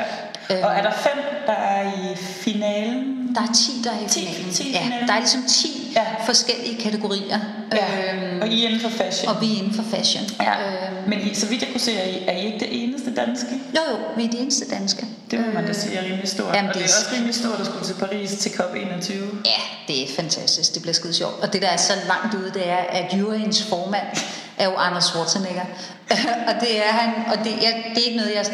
Øhm. 0.52 0.64
Og 0.64 0.70
er 0.70 0.82
der 0.82 0.92
fem, 0.92 1.24
der 1.48 1.54
er 1.54 1.92
i 1.94 2.16
finalen? 2.16 3.23
Der 3.36 3.42
er 3.42 3.54
10, 3.54 3.72
der 3.84 3.92
er 3.92 4.06
i 4.06 4.10
10 4.10 4.20
finalen. 4.20 4.54
10 4.54 4.64
i 4.70 4.72
ja, 4.72 4.84
finalen. 4.84 5.08
der 5.08 5.14
er 5.14 5.20
ligesom 5.20 5.44
10 5.48 5.80
Ja. 5.96 6.04
forskellige 6.26 6.82
kategorier. 6.82 7.40
Ja. 7.74 8.14
Øhm, 8.14 8.42
og 8.42 8.48
I 8.48 8.64
er 8.64 8.68
inden 8.70 8.82
for 8.82 8.90
fashion? 8.90 9.36
og 9.36 9.42
vi 9.42 9.54
er 9.54 9.58
inden 9.58 9.74
for 9.74 9.84
fashion. 9.98 10.24
Ja. 10.42 10.54
Øhm, 10.68 11.10
Men 11.10 11.20
I, 11.28 11.34
så 11.36 11.46
vidt 11.48 11.62
jeg 11.62 11.70
kunne 11.72 11.82
se, 11.82 11.94
er 11.98 12.08
I, 12.08 12.24
er 12.28 12.32
I 12.38 12.46
ikke 12.46 12.60
det 12.60 12.84
eneste 12.84 13.16
danske? 13.16 13.46
jo, 13.76 13.82
jo, 13.92 13.98
vi 14.18 14.24
er 14.26 14.30
de 14.30 14.38
eneste 14.38 14.66
danske. 14.70 15.06
Det 15.32 15.40
må 15.40 15.46
man 15.54 15.66
da 15.68 15.74
sige 15.74 15.96
er 15.98 16.04
rimelig 16.06 16.28
stort. 16.30 16.56
Jamen, 16.56 16.70
og 16.70 16.74
det 16.76 16.84
det 16.84 16.90
er 16.92 16.94
er- 16.96 17.00
også 17.06 17.16
rimelig 17.16 17.36
stort 17.36 17.60
at 17.60 17.66
skulle 17.66 17.86
til 17.86 17.94
Paris 17.94 18.32
til 18.32 18.50
COP21. 18.50 19.14
Ja, 19.46 19.62
det 19.88 20.04
er 20.04 20.08
fantastisk. 20.16 20.74
Det 20.74 20.82
bliver 20.82 20.94
skide 20.94 21.14
sjovt. 21.14 21.34
Og 21.42 21.54
det, 21.54 21.62
der 21.62 21.68
er 21.68 21.78
så 21.78 21.94
langt 22.08 22.34
ude, 22.36 22.52
det 22.54 22.70
er, 22.70 22.76
at 22.78 23.14
juryens 23.20 23.64
formand 23.64 24.08
er 24.58 24.66
jo 24.66 24.76
Anders 24.76 25.04
Schwarzenegger. 25.04 25.66
og 26.48 26.54
det 26.62 26.78
er 26.78 26.92
han, 26.92 27.14
og 27.32 27.38
det, 27.44 27.52
jeg, 27.52 27.84
det 27.96 28.04
er 28.04 28.06
ikke 28.06 28.18
noget, 28.18 28.36
jeg, 28.36 28.46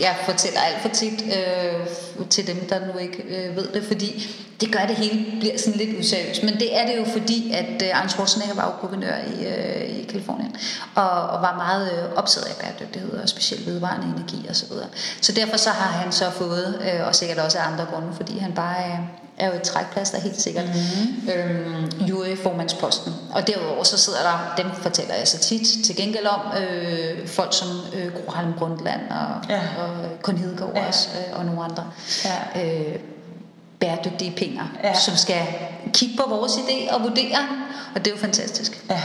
jeg 0.00 0.16
fortæller 0.24 0.60
alt 0.60 0.80
for 0.80 0.88
tit 0.88 1.24
øh, 1.24 1.86
til 2.30 2.46
dem, 2.46 2.68
der 2.68 2.86
nu 2.86 2.98
ikke 2.98 3.22
øh, 3.22 3.56
ved 3.56 3.68
det, 3.72 3.84
fordi 3.84 4.36
det 4.60 4.72
gør 4.72 4.86
det 4.86 4.96
hele 4.96 5.40
bliver 5.40 5.58
sådan 5.58 5.78
lidt 5.78 5.98
useriøst. 5.98 6.42
Men 6.42 6.54
det 6.54 6.76
er 6.76 6.86
det 6.86 6.96
jo 6.96 7.04
fordi, 7.04 7.52
at 7.52 7.82
øh, 7.82 8.00
Anders 8.00 8.12
Schwarzenegger 8.12 8.54
var 8.54 8.66
jo 8.66 8.86
guvernør 8.86 9.16
i, 9.16 9.46
øh, 9.46 9.98
i 9.98 10.02
Kalifornien, 10.04 10.56
og, 10.94 11.10
og 11.10 11.42
var 11.42 11.54
meget 11.56 11.92
øh, 11.92 12.12
optaget 12.16 12.46
af 12.46 12.56
bæredygtighed, 12.56 13.10
og 13.10 13.28
specielt 13.28 13.66
vedvarende 13.66 14.06
energi 14.16 14.46
osv. 14.50 14.54
Så, 14.54 14.66
videre. 14.68 14.88
så 15.20 15.32
derfor 15.32 15.56
så 15.56 15.70
har 15.70 15.98
han 15.98 16.12
så 16.12 16.30
fået, 16.30 16.82
øh, 16.82 17.06
og 17.06 17.14
sikkert 17.14 17.38
også 17.38 17.58
af 17.58 17.66
andre 17.72 17.86
grunde, 17.92 18.08
fordi 18.16 18.38
han 18.38 18.52
bare 18.52 18.78
er, 18.78 18.98
er 19.38 19.46
jo 19.46 19.52
et 19.52 19.62
trækplaster 19.62 20.20
helt 20.20 20.40
sikkert, 20.40 20.64
mm-hmm. 20.64 21.30
øhm, 21.30 22.06
juryformandsposten. 22.08 23.12
Og 23.32 23.46
derudover 23.46 23.84
så 23.84 23.98
sidder 23.98 24.18
der, 24.22 24.54
dem 24.56 24.66
fortæller 24.82 25.14
jeg 25.14 25.28
så 25.28 25.38
tit 25.38 25.84
til 25.84 25.96
gengæld 25.96 26.26
om, 26.26 26.40
øh, 26.62 27.28
folk 27.28 27.54
som 27.54 27.68
øh, 27.94 28.12
Gro 28.14 28.30
Harlem 28.30 28.52
Grundland 28.52 29.00
og, 29.10 29.48
ja. 29.48 29.60
og 29.78 30.22
Kun 30.22 30.36
Hedegaard 30.36 30.72
ja. 30.74 30.86
også, 30.86 31.08
øh, 31.18 31.38
og 31.38 31.44
nogle 31.44 31.64
andre. 31.64 31.84
Ja. 32.24 32.64
Øh, 32.64 32.98
bæredygtige 33.80 34.30
penge, 34.36 34.62
ja. 34.84 34.94
som 34.94 35.16
skal 35.16 35.42
kigge 35.92 36.16
på 36.16 36.28
vores 36.28 36.52
idé 36.52 36.94
og 36.94 37.02
vurdere, 37.02 37.38
og 37.94 38.04
det 38.04 38.06
er 38.06 38.10
jo 38.10 38.20
fantastisk. 38.20 38.84
Ja. 38.90 39.02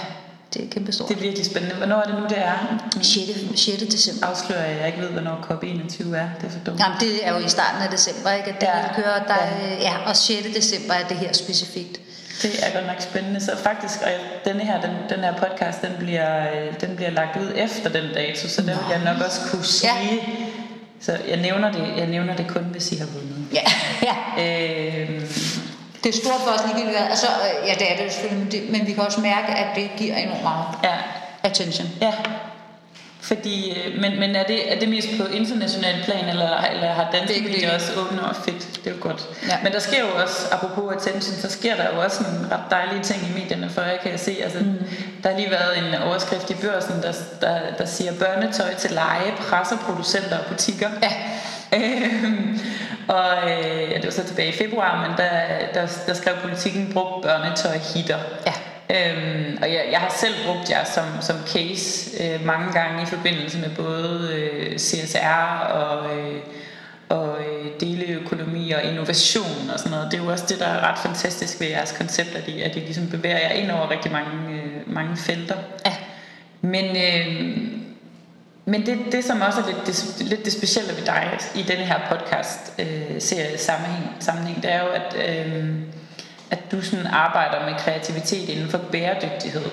Det 0.54 0.66
er 0.66 0.70
kæmpe 0.70 0.92
stort. 0.92 1.10
Det 1.10 1.18
er 1.18 1.22
virkelig 1.22 1.46
spændende. 1.46 1.76
Hvornår 1.76 1.96
er 1.96 2.04
det 2.04 2.16
nu, 2.16 2.24
det 2.30 2.38
er? 2.38 2.58
6. 3.02 3.62
6. 3.62 3.84
december. 3.84 4.28
Afslører 4.28 4.66
jeg, 4.66 4.78
jeg 4.80 4.88
ikke 4.88 5.02
ved, 5.02 5.10
hvornår 5.10 5.36
COP21 5.36 6.16
er. 6.16 6.30
Det 6.42 6.48
er 6.48 6.50
for 6.50 6.60
dumt. 6.66 6.80
Jamen, 6.80 6.98
det 7.00 7.28
er 7.28 7.34
jo 7.34 7.46
i 7.46 7.50
starten 7.50 7.82
af 7.82 7.90
december, 7.90 8.32
ikke? 8.32 8.50
At 8.50 8.62
det 8.62 8.68
ja. 8.68 8.96
kører, 8.96 9.24
der, 9.24 9.36
ja. 9.36 9.82
ja. 9.82 10.10
og 10.10 10.16
6. 10.16 10.48
december 10.56 10.94
er 10.94 11.08
det 11.08 11.18
her 11.18 11.34
specifikt. 11.34 12.00
Det 12.42 12.52
er 12.66 12.74
godt 12.74 12.88
nok 12.88 13.02
spændende. 13.02 13.40
Så 13.42 13.58
faktisk, 13.64 14.02
og 14.02 14.10
denne 14.46 14.64
her, 14.64 14.82
den, 14.82 14.92
den 15.10 15.20
her 15.20 15.34
podcast, 15.34 15.82
den 15.82 15.92
bliver, 16.00 16.48
den 16.82 16.96
bliver 16.96 17.12
lagt 17.12 17.38
ud 17.38 17.52
efter 17.56 17.90
den 17.90 18.14
dato, 18.14 18.48
så 18.48 18.62
den 18.62 18.70
vil 18.70 18.78
jeg 18.92 19.02
nok 19.14 19.26
også 19.26 19.42
kunne 19.52 19.66
sige. 19.66 19.92
Ja. 19.94 20.18
Så 21.02 21.18
jeg 21.28 21.38
nævner, 21.38 21.72
det, 21.72 21.94
jeg 21.98 22.08
nævner 22.08 22.36
det 22.36 22.48
kun, 22.48 22.64
hvis 22.64 22.92
I 22.92 22.96
har 22.96 23.06
vundet. 23.06 23.46
Ja, 23.54 23.64
ja. 24.10 24.16
Øhm, 24.44 25.28
det 26.04 26.16
er 26.16 26.20
stort 26.24 26.42
for 26.46 26.52
os 26.52 26.62
ligegyldigt. 26.68 26.98
Altså, 27.10 27.28
øh, 27.28 27.68
ja, 27.68 27.74
det 27.74 27.92
er 27.92 28.04
det 28.04 28.14
selvfølgelig, 28.14 28.72
men 28.72 28.88
vi 28.88 28.94
kan 28.94 29.04
også 29.04 29.22
mærke, 29.22 29.48
at 29.48 29.76
det 29.76 29.90
giver 29.98 30.16
enormt 30.16 30.44
meget 30.44 30.66
ja. 30.84 30.96
attention. 31.44 31.88
Ja, 32.02 32.14
fordi, 33.22 33.72
øh, 33.72 34.02
men, 34.02 34.20
men 34.20 34.36
er, 34.36 34.44
det, 34.44 34.74
er 34.74 34.80
det 34.80 34.90
mest 34.90 35.08
på 35.20 35.26
international 35.26 35.96
plan, 36.06 36.30
eller, 36.30 36.62
eller 36.62 36.88
har 36.88 37.12
danske 37.12 37.42
medier 37.42 37.76
også 37.76 37.92
åbnet 38.00 38.22
og 38.22 38.36
fedt? 38.36 38.76
Det 38.76 38.88
er 38.88 38.92
jo 38.92 38.98
godt. 39.00 39.28
Ja. 39.48 39.58
Men 39.64 39.72
der 39.72 39.80
sker 39.80 40.00
jo 40.00 40.22
også, 40.24 40.48
apropos 40.52 40.96
attention, 40.96 41.36
så 41.36 41.50
sker 41.50 41.76
der 41.76 41.86
jo 41.94 42.02
også 42.02 42.24
nogle 42.24 42.56
ret 42.56 42.72
dejlige 42.72 43.04
ting 43.04 43.22
i 43.30 43.40
medierne, 43.40 43.70
for 43.70 43.82
jeg 43.82 44.00
kan 44.04 44.18
se, 44.18 44.38
altså, 44.44 44.60
mm. 44.60 44.78
der 45.24 45.30
har 45.30 45.38
lige 45.38 45.52
været 45.52 45.78
en 45.78 46.02
overskrift 46.02 46.50
i 46.50 46.54
børsen, 46.54 47.02
der, 47.02 47.14
der, 47.42 47.60
der 47.78 47.86
siger, 47.86 48.14
børnetøj 48.14 48.74
til 48.74 48.92
leje 48.92 49.34
presser 49.38 49.78
producenter 49.78 50.38
og 50.38 50.46
butikker. 50.46 50.90
Ja. 51.04 51.12
Øhm, 51.76 52.60
og 53.08 53.50
øh, 53.50 53.92
ja, 53.92 53.96
det 53.96 54.06
var 54.06 54.12
så 54.12 54.24
tilbage 54.24 54.50
i 54.50 54.58
februar, 54.58 55.08
men 55.08 55.18
der, 55.18 55.30
der, 55.74 55.88
der 56.08 56.14
skrev 56.14 56.34
politikken 56.44 56.94
brugt 56.94 57.24
børnetøj 57.24 57.78
hitter. 57.78 58.20
Ja. 58.48 58.54
Øhm, 58.90 59.58
og 59.62 59.70
jeg, 59.70 59.86
jeg 59.92 60.00
har 60.00 60.14
selv 60.20 60.34
brugt 60.46 60.70
jer 60.70 60.84
som, 60.84 61.06
som 61.22 61.36
case 61.48 62.24
øh, 62.24 62.46
mange 62.46 62.72
gange 62.72 63.04
i 63.04 63.06
forbindelse 63.06 63.58
med 63.58 63.70
både 63.76 64.30
øh, 64.34 64.78
CSR 64.78 65.70
og, 65.74 66.18
øh, 66.18 66.36
og 67.10 67.38
øh, 67.40 67.66
deleøkonomi 67.80 68.72
og 68.72 68.84
innovation 68.84 69.70
og 69.74 69.80
sådan 69.80 69.92
noget. 69.92 70.12
Det 70.12 70.20
er 70.20 70.24
jo 70.24 70.32
også 70.32 70.46
det, 70.50 70.60
der 70.60 70.66
er 70.66 70.92
ret 70.92 71.00
fantastisk 71.00 71.60
ved 71.60 71.68
jeres 71.68 71.92
koncept, 71.98 72.36
at 72.36 72.48
I, 72.48 72.62
at 72.62 72.76
I 72.76 72.80
ligesom 72.80 73.08
bevæger 73.08 73.38
jer 73.38 73.50
ind 73.52 73.72
over 73.72 73.92
rigtig 73.92 74.12
mange, 74.12 74.52
øh, 74.52 74.94
mange 74.94 75.18
felter. 75.18 75.56
Ja. 75.86 75.94
Men, 76.62 76.86
øh, 76.86 77.58
men 78.66 78.86
det, 78.86 79.00
det, 79.12 79.24
som 79.24 79.42
også 79.42 79.60
er 79.62 79.66
lidt 79.66 79.88
det, 79.88 80.28
lidt 80.28 80.46
det 80.46 80.54
specielle 80.54 80.90
ved 80.98 81.06
dig 81.06 81.38
i 81.56 81.62
denne 81.62 81.84
her 81.84 82.00
podcast 82.10 82.74
øh, 82.80 83.22
serie 83.22 83.58
sammenhæng, 83.58 84.16
sammenhæng, 84.20 84.64
det 84.64 84.74
er 84.74 84.80
jo, 84.82 84.88
at, 84.88 85.16
øh, 85.30 85.76
at 86.52 86.60
du 86.72 86.82
sådan 86.82 87.08
arbejder 87.08 87.66
med 87.66 87.80
kreativitet 87.80 88.50
inden 88.50 88.70
for 88.70 88.78
bæredygtighed. 88.78 89.66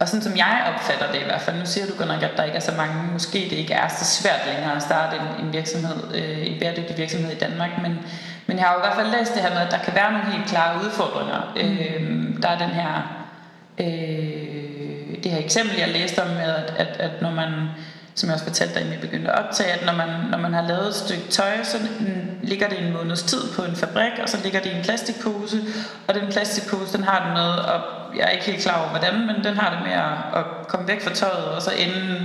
Og 0.00 0.08
sådan 0.08 0.22
som 0.22 0.36
jeg 0.36 0.72
opfatter 0.74 1.12
det 1.12 1.20
i 1.20 1.24
hvert 1.24 1.40
fald, 1.40 1.58
nu 1.58 1.66
siger 1.66 1.86
du 1.86 1.92
godt 1.98 2.08
nok, 2.08 2.22
at 2.22 2.30
der 2.36 2.44
ikke 2.44 2.56
er 2.56 2.60
så 2.60 2.72
mange, 2.76 3.12
måske 3.12 3.38
det 3.38 3.56
ikke 3.56 3.74
er 3.74 3.88
så 3.88 4.04
svært 4.04 4.40
længere 4.46 4.76
at 4.76 4.82
starte 4.82 5.16
en, 5.16 5.46
en 5.46 5.52
virksomhed, 5.52 6.14
øh, 6.14 6.46
en 6.46 6.60
bæredygtig 6.60 6.98
virksomhed 6.98 7.32
i 7.32 7.38
Danmark, 7.38 7.70
men, 7.82 7.98
men 8.46 8.58
jeg 8.58 8.66
har 8.66 8.72
jo 8.72 8.78
i 8.78 8.86
hvert 8.86 8.96
fald 8.96 9.18
læst 9.18 9.34
det 9.34 9.42
her 9.42 9.50
med, 9.50 9.58
at 9.58 9.70
der 9.70 9.78
kan 9.78 9.94
være 9.94 10.12
nogle 10.12 10.32
helt 10.32 10.48
klare 10.48 10.84
udfordringer. 10.84 11.52
Mm. 11.56 11.62
Øh, 11.62 12.42
der 12.42 12.48
er 12.48 12.58
den 12.58 12.70
her, 12.70 12.92
øh, 13.78 15.22
det 15.22 15.32
her 15.32 15.38
eksempel, 15.38 15.76
jeg 15.78 15.88
læste 15.88 16.22
om 16.22 16.28
med, 16.28 16.54
at, 16.54 16.74
at, 16.76 16.96
at 17.00 17.22
når 17.22 17.30
man 17.30 17.52
som 18.20 18.28
jeg 18.28 18.34
også 18.34 18.44
fortalte 18.44 18.74
dig, 18.74 18.80
inden 18.82 18.96
vi 18.96 19.06
begyndte 19.06 19.30
at 19.30 19.44
optage, 19.44 19.72
at 19.72 19.86
når 19.86 19.92
man, 19.92 20.08
når 20.30 20.38
man 20.38 20.54
har 20.54 20.68
lavet 20.68 20.88
et 20.88 20.94
stykke 20.94 21.28
tøj, 21.30 21.64
så 21.64 21.78
ligger 22.42 22.68
det 22.68 22.78
en 22.78 22.92
måneds 22.92 23.22
tid 23.22 23.40
på 23.56 23.62
en 23.62 23.76
fabrik, 23.76 24.12
og 24.22 24.28
så 24.28 24.38
ligger 24.42 24.60
det 24.60 24.70
i 24.70 24.76
en 24.76 24.82
plastikpose, 24.82 25.60
og 26.08 26.14
den 26.14 26.32
plastikpose, 26.32 26.96
den 26.96 27.04
har 27.04 27.24
det 27.24 27.32
med, 27.32 27.50
og 27.72 27.80
jeg 28.16 28.24
er 28.24 28.30
ikke 28.30 28.44
helt 28.44 28.62
klar 28.62 28.80
over 28.80 28.88
hvordan, 28.88 29.26
men 29.26 29.44
den 29.44 29.54
har 29.54 29.70
det 29.70 29.80
med 29.88 29.92
at, 29.92 30.40
at 30.40 30.68
komme 30.68 30.88
væk 30.88 31.02
fra 31.02 31.14
tøjet, 31.14 31.44
og 31.44 31.62
så 31.62 31.70
ende 31.70 32.16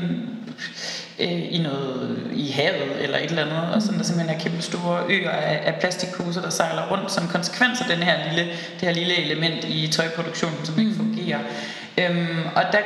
øh, 1.19 1.53
i 1.53 1.61
noget 1.63 2.19
i 2.33 2.51
havet 2.51 3.03
eller 3.03 3.17
et 3.17 3.29
eller 3.29 3.45
andet, 3.45 3.75
og 3.75 3.81
sådan 3.81 3.97
der 3.97 4.05
simpelthen 4.05 4.35
er 4.35 4.43
kæmpe 4.43 4.61
store 4.61 5.03
øer 5.09 5.29
af, 5.29 5.61
af 5.65 5.75
plastikposer, 5.79 6.41
der 6.41 6.49
sejler 6.49 6.91
rundt 6.91 7.11
som 7.11 7.27
konsekvens 7.27 7.81
af 7.81 7.87
den 7.87 8.03
her 8.03 8.29
lille, 8.29 8.51
det 8.51 8.81
her 8.81 8.91
lille 8.91 9.17
element 9.17 9.63
i 9.63 9.87
tøjproduktionen, 9.87 10.65
som 10.65 10.79
ikke 10.79 10.91
mm. 10.91 10.97
fungerer. 10.97 11.39
Øhm, 11.97 12.39
og 12.55 12.63
der, 12.71 12.79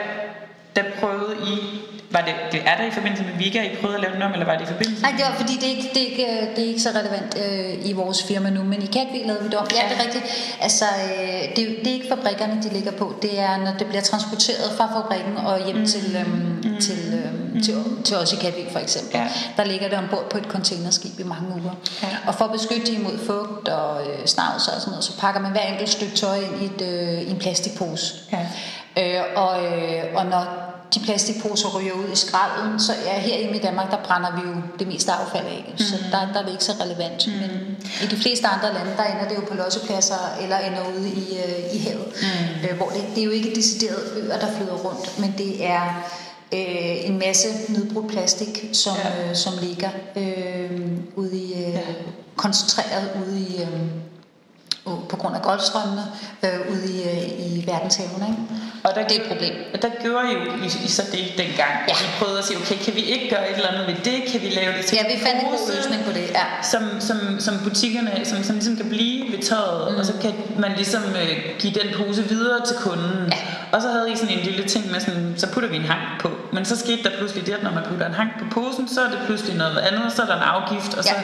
der 0.75 0.83
prøvede 0.99 1.35
I 1.47 1.79
var 2.11 2.21
det, 2.21 2.35
det 2.51 2.61
er 2.65 2.77
der 2.77 2.85
i 2.85 2.91
forbindelse 2.91 3.23
med 3.23 3.33
Vika, 3.33 3.63
I 3.63 3.75
prøvede 3.81 3.97
at 3.97 4.01
lave 4.01 4.13
den 4.13 4.21
om, 4.21 4.31
eller 4.33 4.45
var 4.45 4.55
det 4.55 4.63
i 4.63 4.65
forbindelse 4.65 5.01
Nej, 5.01 5.11
det 5.17 5.25
var 5.25 5.35
fordi, 5.35 5.53
det 5.55 5.63
er 5.63 5.75
ikke, 5.77 5.89
det 5.93 6.01
er 6.01 6.07
ikke, 6.11 6.27
det 6.55 6.63
er 6.63 6.67
ikke 6.67 6.79
så 6.79 6.89
relevant 6.89 7.37
øh, 7.43 7.89
i 7.89 7.93
vores 7.93 8.23
firma 8.23 8.49
nu, 8.49 8.63
men 8.63 8.81
i 8.83 8.85
Katvik 8.85 9.25
lavede 9.25 9.43
vi 9.43 9.49
det 9.49 9.57
om. 9.57 9.67
Ja, 9.71 9.81
det 9.89 9.97
er 9.99 10.03
rigtigt. 10.05 10.25
Altså, 10.61 10.85
øh, 10.85 11.55
det, 11.55 11.77
det 11.83 11.87
er 11.87 11.93
ikke 11.93 12.07
fabrikkerne, 12.09 12.63
de 12.63 12.69
ligger 12.69 12.91
på. 12.91 13.15
Det 13.21 13.39
er, 13.39 13.57
når 13.57 13.73
det 13.79 13.87
bliver 13.87 14.01
transporteret 14.01 14.71
fra 14.77 14.85
fabrikken 15.01 15.37
og 15.37 15.65
hjem 15.65 15.77
mm. 15.77 15.85
til, 15.85 16.15
øh, 16.15 16.27
mm. 16.33 16.81
til, 16.81 16.99
øh, 17.13 17.53
mm. 17.53 17.61
til, 17.61 17.75
til 18.03 18.17
os 18.17 18.33
i 18.33 18.35
Katvik 18.35 18.71
for 18.71 18.79
eksempel. 18.79 19.19
Ja. 19.19 19.27
Der 19.57 19.63
ligger 19.63 19.89
det 19.89 19.97
ombord 19.97 20.29
på 20.29 20.37
et 20.37 20.45
containerskib 20.45 21.19
i 21.19 21.23
mange 21.23 21.49
uger. 21.61 21.75
Ja. 22.03 22.07
Og 22.27 22.35
for 22.35 22.45
at 22.45 22.51
beskytte 22.51 22.85
det 22.85 22.93
imod 22.99 23.17
fugt 23.25 23.67
og 23.67 24.01
øh, 24.07 24.25
snavs 24.25 24.67
og 24.67 24.81
sådan 24.81 24.91
noget, 24.91 25.03
så 25.03 25.19
pakker 25.19 25.41
man 25.41 25.51
hver 25.51 25.61
enkelt 25.61 25.89
stykke 25.89 26.15
tøj 26.15 26.35
ind 26.35 26.61
i, 26.61 26.65
et, 26.65 26.81
øh, 26.81 27.21
i 27.21 27.29
en 27.29 27.39
plastikpose. 27.39 28.15
Ja. 28.31 28.47
Øh, 28.97 29.23
og, 29.35 29.65
øh, 29.65 30.03
og 30.15 30.25
når 30.25 30.68
de 30.93 30.99
plastikposer 30.99 31.79
ryger 31.79 31.93
ud 31.93 32.09
i 32.13 32.15
skralden, 32.15 32.79
så 32.79 32.93
ja, 33.05 33.19
herhjemme 33.19 33.57
i 33.57 33.59
Danmark, 33.59 33.91
der 33.91 33.97
brænder 34.03 34.31
vi 34.35 34.49
jo 34.49 34.55
det 34.79 34.87
meste 34.87 35.11
affald 35.11 35.45
af, 35.45 35.65
mm. 35.71 35.77
så 35.77 35.95
der, 36.11 36.33
der 36.33 36.39
er 36.39 36.45
det 36.45 36.51
ikke 36.51 36.63
så 36.63 36.73
relevant. 36.81 37.27
Mm. 37.27 37.33
Men 37.33 37.77
i 38.03 38.05
de 38.05 38.15
fleste 38.15 38.47
andre 38.47 38.73
lande, 38.73 38.91
der 38.97 39.03
ender 39.03 39.27
det 39.29 39.35
jo 39.35 39.41
på 39.41 39.53
lossepladser, 39.53 40.37
eller 40.41 40.57
ender 40.57 40.81
ude 40.97 41.09
i, 41.09 41.37
øh, 41.37 41.75
i 41.75 41.77
havet, 41.77 42.07
mm. 42.21 42.69
øh, 42.69 42.77
hvor 42.77 42.89
det, 42.89 43.03
det 43.15 43.21
er 43.21 43.25
jo 43.25 43.31
ikke 43.31 43.55
decideret 43.55 44.03
øer, 44.15 44.39
der 44.39 44.51
flyder 44.57 44.73
rundt, 44.73 45.19
men 45.19 45.33
det 45.37 45.65
er 45.65 45.83
øh, 46.53 47.09
en 47.09 47.19
masse 47.19 47.47
nedbrudt 47.69 48.07
plastik, 48.07 48.69
som, 48.73 48.95
ja. 49.03 49.29
øh, 49.29 49.35
som 49.35 49.53
ligger 49.61 49.89
øh, 50.15 50.81
ude 51.15 51.37
i, 51.37 51.53
øh, 51.53 51.73
ja. 51.73 51.81
koncentreret 52.35 53.09
ude 53.27 53.39
i... 53.39 53.61
Øh, 53.61 54.08
på 55.09 55.15
grund 55.21 55.35
af 55.35 55.41
golfstrømmene 55.41 56.03
øh, 56.45 56.59
ude 56.71 56.83
i, 56.93 56.97
øh, 57.11 57.23
i 57.47 57.63
verdenshavene. 57.71 58.25
Ikke? 58.31 58.41
Og 58.83 58.89
der, 58.95 59.01
det 59.07 59.17
er 59.17 59.21
et 59.23 59.27
problem. 59.31 59.53
Og 59.73 59.81
der 59.81 59.89
gjorde 60.03 60.25
I 60.31 60.33
jo 60.33 60.39
I, 60.65 60.67
I 60.85 60.89
så 60.97 61.03
det 61.13 61.23
dengang. 61.43 61.73
Ja. 61.89 61.93
Vi 62.03 62.07
prøvede 62.19 62.39
at 62.41 62.45
sige, 62.45 62.57
okay, 62.61 62.77
kan 62.85 62.95
vi 62.95 63.03
ikke 63.13 63.29
gøre 63.33 63.45
et 63.51 63.55
eller 63.55 63.71
andet 63.71 63.87
ved 63.87 63.97
det? 64.09 64.17
Kan 64.31 64.41
vi 64.41 64.49
lave 64.59 64.71
det 64.77 64.85
til 64.85 64.97
Ja, 64.99 65.03
vi 65.13 65.19
fandt 65.25 65.37
en 65.43 65.49
god 65.55 65.65
løsning 65.75 65.99
på 66.07 66.11
det. 66.17 66.25
Ja. 66.39 66.45
Som, 66.71 66.83
som, 67.07 67.17
som 67.45 67.53
butikkerne, 67.67 68.11
som, 68.29 68.43
som 68.43 68.55
ligesom 68.55 68.75
kan 68.81 68.89
blive 68.89 69.31
ved 69.31 69.39
tøjet, 69.49 69.91
mm. 69.91 69.99
og 69.99 70.05
så 70.05 70.13
kan 70.21 70.33
man 70.63 70.71
ligesom 70.81 71.03
øh, 71.21 71.35
give 71.61 71.73
den 71.79 71.87
pose 71.97 72.23
videre 72.33 72.65
til 72.67 72.75
kunden. 72.85 73.17
Ja. 73.31 73.41
Og 73.71 73.81
så 73.81 73.87
havde 73.87 74.11
I 74.11 74.15
sådan 74.15 74.37
en 74.37 74.43
lille 74.49 74.63
ting 74.63 74.91
med 74.91 74.99
sådan, 74.99 75.33
så 75.37 75.47
putter 75.53 75.69
vi 75.69 75.75
en 75.75 75.89
hang 75.93 76.03
på. 76.21 76.29
Men 76.53 76.65
så 76.65 76.75
skete 76.77 77.03
der 77.03 77.11
pludselig 77.17 77.45
det, 77.45 77.53
at 77.53 77.63
når 77.63 77.71
man 77.71 77.83
putter 77.89 78.05
en 78.05 78.13
hang 78.13 78.29
på 78.39 78.45
posen, 78.61 78.87
så 78.87 79.01
er 79.01 79.09
det 79.09 79.19
pludselig 79.25 79.55
noget 79.55 79.77
andet, 79.77 80.13
så 80.13 80.21
er 80.21 80.25
der 80.25 80.35
en 80.35 80.43
afgift, 80.43 80.93
og 80.97 81.03
så 81.03 81.15
ja 81.17 81.21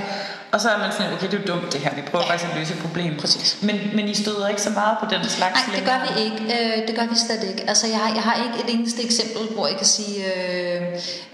og 0.56 0.62
så 0.62 0.70
er 0.70 0.78
man 0.78 0.92
sådan, 0.92 1.14
okay, 1.14 1.28
det 1.32 1.34
er 1.34 1.42
jo 1.42 1.48
dumt 1.54 1.74
det 1.74 1.82
her, 1.82 1.96
vi 1.96 2.02
prøver 2.12 2.26
ja. 2.26 2.32
faktisk 2.32 2.52
at 2.52 2.58
løse 2.60 2.74
et 2.74 2.80
problem. 2.80 3.18
Præcis. 3.20 3.58
Men, 3.62 3.76
men 3.96 4.08
I 4.08 4.16
støder 4.16 4.48
ikke 4.48 4.62
så 4.62 4.70
meget 4.70 4.98
på 5.02 5.06
den 5.14 5.24
slags 5.24 5.56
Nej, 5.68 5.76
det 5.76 5.86
gør 5.90 6.00
vi 6.06 6.12
ikke. 6.26 6.42
Øh, 6.56 6.88
det 6.88 6.96
gør 6.96 7.08
vi 7.14 7.16
slet 7.28 7.44
ikke. 7.50 7.70
Altså, 7.70 7.88
jeg 7.88 7.98
har, 7.98 8.14
jeg 8.14 8.24
har 8.24 8.36
ikke 8.46 8.58
et 8.64 8.80
eneste 8.80 9.04
eksempel, 9.04 9.42
hvor 9.56 9.68
jeg 9.68 9.78
kan 9.78 9.86
sige, 9.86 10.16
øh, 10.26 10.82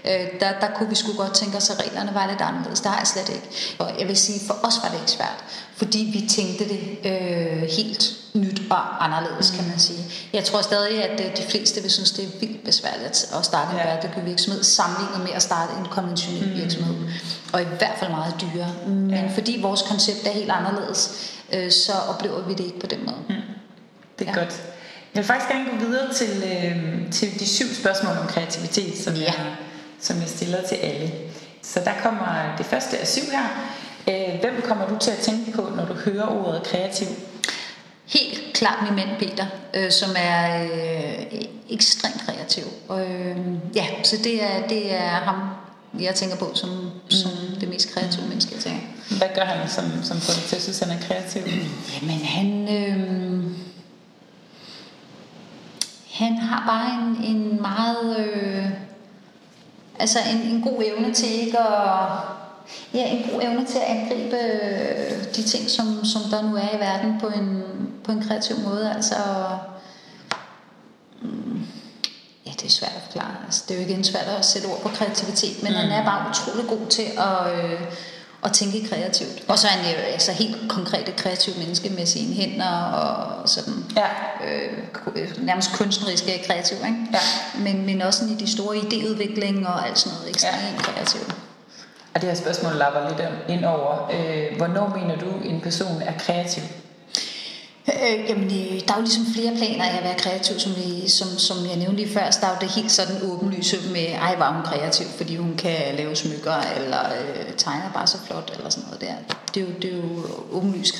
øh, 0.04 0.26
der, 0.40 0.50
der 0.60 0.68
kunne 0.74 0.88
vi 0.88 0.94
sgu 0.94 1.12
godt 1.16 1.34
tænke 1.34 1.56
os, 1.56 1.70
at 1.70 1.78
reglerne 1.86 2.14
var 2.14 2.26
lidt 2.26 2.40
anderledes. 2.40 2.80
Det 2.80 2.90
har 2.90 2.98
jeg 2.98 3.06
slet 3.06 3.28
ikke. 3.28 3.48
Og 3.78 3.90
jeg 3.98 4.08
vil 4.08 4.16
sige, 4.16 4.40
for 4.46 4.54
os 4.62 4.74
var 4.82 4.88
det 4.88 4.98
ikke 4.98 5.10
svært, 5.10 5.44
fordi 5.76 6.10
vi 6.12 6.28
tænkte 6.28 6.64
det 6.68 6.80
øh, 7.04 7.62
helt 7.78 8.02
nyt 8.34 8.62
og 8.70 9.04
anderledes, 9.04 9.52
mm. 9.52 9.58
kan 9.58 9.68
man 9.68 9.78
sige. 9.78 10.04
Jeg 10.32 10.44
tror 10.44 10.62
stadig, 10.62 11.04
at 11.04 11.20
øh, 11.20 11.36
de 11.36 11.42
fleste 11.50 11.82
vil 11.82 11.90
synes, 11.90 12.10
det 12.10 12.24
er 12.24 12.28
vildt 12.40 12.64
besværligt 12.64 13.26
at 13.38 13.44
starte 13.44 13.70
en 13.72 13.76
ja. 13.78 13.84
bæredygtig 13.84 14.26
virksomhed, 14.26 14.62
sammenlignet 14.62 15.20
med 15.20 15.32
at 15.34 15.42
starte 15.42 15.72
en 15.80 15.86
konventionel 15.90 16.48
mm. 16.48 16.54
virksomhed. 16.54 16.96
Og 17.52 17.62
i 17.62 17.64
hvert 17.78 17.98
fald 17.98 18.10
meget 18.10 18.34
dyrere. 18.40 18.74
Men 18.86 19.10
ja. 19.10 19.30
fordi 19.34 19.58
vores 19.62 19.82
koncept 19.82 20.26
er 20.26 20.30
helt 20.30 20.50
anderledes, 20.50 21.32
øh, 21.52 21.70
så 21.70 21.92
oplever 22.08 22.42
vi 22.42 22.54
det 22.54 22.64
ikke 22.64 22.80
på 22.80 22.86
den 22.86 22.98
måde. 23.04 23.22
Mm. 23.28 23.34
Det 24.18 24.28
er 24.28 24.32
ja. 24.32 24.38
godt. 24.38 24.62
Jeg 25.14 25.20
vil 25.20 25.24
faktisk 25.24 25.50
gerne 25.50 25.70
gå 25.70 25.76
videre 25.76 26.12
til, 26.14 26.44
øh, 26.44 27.10
til 27.12 27.40
de 27.40 27.48
syv 27.48 27.66
spørgsmål 27.80 28.16
om 28.16 28.26
kreativitet, 28.26 28.98
som, 28.98 29.14
ja. 29.14 29.20
jeg, 29.20 29.34
som 30.00 30.16
jeg 30.20 30.28
stiller 30.28 30.62
til 30.68 30.74
alle. 30.74 31.12
Så 31.62 31.80
der 31.84 31.92
kommer 32.02 32.54
det 32.58 32.66
første 32.66 32.98
af 32.98 33.06
syv 33.06 33.22
her. 33.32 33.46
Øh, 34.08 34.40
hvem 34.40 34.62
kommer 34.64 34.88
du 34.88 34.98
til 34.98 35.10
at 35.10 35.18
tænke 35.18 35.52
på, 35.52 35.62
når 35.76 35.84
du 35.84 35.94
hører 35.94 36.26
ordet 36.26 36.62
kreativ? 36.62 37.08
Helt 38.06 38.54
klart 38.54 38.78
min 38.82 38.96
mand 38.96 39.18
Peter, 39.18 39.46
øh, 39.74 39.90
som 39.90 40.10
er 40.16 40.64
øh, 40.64 41.42
ekstremt 41.70 42.22
kreativ. 42.26 42.64
Og, 42.88 43.10
øh, 43.10 43.36
ja, 43.74 43.86
så 44.02 44.16
det 44.24 44.42
er, 44.42 44.66
det 44.68 44.94
er 44.94 45.08
ham, 45.08 45.36
jeg 46.00 46.14
tænker 46.14 46.36
på 46.36 46.50
som, 46.54 46.70
mm. 46.70 47.10
som 47.10 47.30
det 47.60 47.68
mest 47.68 47.94
kreative 47.94 48.28
menneske, 48.28 48.54
jeg 48.54 48.62
tænker. 48.62 48.80
Hvad 49.18 49.28
gør 49.34 49.44
han, 49.44 49.68
som, 49.68 49.84
som 50.02 50.16
får 50.16 50.32
dig 50.32 50.42
til 50.42 50.56
at 50.56 50.62
synes, 50.62 50.78
han 50.78 50.90
er 50.90 51.00
kreativ? 51.00 51.42
Jamen, 52.02 52.24
han... 52.24 52.76
Øh, 52.76 53.44
han 56.12 56.36
har 56.36 56.66
bare 56.66 57.02
en, 57.02 57.36
en 57.36 57.62
meget... 57.62 58.18
Øh, 58.18 58.66
altså 59.98 60.18
en, 60.32 60.54
en 60.54 60.62
god 60.62 60.82
evne 60.84 61.14
til 61.14 61.28
ikke 61.40 61.58
at... 61.58 62.08
Ja, 62.94 63.08
en 63.08 63.30
god 63.30 63.42
evne 63.42 63.66
til 63.66 63.78
at 63.78 63.84
angribe 63.84 64.36
øh, 64.36 65.24
de 65.36 65.42
ting, 65.42 65.70
som, 65.70 66.04
som 66.04 66.22
der 66.30 66.42
nu 66.42 66.56
er 66.56 66.76
i 66.76 66.80
verden 66.80 67.20
på 67.20 67.26
en, 67.26 67.62
på 68.04 68.12
en 68.12 68.22
kreativ 68.22 68.56
måde. 68.64 68.92
Altså, 68.94 69.14
mm, 69.14 69.71
ja, 72.52 72.62
det 72.62 72.66
er 72.66 72.70
svært 72.70 72.92
at 72.96 73.02
forklare. 73.02 73.36
Altså, 73.46 73.64
det 73.68 73.76
er 73.76 73.80
jo 73.80 73.88
igen 73.88 74.04
svært 74.04 74.26
at 74.38 74.44
sætte 74.44 74.66
ord 74.66 74.80
på 74.80 74.88
kreativitet, 74.88 75.62
men 75.62 75.72
mm. 75.72 75.78
han 75.78 75.90
er 75.90 76.04
bare 76.04 76.30
utrolig 76.30 76.68
god 76.68 76.86
til 76.90 77.06
at... 77.18 77.64
Øh, 77.64 77.80
og 78.42 78.52
tænke 78.52 78.88
kreativt. 78.88 79.44
Og 79.48 79.58
så 79.58 79.66
er 79.66 79.70
han 79.70 79.94
jo 79.94 80.00
altså 80.00 80.32
helt 80.32 80.56
konkret 80.68 81.08
et 81.08 81.16
kreativt 81.16 81.58
menneske 81.58 81.90
med 81.90 82.06
sine 82.06 82.34
hænder 82.34 82.82
og 82.82 83.48
sådan 83.48 83.84
ja. 83.96 84.06
øh, 84.46 85.42
nærmest 85.42 85.72
kunstneriske 85.72 86.44
kreativ, 86.46 86.76
ikke? 86.76 86.98
Ja. 87.12 87.18
Men, 87.58 87.86
men 87.86 88.02
også 88.02 88.18
sådan 88.18 88.34
i 88.34 88.36
de 88.38 88.52
store 88.52 88.76
idéudvikling 88.76 89.68
og 89.68 89.88
alt 89.88 89.98
sådan 89.98 90.18
noget 90.18 90.30
ekstremt 90.30 90.78
ja. 90.78 90.82
kreativt. 90.82 91.34
Og 92.14 92.20
det 92.20 92.28
her 92.28 92.34
spørgsmål 92.34 92.72
lapper 92.72 93.08
lidt 93.08 93.28
ind 93.48 93.64
over. 93.64 94.10
Øh, 94.12 94.56
hvornår 94.56 94.88
mener 94.96 95.16
du, 95.16 95.26
en 95.44 95.60
person 95.60 96.02
er 96.02 96.12
kreativ? 96.18 96.62
Øh, 97.88 98.28
jamen, 98.28 98.44
øh, 98.44 98.80
der 98.86 98.92
er 98.92 98.96
jo 98.96 99.02
ligesom 99.02 99.26
flere 99.34 99.56
planer 99.56 99.84
af 99.84 99.96
at 99.96 100.04
være 100.04 100.18
kreativ, 100.18 100.58
som, 100.58 100.72
vi, 100.76 101.08
som, 101.08 101.28
som 101.38 101.56
jeg 101.66 101.76
nævnte 101.76 101.96
lige 101.96 102.12
før. 102.12 102.30
Der 102.40 102.46
er 102.46 102.50
jo 102.50 102.56
det 102.60 102.70
helt 102.70 102.92
sådan 102.92 103.22
åbenlyse 103.22 103.76
med, 103.92 104.06
ej, 104.12 104.36
var 104.38 104.52
hun 104.52 104.62
kreativ, 104.64 105.06
fordi 105.06 105.36
hun 105.36 105.54
kan 105.56 105.94
lave 105.96 106.16
smykker, 106.16 106.54
eller 106.76 107.02
øh, 107.04 107.52
tegner 107.56 107.92
bare 107.94 108.06
så 108.06 108.18
flot, 108.26 108.52
eller 108.56 108.70
sådan 108.70 108.84
noget 108.84 109.00
der. 109.00 109.14
Det 109.54 109.62
er 109.62 109.66
jo, 109.66 109.72
det 109.82 109.92
er 109.92 109.96
jo 109.96 110.26
åbenlys 110.52 110.90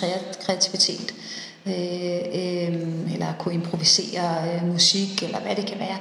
kreativitet 0.47 1.15
øh, 1.67 1.73
øh, 2.35 3.13
eller 3.13 3.33
kunne 3.39 3.55
improvisere 3.55 4.55
øh, 4.55 4.67
musik, 4.73 5.23
eller 5.23 5.41
hvad 5.41 5.57
det 5.57 5.67
kan 5.67 5.79
være. 5.79 5.99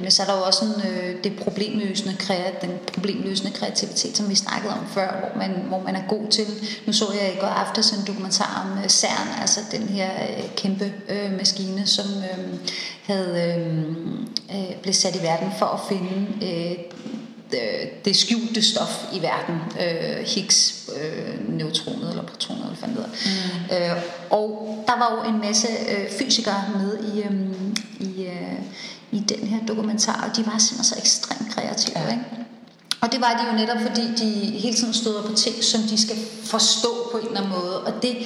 Men 0.00 0.10
så 0.10 0.22
er 0.22 0.26
der 0.26 0.36
jo 0.36 0.42
også 0.42 0.64
en, 0.64 0.90
øh, 0.90 1.24
det 1.24 1.36
problemløsende, 1.36 2.16
den 2.60 2.70
problemløsende 2.92 3.52
kreativitet, 3.52 4.16
som 4.16 4.30
vi 4.30 4.34
snakkede 4.34 4.72
om 4.72 4.86
før, 4.86 5.16
hvor 5.20 5.38
man, 5.38 5.50
hvor 5.68 5.82
man 5.82 5.96
er 5.96 6.02
god 6.08 6.28
til. 6.30 6.46
Nu 6.86 6.92
så 6.92 7.04
jeg 7.20 7.32
i 7.36 7.40
går 7.40 7.46
aftes 7.46 7.90
en 7.90 8.06
dokumentar 8.06 8.62
om 8.64 8.78
øh, 8.82 8.88
CERN, 8.88 9.40
altså 9.40 9.60
den 9.72 9.82
her 9.82 10.10
øh, 10.28 10.44
kæmpe 10.56 10.92
øh, 11.08 11.32
maskine, 11.32 11.86
som 11.86 12.06
øh, 12.06 12.58
havde 13.02 13.56
øh, 13.58 13.86
øh, 14.56 14.76
blevet 14.82 14.96
sat 14.96 15.16
i 15.16 15.22
verden 15.22 15.48
for 15.58 15.66
at 15.66 15.80
finde 15.88 16.26
øh, 16.42 16.76
det 18.04 18.16
skjulte 18.16 18.62
stof 18.62 19.04
i 19.12 19.22
verden, 19.22 19.54
øh, 19.80 20.26
Higgs 20.26 20.90
øh, 21.02 21.56
neutronet 21.56 22.10
eller 22.10 22.22
protonet 22.22 22.62
eller 22.62 22.76
hvad 22.76 22.88
det 22.88 22.96
hedder. 22.96 23.90
Mm. 23.90 23.96
Øh, 23.96 24.02
og 24.30 24.84
der 24.86 24.98
var 24.98 25.14
jo 25.16 25.34
en 25.34 25.40
masse 25.40 25.68
øh, 25.88 26.10
fysikere 26.18 26.64
med 26.74 26.98
i, 27.14 27.22
øh, 27.22 27.34
i, 28.00 28.26
øh, 28.26 28.58
i 29.10 29.20
den 29.20 29.48
her 29.48 29.66
dokumentar, 29.66 30.28
og 30.30 30.36
de 30.36 30.46
var 30.46 30.58
simpelthen 30.58 30.84
så 30.84 30.94
ekstremt 30.98 31.54
kreative. 31.54 31.98
Ja. 31.98 32.10
Ikke? 32.10 32.45
Og 33.00 33.12
det 33.12 33.20
var 33.20 33.32
de 33.32 33.52
jo 33.52 33.66
netop, 33.66 33.80
fordi 33.80 34.02
de 34.16 34.30
hele 34.58 34.76
tiden 34.76 34.94
stod 34.94 35.22
på 35.22 35.32
ting, 35.32 35.64
som 35.64 35.80
de 35.80 36.02
skal 36.02 36.16
forstå 36.44 37.08
på 37.12 37.18
en 37.18 37.26
eller 37.26 37.40
anden 37.40 37.52
måde. 37.52 37.80
Og 37.84 38.02
det 38.02 38.16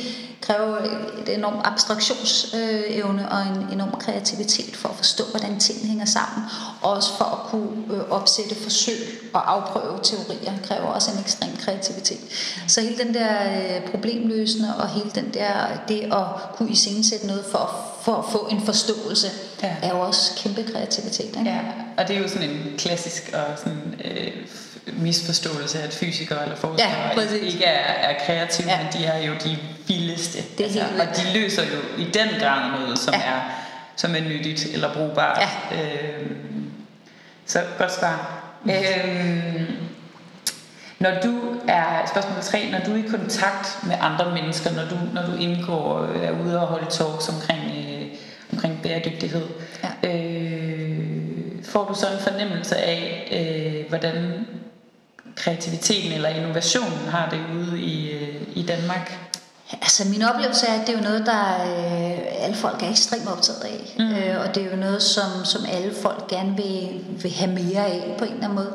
kræver 0.41 0.79
et 1.23 1.35
enormt 1.35 1.61
abstraktionsevne 1.64 3.23
øh, 3.23 3.29
og 3.31 3.41
en 3.43 3.73
enorm 3.73 3.91
kreativitet 4.01 4.77
for 4.77 4.89
at 4.89 4.97
forstå, 4.97 5.25
hvordan 5.31 5.61
tingene 5.61 5.89
hænger 5.89 6.05
sammen. 6.05 6.45
Og 6.83 6.91
også 6.91 7.16
for 7.18 7.25
at 7.25 7.51
kunne 7.51 7.95
øh, 7.95 8.11
opsætte 8.11 8.55
forsøg 8.55 9.31
og 9.33 9.53
afprøve 9.53 9.99
teorier 10.03 10.53
kræver 10.64 10.87
også 10.87 11.11
en 11.11 11.18
ekstrem 11.18 11.51
kreativitet. 11.61 12.21
Så 12.66 12.81
hele 12.81 12.99
den 12.99 13.14
der 13.14 13.33
øh, 13.51 13.91
problemløsende 13.91 14.77
og 14.77 14.89
hele 14.89 15.11
den 15.14 15.35
der, 15.35 15.53
det 15.89 16.01
at 16.01 16.57
kunne 16.57 16.71
iscenesætte 16.71 17.27
noget 17.27 17.45
for, 17.53 17.71
for 18.03 18.14
at 18.14 18.25
få 18.33 18.49
en 18.51 18.61
forståelse, 18.61 19.27
ja. 19.63 19.77
er 19.83 19.89
jo 19.89 20.01
også 20.01 20.43
kæmpe 20.43 20.73
kreativitet. 20.73 21.37
Ikke? 21.39 21.51
Ja, 21.51 21.59
og 21.97 22.09
det 22.09 22.17
er 22.17 22.21
jo 22.21 22.29
sådan 22.29 22.51
en 22.51 22.75
klassisk 22.79 23.31
og 23.33 23.59
sådan, 23.59 23.95
øh, 24.05 24.33
misforståelse 24.87 25.79
af, 25.79 25.87
at 25.87 25.93
fysikere 25.93 26.43
eller 26.43 26.57
forskere 26.57 26.89
ja, 27.17 27.37
ikke 27.43 27.65
er, 27.65 28.11
er 28.11 28.25
kreative, 28.27 28.71
ja. 28.71 28.79
men 28.83 28.93
de 28.93 29.05
er 29.05 29.27
jo 29.27 29.33
de 29.45 29.59
vildeste. 29.87 30.39
Det 30.59 30.61
er 30.61 30.85
altså, 30.85 31.03
og 31.03 31.17
de 31.17 31.41
løser 31.41 31.63
jo 31.63 32.03
i 32.03 32.05
den 32.05 32.29
grad 32.41 32.81
noget, 32.81 32.99
som, 32.99 33.15
ja. 33.15 33.21
er, 33.21 33.41
som 33.97 34.15
er 34.15 34.21
nyttigt 34.21 34.67
eller 34.73 34.95
brugbart. 34.95 35.39
Ja. 35.71 35.83
Øh, 35.83 36.31
så 37.47 37.61
godt 37.79 37.95
svar. 37.95 38.43
Mm. 38.65 38.71
Øh, 38.71 39.71
når 40.99 41.11
du 41.23 41.57
er, 41.69 42.07
spørgsmål 42.11 42.43
3, 42.43 42.71
når 42.71 42.79
du 42.87 42.93
er 42.93 42.97
i 42.97 43.09
kontakt 43.11 43.79
med 43.87 43.97
andre 44.01 44.35
mennesker, 44.35 44.71
når 44.71 44.83
du, 44.83 44.97
når 45.15 45.23
du 45.23 45.37
indgår 45.37 46.03
øh, 46.03 46.23
er 46.25 46.31
ude 46.31 46.61
og 46.61 46.67
holde 46.67 46.87
talks 46.91 47.29
omkring, 47.29 47.61
øh, 47.79 47.89
omkring 48.61 48.83
bæredygtighed, 48.83 49.47
ja. 49.85 50.09
øh, 50.09 50.99
får 51.65 51.85
du 51.85 51.95
så 51.95 52.07
en 52.07 52.33
fornemmelse 52.33 52.77
af, 52.77 53.29
øh, 53.33 53.89
hvordan 53.89 54.47
kreativiteten 55.37 56.13
eller 56.13 56.29
innovationen 56.29 57.09
har 57.09 57.31
det 57.31 57.41
ude 57.57 57.81
i, 57.81 58.11
øh, 58.11 58.43
i 58.55 58.63
Danmark? 58.63 59.19
Altså 59.73 60.09
min 60.09 60.23
oplevelse 60.23 60.67
er, 60.67 60.81
at 60.81 60.87
det 60.87 60.95
er 60.95 60.99
jo 60.99 61.05
noget, 61.05 61.27
der 61.27 61.45
øh, 61.45 62.19
alle 62.45 62.57
folk 62.57 62.83
er 62.83 62.91
ekstremt 62.91 63.29
optaget 63.29 63.65
af. 63.65 63.95
Mm. 63.99 64.15
Øh, 64.15 64.41
og 64.41 64.55
det 64.55 64.63
er 64.63 64.71
jo 64.71 64.77
noget, 64.77 65.03
som, 65.03 65.45
som 65.45 65.63
alle 65.73 65.95
folk 65.95 66.29
gerne 66.29 66.57
vil, 66.57 67.05
vil 67.23 67.33
have 67.33 67.53
mere 67.53 67.87
af 67.87 68.15
på 68.19 68.25
en 68.25 68.33
eller 68.33 68.45
anden 68.45 68.57
måde. 68.57 68.73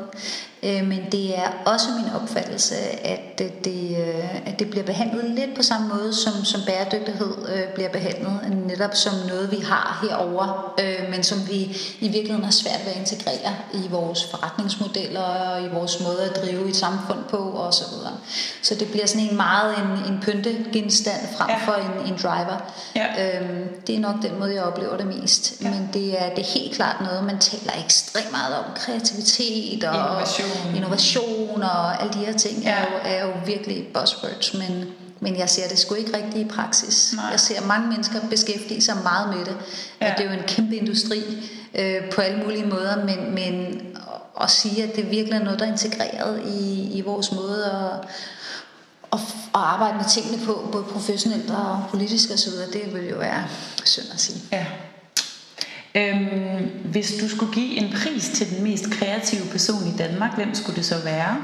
Øh, 0.66 0.88
men 0.88 1.00
det 1.12 1.38
er 1.38 1.48
også 1.66 1.86
min 1.90 2.14
opfattelse, 2.14 2.74
at 3.04 3.38
det, 3.38 3.96
øh, 3.98 4.46
at 4.46 4.58
det 4.58 4.70
bliver 4.70 4.84
behandlet 4.84 5.24
lidt 5.30 5.56
på 5.56 5.62
samme 5.62 5.88
måde, 5.88 6.14
som, 6.14 6.44
som 6.44 6.60
bæredygtighed 6.66 7.34
øh, 7.54 7.74
bliver 7.74 7.88
behandlet. 7.88 8.40
Netop 8.66 8.94
som 8.94 9.12
noget, 9.28 9.50
vi 9.50 9.56
har 9.64 10.06
herover, 10.08 10.74
men 11.10 11.22
som 11.22 11.38
vi 11.50 11.60
i 12.00 12.08
virkeligheden 12.08 12.44
har 12.44 12.52
svært 12.52 12.80
ved 12.84 12.92
at 12.92 12.98
integrere 12.98 13.54
i 13.74 13.88
vores 13.90 14.24
forretningsmodeller 14.30 15.20
og 15.20 15.62
i 15.62 15.68
vores 15.68 16.00
måde 16.00 16.22
at 16.24 16.42
drive 16.42 16.68
et 16.68 16.76
samfund 16.76 17.18
på 17.30 17.36
osv. 17.36 17.72
Så, 17.72 17.84
videre. 17.96 18.12
så 18.62 18.74
det 18.74 18.88
bliver 18.90 19.06
sådan 19.06 19.28
en 19.28 19.36
meget 19.36 19.74
en, 19.78 20.12
en 20.12 20.20
pyntegenstand 20.22 21.20
frem 21.36 21.50
ja. 21.50 21.56
for 21.66 21.72
en, 21.72 22.12
en 22.12 22.18
driver. 22.22 22.72
Ja. 22.96 23.40
Øhm, 23.40 23.68
det 23.86 23.94
er 23.94 24.00
nok 24.00 24.14
den 24.22 24.38
måde, 24.38 24.54
jeg 24.54 24.62
oplever 24.62 24.96
det 24.96 25.06
mest. 25.06 25.62
Ja. 25.62 25.70
Men 25.70 25.90
det 25.92 26.22
er, 26.22 26.28
det 26.34 26.38
er 26.38 26.58
helt 26.60 26.74
klart 26.74 26.96
noget, 27.00 27.24
man 27.24 27.38
taler 27.38 27.72
ekstremt 27.84 28.30
meget 28.32 28.54
om. 28.56 28.64
Kreativitet 28.76 29.84
og 29.84 29.94
innovation 29.94 30.55
innovation 30.76 31.62
og 31.62 32.00
alle 32.00 32.12
de 32.12 32.18
her 32.18 32.32
ting 32.32 32.62
ja. 32.62 32.70
er, 32.70 32.80
jo, 32.80 32.98
er 33.04 33.26
jo 33.26 33.32
virkelig 33.46 33.86
buzzwords, 33.94 34.54
men, 34.54 34.84
men 35.20 35.36
jeg 35.38 35.50
ser 35.50 35.68
det 35.68 35.78
sgu 35.78 35.94
ikke 35.94 36.16
rigtigt 36.16 36.46
i 36.46 36.48
praksis. 36.48 37.12
Nej. 37.16 37.26
Jeg 37.30 37.40
ser 37.40 37.66
mange 37.66 37.88
mennesker 37.88 38.20
beskæftige 38.30 38.82
sig 38.82 38.94
meget 39.02 39.36
med 39.36 39.44
det. 39.44 39.56
Ja. 40.00 40.14
Det 40.18 40.26
er 40.26 40.32
jo 40.32 40.38
en 40.38 40.46
kæmpe 40.46 40.76
industri 40.76 41.22
øh, 41.74 42.10
på 42.14 42.20
alle 42.20 42.38
mulige 42.38 42.66
måder, 42.66 43.04
men, 43.04 43.34
men 43.34 43.80
at 44.40 44.50
sige, 44.50 44.82
at 44.82 44.96
det 44.96 45.10
virkelig 45.10 45.36
er 45.40 45.44
noget, 45.44 45.58
der 45.58 45.66
er 45.66 45.72
integreret 45.72 46.42
i, 46.46 46.90
i 46.98 47.00
vores 47.00 47.32
måde 47.32 47.64
at, 47.64 48.08
at, 49.12 49.18
at 49.54 49.60
arbejde 49.60 49.96
med 49.96 50.04
tingene 50.10 50.46
på, 50.46 50.68
både 50.72 50.84
professionelt 50.84 51.50
og 51.50 51.84
politisk 51.90 52.30
osv., 52.30 52.52
det 52.72 52.94
vil 52.94 53.08
jo 53.08 53.16
være 53.16 53.44
synd 53.84 54.06
at 54.12 54.20
sige. 54.20 54.40
Ja. 54.52 54.66
Øhm, 55.96 56.70
hvis 56.84 57.14
du 57.20 57.28
skulle 57.28 57.54
give 57.54 57.76
en 57.76 57.92
pris 57.92 58.28
til 58.28 58.50
den 58.50 58.62
mest 58.62 58.90
kreative 58.90 59.46
person 59.50 59.86
i 59.94 59.96
Danmark, 59.98 60.34
hvem 60.34 60.54
skulle 60.54 60.76
det 60.76 60.84
så 60.84 60.98
være? 61.04 61.36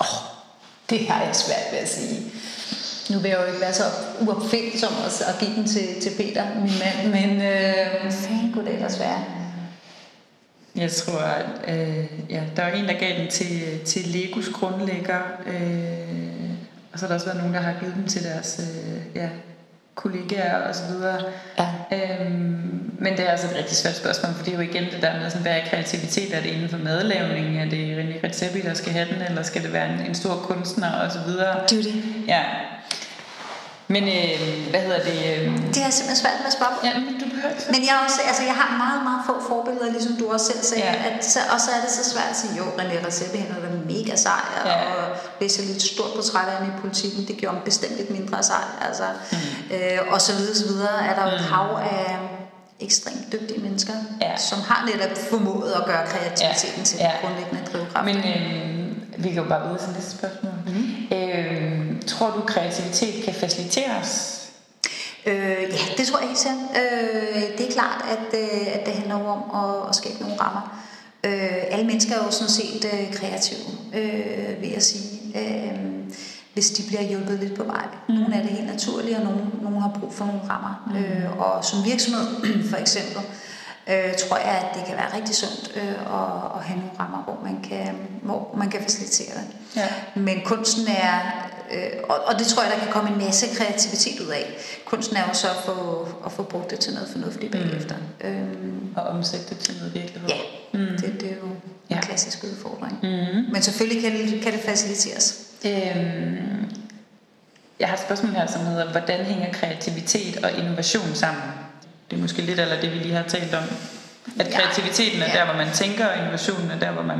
Åh, 0.00 0.06
oh, 0.06 0.22
det 0.90 1.06
har 1.08 1.24
jeg 1.24 1.36
svært 1.36 1.72
ved 1.72 1.78
at 1.78 1.88
sige. 1.88 2.32
Nu 3.10 3.18
vil 3.18 3.28
jeg 3.28 3.40
jo 3.40 3.46
ikke 3.46 3.60
være 3.60 3.72
så 3.72 3.84
uopfindsom 4.20 4.92
at 5.28 5.36
give 5.40 5.54
den 5.56 5.66
til, 5.66 6.00
til 6.02 6.10
Peter, 6.16 6.54
min 6.54 6.72
mand, 6.78 7.12
men 7.12 7.42
øh, 7.42 8.12
fanden 8.12 8.52
kunne 8.52 8.64
det 8.64 8.74
ellers 8.74 9.00
være? 9.00 9.24
Jeg 10.76 10.90
tror, 10.90 11.18
at 11.18 11.46
øh, 11.68 12.06
ja, 12.30 12.42
der 12.56 12.62
var 12.62 12.70
en, 12.70 12.84
der 12.84 12.98
gav 12.98 13.18
den 13.18 13.30
til, 13.30 13.80
til 13.84 14.06
Legos 14.06 14.48
grundlægger, 14.48 15.20
øh, 15.46 16.50
og 16.92 16.98
så 16.98 17.04
har 17.04 17.08
der 17.08 17.14
også 17.14 17.26
været 17.26 17.38
nogen, 17.38 17.54
der 17.54 17.60
har 17.60 17.80
givet 17.80 17.94
den 17.94 18.08
til 18.08 18.24
deres 18.24 18.60
øh, 18.60 19.16
ja, 19.16 19.28
kollegaer 19.94 20.68
og 20.68 20.74
så 20.74 20.82
videre. 20.92 21.20
Ja. 21.58 21.68
Øhm, 21.92 22.92
men 22.98 23.16
det 23.16 23.26
er 23.26 23.30
altså 23.30 23.46
et 23.46 23.56
rigtig 23.56 23.76
svært 23.76 23.96
spørgsmål, 23.96 24.34
for 24.34 24.44
det 24.44 24.52
er 24.52 24.56
jo 24.56 24.62
igen 24.70 24.84
det 24.84 25.02
der 25.02 25.20
med, 25.20 25.30
sådan, 25.30 25.42
hvad 25.42 25.52
er 25.52 25.64
kreativitet? 25.70 26.34
Er 26.34 26.40
det 26.40 26.50
inden 26.50 26.68
for 26.68 26.78
madlavning? 26.78 27.58
Er 27.58 27.64
det 27.70 27.98
René 27.98 28.26
Redzepi, 28.26 28.60
der 28.60 28.74
skal 28.74 28.92
have 28.92 29.08
den? 29.14 29.22
Eller 29.22 29.42
skal 29.42 29.62
det 29.62 29.72
være 29.72 29.92
en, 29.94 30.06
en 30.06 30.14
stor 30.14 30.34
kunstner 30.34 30.92
og 30.92 31.12
så 31.12 31.18
videre? 31.26 31.60
Det 31.70 31.78
er 31.78 31.82
det. 31.82 31.94
Ja. 32.28 32.42
Men 33.94 34.04
øh, 34.16 34.34
hvad 34.72 34.80
hedder 34.86 35.02
det? 35.10 35.18
Øh... 35.32 35.42
Det 35.74 35.80
er 35.86 35.90
simpelthen 35.96 36.18
svært 36.24 36.38
med 36.42 36.48
at 36.52 36.56
spørge 36.58 36.74
Ja, 36.86 36.92
men 37.06 37.14
du 37.22 37.26
behøver 37.32 37.52
ikke. 37.54 37.64
Men 37.74 37.80
jeg, 37.88 37.94
også, 38.04 38.20
altså, 38.30 38.42
jeg 38.50 38.56
har 38.60 38.68
meget, 38.84 39.00
meget 39.08 39.22
få 39.28 39.34
forbilleder, 39.52 39.88
ligesom 39.96 40.14
du 40.20 40.24
også 40.34 40.46
selv 40.52 40.62
sagde. 40.70 40.84
Ja. 40.84 41.08
At, 41.08 41.16
så, 41.32 41.40
og 41.54 41.58
så 41.64 41.70
er 41.76 41.80
det 41.84 41.90
så 41.98 42.04
svært 42.12 42.30
at 42.34 42.38
sige, 42.42 42.52
jo, 42.60 42.64
René 42.78 42.96
Redzepi, 43.04 43.38
han 43.38 43.50
er 43.68 43.72
mega 43.94 44.14
sej, 44.26 44.44
ja. 44.66 44.74
og 44.90 45.02
læse 45.40 45.62
lidt 45.70 45.82
stort 45.92 46.12
portræt 46.16 46.48
af 46.52 46.56
ham 46.58 46.64
i 46.70 46.74
politikken, 46.84 47.20
det 47.28 47.34
gjorde 47.40 47.54
ham 47.56 47.64
bestemt 47.70 47.96
lidt 48.00 48.10
mindre 48.16 48.38
sej. 48.50 48.66
Altså, 48.86 49.06
mm. 49.32 49.74
øh, 49.74 49.98
og 50.12 50.18
så 50.26 50.32
videre, 50.38 50.54
så 50.62 50.66
videre 50.72 50.96
er 51.08 51.14
der 51.18 51.22
jo 51.28 51.32
et 51.36 51.44
mm. 51.44 51.52
hav 51.52 51.68
af 51.96 52.06
ekstremt 52.86 53.32
dygtige 53.32 53.60
mennesker, 53.66 53.96
ja. 54.20 54.36
som 54.36 54.58
har 54.68 54.80
netop 54.90 55.14
formået 55.30 55.72
at 55.80 55.84
gøre 55.90 56.02
kreativiteten 56.12 56.82
ja. 56.82 56.84
til 56.90 56.98
ja. 56.98 57.10
en 57.10 57.16
grundlæggende 57.22 57.62
drivkraft. 57.72 58.04
Men 58.04 58.16
øh, 58.16 59.24
vi 59.24 59.28
kan 59.28 59.42
jo 59.42 59.48
bare 59.48 59.62
videre 59.66 59.78
til 59.78 59.92
næste 59.94 60.10
spørgsmål. 60.18 60.52
Mm. 60.66 61.16
Øh, 61.16 61.21
tror 62.06 62.30
du, 62.30 62.40
kreativitet 62.40 63.24
kan 63.24 63.34
faciliteres? 63.34 64.38
Øh, 65.26 65.62
ja, 65.62 65.78
det 65.96 66.06
tror 66.06 66.18
jeg 66.18 66.28
helt 66.28 66.38
sikkert. 66.38 66.60
Øh, 66.76 67.58
det 67.58 67.68
er 67.68 67.72
klart, 67.72 68.04
at, 68.10 68.40
øh, 68.40 68.74
at 68.74 68.86
det 68.86 68.94
handler 68.94 69.14
om 69.14 69.64
at, 69.64 69.88
at 69.88 69.94
skabe 69.94 70.20
nogle 70.20 70.36
rammer. 70.40 70.82
Øh, 71.24 71.62
alle 71.70 71.86
mennesker 71.86 72.14
er 72.14 72.24
jo 72.24 72.30
sådan 72.30 72.50
set 72.50 72.84
øh, 72.84 73.14
kreative, 73.14 73.66
øh, 73.94 74.62
vil 74.62 74.70
jeg 74.70 74.82
sige. 74.82 75.38
Øh, 75.38 75.92
hvis 76.52 76.70
de 76.70 76.82
bliver 76.86 77.02
hjulpet 77.02 77.38
lidt 77.38 77.54
på 77.54 77.64
vej. 77.64 77.86
Mm. 78.08 78.14
Nogle 78.14 78.34
er 78.34 78.42
det 78.42 78.50
helt 78.50 78.66
naturligt, 78.66 79.18
og 79.18 79.24
nogle, 79.24 79.40
nogle 79.62 79.80
har 79.80 79.96
brug 80.00 80.12
for 80.12 80.24
nogle 80.24 80.40
rammer. 80.50 80.84
Mm. 80.86 80.96
Øh, 80.96 81.38
og 81.38 81.64
som 81.64 81.84
virksomhed, 81.84 82.26
for 82.70 82.76
eksempel, 82.76 83.22
øh, 83.86 84.14
tror 84.18 84.36
jeg, 84.36 84.62
at 84.62 84.78
det 84.78 84.84
kan 84.86 84.96
være 84.96 85.16
rigtig 85.16 85.34
sundt 85.34 85.72
øh, 85.76 85.88
at, 85.88 86.32
at 86.56 86.64
have 86.64 86.78
nogle 86.80 86.92
rammer, 87.00 87.22
hvor 87.24 87.38
man 87.44 87.62
kan, 87.68 87.94
hvor 88.22 88.54
man 88.56 88.70
kan 88.70 88.80
facilitere 88.82 89.34
det. 89.34 89.46
Ja. 89.76 89.88
Men 90.14 90.40
kunsten 90.44 90.86
er, 90.88 91.20
øh, 91.72 91.90
og, 92.08 92.16
og 92.26 92.38
det 92.38 92.46
tror 92.46 92.62
jeg, 92.62 92.72
der 92.72 92.78
kan 92.78 92.92
komme 92.92 93.10
en 93.10 93.18
masse 93.18 93.46
kreativitet 93.56 94.20
ud 94.20 94.28
af. 94.28 94.56
Kunsten 94.84 95.16
er 95.16 95.28
jo 95.28 95.34
så 95.34 95.48
at 95.48 95.56
få, 95.64 96.08
at 96.26 96.32
få 96.32 96.42
brugt 96.42 96.70
det 96.70 96.78
til 96.80 96.92
noget 96.94 97.08
fornuftigt 97.08 97.54
mm. 97.54 97.60
bagefter. 97.60 97.94
Øhm, 98.20 98.92
og 98.96 99.02
omsætte 99.02 99.46
det 99.48 99.58
til 99.58 99.74
noget 99.78 99.94
virkelighed. 99.94 100.28
Ja, 100.28 100.38
mm. 100.72 100.98
det, 101.00 101.20
det 101.20 101.30
er 101.30 101.36
jo 101.36 101.46
en 101.46 101.62
ja. 101.90 102.00
klassisk 102.00 102.44
udfordring. 102.44 102.98
Mm. 103.02 103.52
Men 103.52 103.62
selvfølgelig 103.62 104.02
kan 104.02 104.12
det, 104.12 104.42
kan 104.42 104.52
det 104.52 104.60
faciliteres. 104.60 105.46
Øhm, 105.64 106.70
jeg 107.80 107.88
har 107.88 107.94
et 107.94 108.02
spørgsmål 108.02 108.32
her, 108.32 108.46
som 108.46 108.66
hedder, 108.66 108.90
hvordan 108.90 109.24
hænger 109.24 109.52
kreativitet 109.52 110.44
og 110.44 110.50
innovation 110.58 111.14
sammen? 111.14 111.42
Det 112.10 112.16
er 112.16 112.20
måske 112.20 112.42
lidt 112.42 112.60
eller 112.60 112.80
det, 112.80 112.92
vi 112.92 112.98
lige 112.98 113.14
har 113.14 113.28
talt 113.28 113.54
om. 113.54 113.64
At 114.40 114.50
kreativiteten 114.54 115.22
er 115.22 115.26
ja. 115.26 115.38
der, 115.38 115.44
hvor 115.44 115.54
man 115.54 115.72
tænker, 115.74 116.06
og 116.06 116.18
innovationen 116.18 116.70
er 116.70 116.78
der, 116.78 116.90
hvor 116.90 117.02
man 117.02 117.18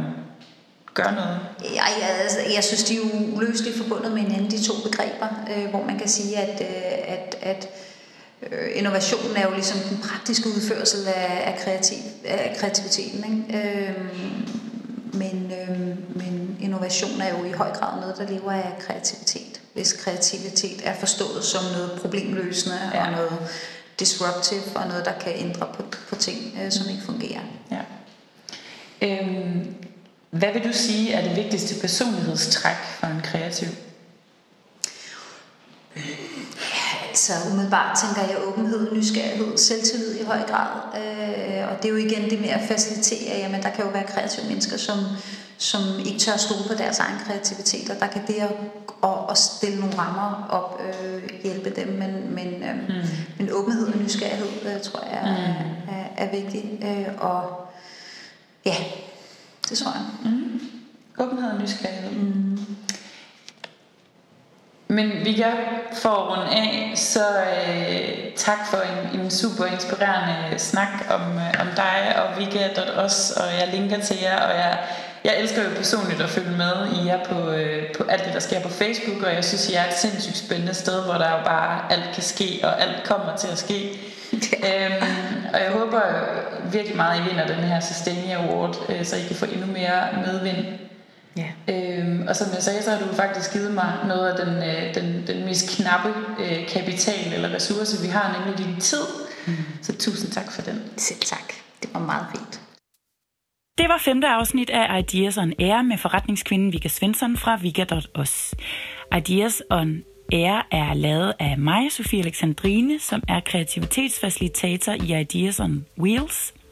gør 0.95 1.11
noget. 1.11 1.41
Ja, 1.75 1.85
jeg, 1.85 2.19
altså, 2.23 2.39
jeg 2.55 2.65
synes, 2.65 2.85
de 2.85 2.97
er 2.97 3.01
uløseligt 3.37 3.77
forbundet 3.77 4.13
med 4.13 4.23
hinanden, 4.23 4.51
de 4.51 4.63
to 4.63 4.73
begreber, 4.83 5.29
øh, 5.57 5.71
hvor 5.71 5.85
man 5.85 5.99
kan 5.99 6.09
sige, 6.09 6.37
at, 6.37 6.61
øh, 6.61 7.17
at, 7.17 7.37
at 7.43 7.69
øh, 8.53 8.69
innovationen 8.75 9.37
er 9.37 9.43
jo 9.43 9.55
ligesom 9.55 9.79
den 9.79 9.99
praktiske 9.99 10.49
udførsel 10.49 11.07
af, 11.07 11.43
af, 11.47 11.61
kreativ, 11.65 11.99
af 12.25 12.57
kreativiteten. 12.61 13.25
Ikke? 13.25 13.69
Øh, 13.69 13.95
men, 15.13 15.53
øh, 15.61 16.17
men 16.17 16.57
innovation 16.61 17.21
er 17.21 17.39
jo 17.39 17.45
i 17.45 17.53
høj 17.53 17.71
grad 17.73 18.01
noget, 18.01 18.17
der 18.19 18.29
lever 18.29 18.53
af 18.53 18.73
kreativitet. 18.81 19.61
Hvis 19.75 19.93
kreativitet 19.93 20.81
er 20.85 20.95
forstået 20.95 21.45
som 21.45 21.65
noget 21.73 21.99
problemløsende 22.01 22.79
ja. 22.95 23.07
og 23.07 23.13
noget 23.13 23.33
disruptive 23.99 24.63
og 24.75 24.89
noget, 24.89 25.05
der 25.05 25.13
kan 25.21 25.33
ændre 25.37 25.67
på, 25.75 25.83
på 26.09 26.15
ting, 26.15 26.59
øh, 26.63 26.73
som 26.73 26.89
ikke 26.91 27.03
fungerer. 27.03 27.41
Ja. 27.71 27.81
Øhm, 29.03 29.75
hvad 30.33 30.53
vil 30.53 30.65
du 30.65 30.73
sige 30.73 31.13
er 31.13 31.29
det 31.29 31.37
vigtigste 31.37 31.81
personlighedstræk 31.81 32.77
for 32.77 33.07
en 33.07 33.21
kreativ? 33.25 33.69
Altså 37.09 37.33
umiddelbart 37.51 37.99
tænker 37.99 38.31
jeg 38.31 38.39
åbenhed, 38.47 38.93
nysgerrighed, 38.93 39.59
selvtillid 39.59 40.21
i 40.21 40.25
høj 40.25 40.43
grad. 40.43 40.71
Øh, 40.97 41.69
og 41.71 41.83
det 41.83 41.85
er 41.85 41.89
jo 41.89 41.97
igen 41.97 42.31
det 42.31 42.41
med 42.41 42.49
at 42.49 42.61
facilitere, 42.69 43.39
jamen 43.39 43.63
der 43.63 43.71
kan 43.71 43.85
jo 43.85 43.91
være 43.91 44.05
kreative 44.07 44.47
mennesker, 44.47 44.77
som, 44.77 44.99
som 45.59 45.81
ikke 46.07 46.19
tør 46.19 46.37
stole 46.37 46.69
på 46.69 46.75
deres 46.75 46.99
egen 46.99 47.19
kreativitet, 47.27 47.91
og 47.91 47.97
der 48.01 48.07
kan 48.07 48.23
det 48.27 48.35
at, 48.35 48.51
at, 49.05 49.19
at 49.31 49.39
stille 49.39 49.81
nogle 49.81 49.99
rammer 49.99 50.49
op 50.51 50.81
øh, 50.81 51.23
hjælpe 51.43 51.71
dem, 51.71 51.89
men, 51.89 52.35
men, 52.35 52.63
øh, 52.63 52.89
mm. 52.89 52.95
men 53.39 53.53
åbenhed 53.53 53.87
og 53.89 53.99
nysgerrighed 53.99 54.75
øh, 54.75 54.81
tror 54.81 55.05
jeg 55.05 55.19
er, 55.23 55.27
mm. 55.27 55.93
er, 55.95 56.25
er 56.25 56.31
vigtigt. 56.31 56.65
Øh, 56.85 57.07
og 57.19 57.69
ja, 58.65 58.77
det 59.69 59.79
tror 59.79 59.93
jeg. 59.93 60.33
Mm. 60.33 60.61
Åbenhed 61.19 61.51
og 61.51 61.61
nysgerrighed. 61.61 62.11
Mm. 62.11 62.43
Men 64.89 65.25
vi 65.25 65.35
gør 65.37 65.53
for 65.93 66.09
at 66.09 66.29
runde 66.31 66.53
af, 66.57 66.93
så 66.97 67.25
øh, 67.41 68.33
tak 68.37 68.67
for 68.71 68.77
en, 68.77 69.21
en 69.21 69.31
super 69.31 69.67
inspirerende 69.67 70.59
snak 70.59 71.07
om, 71.11 71.21
øh, 71.21 71.61
om 71.61 71.67
dig 71.77 72.17
og 72.23 72.39
Vika.os, 72.39 73.31
og 73.31 73.47
jeg 73.47 73.69
linker 73.73 74.01
til 74.01 74.17
jer, 74.23 74.41
og 74.41 74.55
jeg, 74.55 74.79
jeg 75.25 75.41
elsker 75.41 75.63
jo 75.63 75.69
personligt 75.77 76.21
at 76.21 76.31
følge 76.31 76.57
med 76.57 76.89
i 76.93 77.07
jer 77.07 77.25
på, 77.25 77.51
øh, 77.51 77.95
på 77.97 78.05
alt 78.05 78.25
det, 78.25 78.35
der 78.35 78.41
sker 78.41 78.63
på 78.63 78.69
Facebook, 78.69 79.23
og 79.23 79.35
jeg 79.35 79.45
synes, 79.45 79.69
I 79.71 79.75
er 79.75 79.87
et 79.87 79.99
sindssygt 79.99 80.37
spændende 80.37 80.75
sted, 80.75 81.05
hvor 81.05 81.15
der 81.15 81.31
jo 81.31 81.45
bare 81.45 81.93
alt 81.93 82.15
kan 82.15 82.23
ske, 82.23 82.61
og 82.63 82.83
alt 82.83 83.05
kommer 83.05 83.37
til 83.37 83.49
at 83.49 83.59
ske. 83.59 83.99
øhm, 84.69 85.03
og 85.55 85.61
jeg 85.61 85.71
håber 85.73 86.03
virkelig 86.73 86.97
meget, 86.97 87.21
at 87.21 87.27
I 87.27 87.29
vinder 87.29 87.47
den 87.47 87.65
her 87.65 87.81
Sustainia 87.81 88.37
Award, 88.37 88.77
øh, 88.89 89.05
så 89.05 89.17
I 89.17 89.23
kan 89.27 89.37
få 89.37 89.45
endnu 89.45 89.67
mere 89.67 90.09
medvind 90.27 90.67
Ja. 91.37 91.51
Øhm, 91.69 92.27
og 92.29 92.37
som 92.37 92.47
jeg 92.55 92.63
sagde, 92.63 92.83
så 92.83 92.91
har 92.91 92.99
du 92.99 93.15
faktisk 93.15 93.53
givet 93.53 93.75
mig 93.75 93.93
noget 94.09 94.31
af 94.33 94.47
den, 94.47 94.55
øh, 94.57 94.95
den, 94.95 95.27
den 95.27 95.45
mest 95.45 95.77
knappe 95.77 96.09
øh, 96.41 96.69
kapital 96.69 97.33
eller 97.33 97.55
ressource, 97.55 98.03
vi 98.03 98.09
har, 98.09 98.39
nemlig 98.39 98.67
din 98.67 98.81
tid. 98.81 99.05
Mm. 99.47 99.55
Så 99.83 99.99
tusind 99.99 100.33
tak 100.33 100.53
for 100.53 100.63
den. 100.63 100.83
Selv 100.97 101.21
tak. 101.21 101.53
Det 101.83 101.91
var 101.95 102.01
meget 102.01 102.27
fint. 102.31 102.61
Det 103.79 103.89
var 103.89 103.99
femte 103.99 104.29
afsnit 104.29 104.71
af 104.71 104.99
Ideas 104.99 105.39
on 105.39 105.53
Air 105.59 105.83
med 105.83 105.99
forretningskvinden 105.99 106.73
Vika 106.73 106.89
Svensson 106.89 107.37
fra 107.37 107.57
Vika.os. 107.57 108.55
Ideas 109.17 109.63
on 109.71 110.03
Air 110.33 110.67
er 110.71 110.95
lavet 110.95 111.33
af 111.39 111.59
mig, 111.59 111.93
Sofie 111.93 112.21
Alexandrine, 112.21 112.99
som 112.99 113.23
er 113.29 113.41
kreativitetsfacilitator 113.41 114.93
i 114.93 115.21
Ideas 115.21 115.61
on 115.61 115.87
Wheels– 115.99 116.53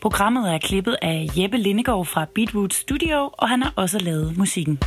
Programmet 0.00 0.54
er 0.54 0.58
klippet 0.58 0.96
af 1.02 1.26
Jeppe 1.36 1.56
Lindegård 1.56 2.06
fra 2.06 2.26
Beatwood 2.34 2.70
Studio, 2.70 3.30
og 3.32 3.48
han 3.48 3.62
har 3.62 3.72
også 3.76 3.98
lavet 3.98 4.36
musikken. 4.36 4.78